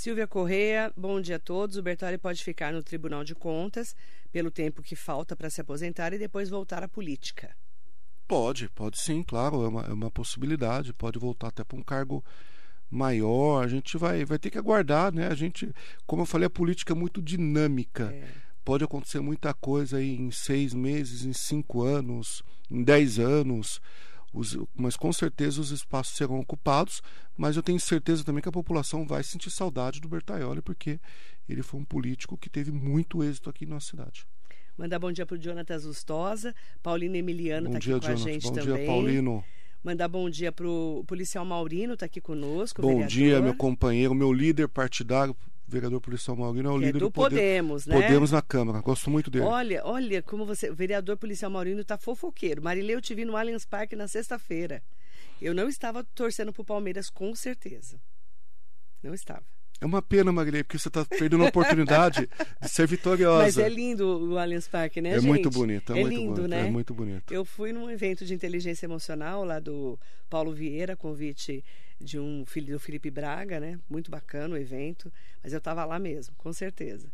Silvia 0.00 0.26
Correia, 0.26 0.90
bom 0.96 1.20
dia 1.20 1.36
a 1.36 1.38
todos. 1.38 1.76
O 1.76 1.82
Bertoli 1.82 2.16
pode 2.16 2.42
ficar 2.42 2.72
no 2.72 2.82
Tribunal 2.82 3.22
de 3.22 3.34
Contas 3.34 3.94
pelo 4.32 4.50
tempo 4.50 4.82
que 4.82 4.96
falta 4.96 5.36
para 5.36 5.50
se 5.50 5.60
aposentar 5.60 6.14
e 6.14 6.18
depois 6.18 6.48
voltar 6.48 6.82
à 6.82 6.88
política. 6.88 7.54
Pode, 8.26 8.70
pode 8.70 8.98
sim, 8.98 9.22
claro, 9.22 9.62
é 9.62 9.68
uma, 9.68 9.82
é 9.82 9.92
uma 9.92 10.10
possibilidade. 10.10 10.94
Pode 10.94 11.18
voltar 11.18 11.48
até 11.48 11.62
para 11.62 11.78
um 11.78 11.82
cargo 11.82 12.24
maior. 12.90 13.62
A 13.62 13.68
gente 13.68 13.98
vai, 13.98 14.24
vai 14.24 14.38
ter 14.38 14.48
que 14.48 14.56
aguardar, 14.56 15.12
né? 15.12 15.26
A 15.26 15.34
gente, 15.34 15.70
como 16.06 16.22
eu 16.22 16.26
falei, 16.26 16.46
a 16.46 16.50
política 16.50 16.94
é 16.94 16.96
muito 16.96 17.20
dinâmica. 17.20 18.04
É. 18.04 18.26
Pode 18.64 18.82
acontecer 18.82 19.20
muita 19.20 19.52
coisa 19.52 19.98
aí 19.98 20.16
em 20.16 20.30
seis 20.30 20.72
meses, 20.72 21.26
em 21.26 21.34
cinco 21.34 21.82
anos, 21.82 22.42
em 22.70 22.82
dez 22.82 23.18
anos 23.18 23.82
os, 24.32 24.56
mas 24.74 24.96
com 24.96 25.12
certeza 25.12 25.60
os 25.60 25.70
espaços 25.70 26.16
serão 26.16 26.38
ocupados, 26.38 27.02
mas 27.36 27.56
eu 27.56 27.62
tenho 27.62 27.80
certeza 27.80 28.24
também 28.24 28.42
que 28.42 28.48
a 28.48 28.52
população 28.52 29.06
vai 29.06 29.22
sentir 29.22 29.50
saudade 29.50 30.00
do 30.00 30.08
Bertaioli, 30.08 30.62
porque 30.62 31.00
ele 31.48 31.62
foi 31.62 31.80
um 31.80 31.84
político 31.84 32.38
que 32.38 32.48
teve 32.48 32.70
muito 32.70 33.24
êxito 33.24 33.50
aqui 33.50 33.66
na 33.66 33.74
nossa 33.74 33.90
cidade. 33.90 34.26
Mandar 34.76 34.98
bom 34.98 35.12
dia 35.12 35.26
para 35.26 35.36
o 35.36 35.42
Jonatas 35.42 35.84
Lustosa, 35.84 36.54
Paulino 36.82 37.16
Emiliano 37.16 37.66
está 37.66 37.78
aqui 37.78 37.86
dia, 37.86 37.94
com 37.94 38.00
Jonathan. 38.00 38.28
a 38.28 38.32
gente 38.32 38.42
bom 38.44 38.52
também. 38.52 38.68
Bom 38.68 38.76
dia, 38.76 38.86
Paulino. 38.86 39.44
Mandar 39.82 40.08
bom 40.08 40.28
dia 40.28 40.52
para 40.52 40.68
o 40.68 41.04
policial 41.06 41.44
Maurino, 41.44 41.94
está 41.94 42.06
aqui 42.06 42.20
conosco. 42.20 42.82
Bom 42.82 42.88
vereador. 42.88 43.08
dia, 43.08 43.40
meu 43.40 43.54
companheiro, 43.54 44.14
meu 44.14 44.32
líder 44.32 44.68
partidário, 44.68 45.34
vereador 45.70 46.00
policial 46.00 46.36
Maurino 46.36 46.68
é 46.68 46.72
o 46.72 46.78
que 46.78 46.86
líder 46.86 46.98
é 46.98 47.00
do, 47.00 47.06
do 47.06 47.10
Poder, 47.10 47.36
Podemos, 47.36 47.86
né? 47.86 47.94
Podemos 47.94 48.30
na 48.32 48.42
Câmara. 48.42 48.80
Gosto 48.80 49.10
muito 49.10 49.30
dele. 49.30 49.44
Olha, 49.44 49.82
olha 49.84 50.22
como 50.22 50.44
você, 50.44 50.70
o 50.70 50.74
vereador 50.74 51.16
policial 51.16 51.50
Maurino 51.50 51.80
está 51.80 51.96
fofoqueiro. 51.96 52.62
Marilei, 52.62 52.94
eu 52.94 53.00
te 53.00 53.14
vi 53.14 53.24
no 53.24 53.36
Allianz 53.36 53.64
Parque 53.64 53.96
na 53.96 54.08
sexta-feira. 54.08 54.82
Eu 55.40 55.54
não 55.54 55.68
estava 55.68 56.04
torcendo 56.04 56.52
para 56.52 56.62
o 56.62 56.64
Palmeiras, 56.64 57.08
com 57.08 57.34
certeza. 57.34 58.00
Não 59.02 59.14
estava. 59.14 59.44
É 59.80 59.86
uma 59.86 60.02
pena, 60.02 60.30
Marilei, 60.30 60.62
porque 60.62 60.78
você 60.78 60.88
está 60.88 61.04
perdendo 61.06 61.42
a 61.42 61.48
oportunidade 61.48 62.28
de 62.60 62.68
ser 62.68 62.86
vitoriosa. 62.86 63.44
Mas 63.44 63.58
é 63.58 63.68
lindo 63.68 64.30
o 64.30 64.38
Allianz 64.38 64.68
Parque, 64.68 65.00
né, 65.00 65.10
é 65.10 65.14
gente? 65.14 65.26
Muito 65.26 65.48
bonito, 65.48 65.94
é, 65.94 66.00
é 66.00 66.02
muito 66.02 66.14
lindo, 66.14 66.34
bonito, 66.34 66.48
né? 66.48 66.66
É 66.66 66.70
muito 66.70 66.94
bonito. 66.94 67.32
Eu 67.32 67.44
fui 67.46 67.72
num 67.72 67.90
evento 67.90 68.24
de 68.26 68.34
inteligência 68.34 68.84
emocional 68.84 69.42
lá 69.42 69.58
do 69.58 69.98
Paulo 70.28 70.52
Vieira, 70.52 70.94
convite 70.96 71.64
de 71.98 72.18
um 72.18 72.44
filho 72.46 72.74
do 72.74 72.78
Felipe 72.80 73.10
Braga, 73.10 73.58
né? 73.58 73.78
Muito 73.88 74.10
bacana 74.10 74.54
o 74.54 74.58
evento, 74.58 75.10
mas 75.42 75.52
eu 75.52 75.58
estava 75.58 75.84
lá 75.86 75.98
mesmo, 75.98 76.34
com 76.36 76.52
certeza. 76.52 77.08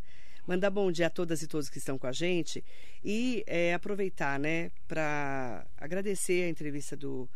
Mandar 0.44 0.70
bom 0.70 0.90
dia 0.90 1.08
a 1.08 1.10
todas 1.10 1.42
e 1.42 1.46
todos 1.46 1.68
que 1.68 1.78
estão 1.78 1.98
com 1.98 2.06
a 2.06 2.12
gente 2.12 2.64
e 3.04 3.44
é, 3.46 3.74
aproveitar, 3.74 4.38
né, 4.38 4.70
para 4.86 5.66
agradecer 5.76 6.44
a 6.44 6.48
entrevista 6.48 6.96
do 6.96 7.28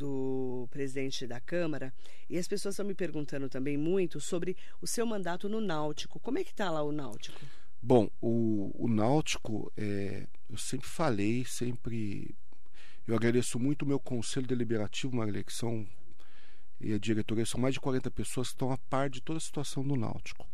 do 0.00 0.66
presidente 0.70 1.26
da 1.26 1.38
Câmara 1.38 1.92
e 2.28 2.38
as 2.38 2.48
pessoas 2.48 2.72
estão 2.72 2.86
me 2.86 2.94
perguntando 2.94 3.50
também 3.50 3.76
muito 3.76 4.18
sobre 4.18 4.56
o 4.80 4.86
seu 4.86 5.04
mandato 5.04 5.46
no 5.46 5.60
Náutico. 5.60 6.18
Como 6.18 6.38
é 6.38 6.44
que 6.44 6.52
está 6.52 6.70
lá 6.70 6.82
o 6.82 6.90
Náutico? 6.90 7.38
Bom, 7.82 8.10
o, 8.20 8.70
o 8.74 8.88
Náutico, 8.88 9.70
é, 9.76 10.26
eu 10.48 10.56
sempre 10.56 10.88
falei, 10.88 11.44
sempre. 11.44 12.34
Eu 13.06 13.14
agradeço 13.14 13.58
muito 13.58 13.82
o 13.82 13.86
meu 13.86 14.00
conselho 14.00 14.46
deliberativo, 14.46 15.12
que 15.44 15.52
são. 15.52 15.86
E 16.80 16.94
a 16.94 16.98
diretoria, 16.98 17.44
são 17.44 17.60
mais 17.60 17.74
de 17.74 17.80
40 17.80 18.10
pessoas 18.10 18.48
que 18.48 18.54
estão 18.54 18.72
a 18.72 18.78
par 18.78 19.10
de 19.10 19.20
toda 19.20 19.36
a 19.36 19.40
situação 19.40 19.86
do 19.86 19.96
Náutico. 19.96 20.48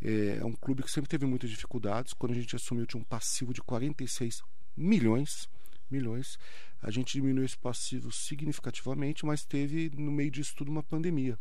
É, 0.00 0.38
é 0.40 0.44
um 0.44 0.54
clube 0.54 0.84
que 0.84 0.90
sempre 0.90 1.08
teve 1.08 1.26
muitas 1.26 1.50
dificuldades. 1.50 2.12
Quando 2.12 2.30
a 2.30 2.36
gente 2.36 2.54
assumiu, 2.54 2.86
tinha 2.86 3.00
um 3.00 3.04
passivo 3.04 3.52
de 3.52 3.60
46 3.60 4.40
milhões 4.76 5.48
milhões. 5.90 6.38
A 6.82 6.90
gente 6.90 7.12
diminuiu 7.12 7.44
esse 7.44 7.58
passivo 7.58 8.12
significativamente, 8.12 9.26
mas 9.26 9.44
teve 9.44 9.90
no 9.96 10.10
meio 10.10 10.30
disso 10.30 10.54
tudo 10.56 10.70
uma 10.70 10.82
pandemia, 10.82 11.38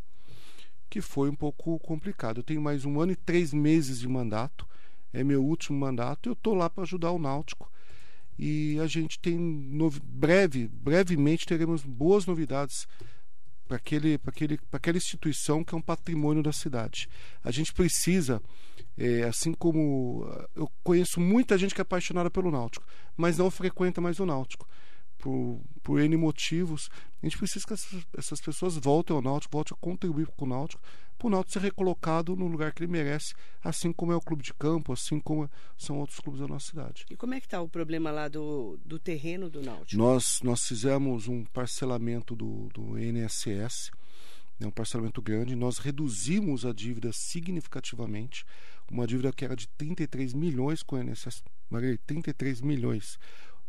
que 0.90 1.02
foi 1.02 1.30
um 1.30 1.36
pouco 1.36 1.78
complicado. 1.80 2.40
Eu 2.40 2.44
tenho 2.44 2.62
mais 2.62 2.86
um 2.86 3.00
ano 3.00 3.12
e 3.12 3.16
três 3.16 3.54
meses 3.54 4.00
de 4.00 4.08
mandato, 4.08 4.68
é 5.14 5.24
meu 5.24 5.44
último 5.44 5.78
mandato, 5.80 6.30
eu 6.30 6.34
estou 6.34 6.54
lá 6.54 6.70
para 6.70 6.84
ajudar 6.84 7.12
o 7.12 7.20
Náutico. 7.20 7.72
E 8.40 8.78
a 8.80 8.86
gente 8.86 9.20
tem 9.20 9.38
breve, 10.04 10.68
brevemente 10.68 11.46
teremos 11.46 11.84
boas 11.84 12.26
novidades 12.28 12.88
para 13.68 13.78
aquele, 13.78 14.20
aquele, 14.26 14.60
aquela 14.72 14.98
instituição 14.98 15.64
que 15.64 15.76
é 15.76 15.78
um 15.78 15.82
patrimônio 15.82 16.42
da 16.42 16.52
cidade. 16.52 17.10
A 17.44 17.52
gente 17.52 17.74
precisa, 17.74 18.42
é, 18.98 19.24
assim 19.24 19.54
como 19.54 20.26
eu 20.56 20.70
conheço 20.84 21.20
muita 21.20 21.58
gente 21.58 21.76
que 21.76 21.82
é 21.82 21.84
apaixonada 21.84 22.30
pelo 22.32 22.50
Náutico, 22.50 22.86
mas 23.16 23.38
não 23.38 23.52
frequenta 23.52 24.00
mais 24.02 24.20
o 24.20 24.26
Náutico. 24.26 24.68
Por, 25.28 25.60
por 25.84 26.00
N 26.00 26.16
motivos, 26.16 26.90
a 27.22 27.26
gente 27.26 27.38
precisa 27.38 27.68
que 27.68 27.74
essas, 27.74 28.08
essas 28.18 28.40
pessoas 28.40 28.78
voltem 28.78 29.14
ao 29.14 29.22
Náutico, 29.22 29.52
voltem 29.52 29.76
a 29.76 29.82
contribuir 29.84 30.28
com 30.28 30.46
o 30.46 30.48
Náutico, 30.48 30.82
para 31.18 31.28
o 31.28 31.30
Náutico 31.30 31.52
ser 31.52 31.62
recolocado 31.64 32.34
no 32.34 32.48
lugar 32.48 32.72
que 32.72 32.82
ele 32.82 32.90
merece, 32.90 33.34
assim 33.62 33.92
como 33.92 34.14
é 34.14 34.16
o 34.16 34.22
clube 34.22 34.42
de 34.42 34.54
campo, 34.54 34.94
assim 34.94 35.20
como 35.20 35.52
são 35.78 36.00
outros 36.00 36.22
clubes 36.22 36.40
da 36.40 36.48
nossa 36.48 36.70
cidade. 36.70 37.06
E 37.10 37.18
como 37.18 37.34
é 37.34 37.42
que 37.42 37.46
está 37.46 37.60
o 37.60 37.68
problema 37.68 38.10
lá 38.10 38.30
do, 38.30 38.80
do 38.86 38.98
terreno 38.98 39.50
do 39.50 39.62
Náutico? 39.62 40.02
Nós, 40.02 40.40
nós 40.42 40.66
fizemos 40.66 41.28
um 41.28 41.44
parcelamento 41.44 42.34
do, 42.34 42.70
do 42.70 42.98
INSS 42.98 43.92
é 44.60 44.66
um 44.66 44.72
parcelamento 44.72 45.22
grande. 45.22 45.56
Nós 45.56 45.78
reduzimos 45.78 46.66
a 46.66 46.74
dívida 46.74 47.12
significativamente, 47.14 48.44
uma 48.90 49.06
dívida 49.06 49.32
que 49.32 49.46
era 49.46 49.56
de 49.56 49.68
33 49.68 50.34
milhões 50.34 50.82
com 50.82 50.96
o 50.96 51.00
INSS, 51.00 51.44
Maria, 51.70 52.00
33 52.08 52.62
milhões. 52.62 53.20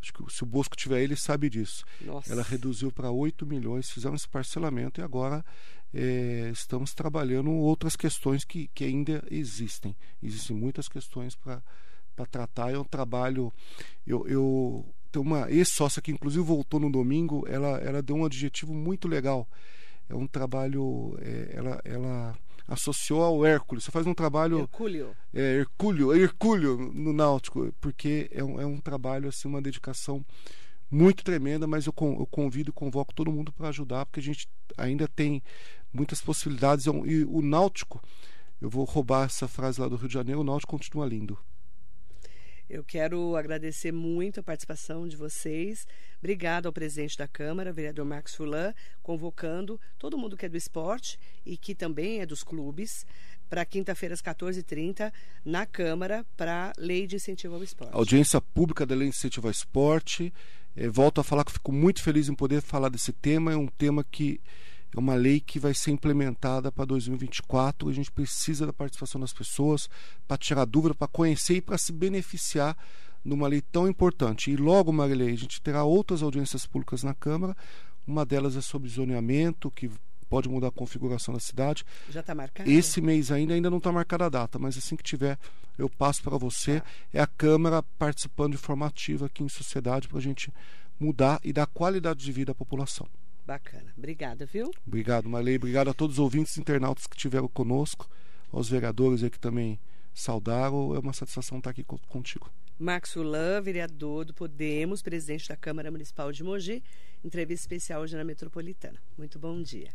Acho 0.01 0.12
que 0.12 0.32
se 0.32 0.42
o 0.42 0.46
Bosco 0.46 0.76
tiver 0.76 1.03
ele 1.03 1.16
sabe 1.16 1.51
disso. 1.51 1.84
Nossa. 2.01 2.32
Ela 2.32 2.42
reduziu 2.42 2.92
para 2.92 3.11
8 3.11 3.44
milhões, 3.46 3.90
fizemos 3.90 4.20
esse 4.20 4.28
parcelamento 4.28 5.01
e 5.01 5.05
agora 5.05 5.44
é, 5.92 6.51
estamos 6.53 6.92
trabalhando 6.92 7.51
outras 7.51 7.96
questões 7.96 8.44
que, 8.44 8.68
que 8.68 8.84
ainda 8.84 9.24
existem. 9.30 9.96
Existem 10.22 10.57
muitas 10.57 10.88
questões 10.88 11.34
para 11.34 11.62
tratar. 12.30 12.72
É 12.72 12.78
um 12.78 12.84
trabalho. 12.84 13.53
Eu, 14.07 14.26
eu 14.28 14.86
tenho 15.11 15.24
uma 15.24 15.51
ex-sócia 15.51 16.03
que, 16.03 16.12
inclusive, 16.12 16.44
voltou 16.44 16.78
no 16.78 16.90
domingo. 16.90 17.44
Ela, 17.49 17.78
ela 17.78 18.03
deu 18.03 18.16
um 18.16 18.24
adjetivo 18.24 18.74
muito 18.74 19.09
legal. 19.09 19.49
É 20.09 20.14
um 20.14 20.26
trabalho. 20.26 21.16
É, 21.20 21.53
ela, 21.55 21.80
ela 21.84 22.38
associou 22.68 23.22
ao 23.22 23.44
Hércules. 23.46 23.84
Você 23.84 23.90
faz 23.90 24.06
um 24.06 24.14
trabalho. 24.14 24.60
Hercúleo. 24.60 25.16
É, 25.32 25.56
Hercúleo, 25.56 26.14
Hercúleo 26.14 26.92
no 26.94 27.12
Náutico, 27.12 27.72
porque 27.80 28.28
é 28.30 28.44
um, 28.44 28.60
é 28.60 28.66
um 28.66 28.78
trabalho, 28.78 29.28
assim, 29.28 29.48
uma 29.48 29.62
dedicação 29.62 30.24
muito 30.90 31.24
tremenda, 31.24 31.66
mas 31.66 31.86
eu, 31.86 31.94
eu 31.98 32.26
convido 32.30 32.70
e 32.70 32.72
convoco 32.72 33.14
todo 33.14 33.32
mundo 33.32 33.52
para 33.52 33.68
ajudar, 33.68 34.06
porque 34.06 34.20
a 34.20 34.22
gente 34.22 34.48
ainda 34.76 35.08
tem 35.08 35.42
muitas 35.92 36.20
possibilidades. 36.20 36.86
E 36.86 37.24
o 37.24 37.40
Náutico, 37.40 38.02
eu 38.60 38.68
vou 38.68 38.84
roubar 38.84 39.26
essa 39.26 39.48
frase 39.48 39.80
lá 39.80 39.88
do 39.88 39.96
Rio 39.96 40.08
de 40.08 40.14
Janeiro, 40.14 40.40
o 40.40 40.44
Náutico 40.44 40.72
continua 40.72 41.06
lindo. 41.06 41.38
Eu 42.68 42.84
quero 42.84 43.34
agradecer 43.34 43.92
muito 43.92 44.40
a 44.40 44.42
participação 44.42 45.08
de 45.08 45.16
vocês. 45.16 45.86
Obrigado 46.18 46.66
ao 46.66 46.72
presidente 46.72 47.16
da 47.16 47.26
Câmara, 47.26 47.72
vereador 47.72 48.04
Marcos 48.04 48.34
Fulan, 48.34 48.74
convocando 49.02 49.80
todo 49.98 50.18
mundo 50.18 50.36
que 50.36 50.44
é 50.44 50.48
do 50.50 50.56
esporte 50.56 51.18
e 51.46 51.56
que 51.56 51.74
também 51.74 52.20
é 52.20 52.26
dos 52.26 52.42
clubes 52.42 53.06
para 53.48 53.64
quinta-feira 53.64 54.14
às 54.14 54.20
14h30 54.20 55.10
na 55.44 55.64
Câmara 55.64 56.26
para 56.36 56.74
Lei 56.76 57.06
de 57.06 57.16
Incentivo 57.16 57.54
ao 57.54 57.62
Esporte. 57.62 57.94
Audiência 57.94 58.38
pública 58.38 58.84
da 58.84 58.94
Lei 58.94 59.08
de 59.08 59.16
Incentivo 59.16 59.46
ao 59.46 59.50
Esporte. 59.50 60.30
É, 60.76 60.88
volto 60.88 61.22
a 61.22 61.24
falar 61.24 61.44
que 61.44 61.52
fico 61.52 61.72
muito 61.72 62.02
feliz 62.02 62.28
em 62.28 62.34
poder 62.34 62.60
falar 62.60 62.90
desse 62.90 63.12
tema. 63.14 63.50
É 63.50 63.56
um 63.56 63.66
tema 63.66 64.04
que 64.04 64.40
é 64.95 64.99
uma 64.99 65.14
lei 65.14 65.41
que 65.41 65.59
vai 65.59 65.74
ser 65.74 65.91
implementada 65.91 66.72
para 66.72 66.84
2024. 66.84 67.89
A 67.89 67.93
gente 67.93 68.11
precisa 68.11 68.66
da 68.66 68.72
participação 68.72 69.20
das 69.20 69.32
pessoas 69.32 69.89
para 70.26 70.36
tirar 70.36 70.64
dúvida, 70.64 70.95
para 70.95 71.09
conhecer 71.09 71.57
e 71.57 71.61
para 71.61 71.76
se 71.76 71.93
beneficiar 71.93 72.76
numa 73.24 73.47
lei 73.49 73.61
tão 73.61 73.89
importante. 73.89 74.51
E 74.51 74.57
logo, 74.57 74.93
Marilei, 74.93 75.32
a 75.32 75.36
gente 75.36 75.61
terá 75.61 75.84
outras 75.84 76.22
audiências 76.22 76.66
públicas 76.66 77.03
na 77.03 77.14
Câmara. 77.14 77.57
Uma 78.07 78.24
delas 78.24 78.57
é 78.57 78.61
sobre 78.61 78.89
zoneamento, 78.89 79.70
que 79.70 79.91
pode 80.28 80.49
mudar 80.49 80.68
a 80.68 80.72
configuração 80.72 81.34
da 81.34 81.41
cidade. 81.41 81.84
Já 82.11 82.20
está 82.20 82.34
marcado? 82.34 82.70
Esse 82.70 83.01
mês 83.01 83.30
ainda, 83.30 83.55
ainda 83.55 83.70
não 83.70 83.78
está 83.78 83.93
marcada 83.93 84.26
a 84.26 84.28
data, 84.28 84.59
mas 84.59 84.76
assim 84.76 84.97
que 84.97 85.03
tiver, 85.03 85.39
eu 85.76 85.89
passo 85.89 86.22
para 86.22 86.36
você. 86.36 86.80
Tá. 86.80 86.86
É 87.14 87.20
a 87.20 87.26
Câmara 87.26 87.82
participando 87.99 88.53
de 88.53 88.59
forma 88.59 88.86
ativa 88.86 89.26
aqui 89.26 89.43
em 89.43 89.49
sociedade 89.49 90.09
para 90.09 90.18
a 90.18 90.22
gente 90.22 90.53
mudar 90.99 91.41
e 91.45 91.53
dar 91.53 91.66
qualidade 91.66 92.24
de 92.24 92.32
vida 92.32 92.53
à 92.53 92.55
população. 92.55 93.07
Bacana. 93.49 93.94
Obrigada, 93.96 94.44
viu? 94.44 94.70
Obrigado, 94.86 95.26
Marley. 95.26 95.57
Obrigado 95.57 95.88
a 95.88 95.94
todos 95.94 96.16
os 96.16 96.18
ouvintes 96.18 96.59
internautas 96.59 97.07
que 97.07 97.16
estiveram 97.16 97.49
conosco, 97.49 98.07
aos 98.53 98.68
vereadores 98.68 99.24
aí 99.24 99.30
que 99.30 99.40
também 99.40 99.80
saudaram. 100.12 100.94
É 100.94 100.99
uma 100.99 101.14
satisfação 101.14 101.57
estar 101.57 101.70
aqui 101.70 101.82
contigo. 101.82 102.51
Max 102.78 103.16
Ulan, 103.16 103.62
vereador 103.62 104.26
do 104.26 104.34
Podemos, 104.34 105.01
presidente 105.01 105.49
da 105.49 105.57
Câmara 105.57 105.90
Municipal 105.90 106.30
de 106.30 106.44
Mogi, 106.44 106.82
entrevista 107.24 107.64
especial 107.64 108.03
hoje 108.03 108.18
na 108.18 108.22
Metropolitana. 108.22 109.01
Muito 109.16 109.38
bom 109.38 109.62
dia. 109.62 109.94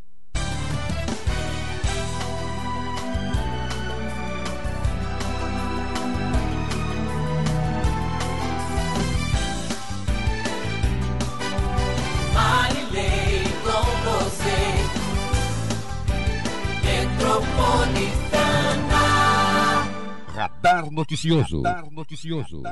Radar 20.33 20.91
Noticioso. 20.91 21.61
Radar 21.61 21.91
Noticioso. 21.91 22.63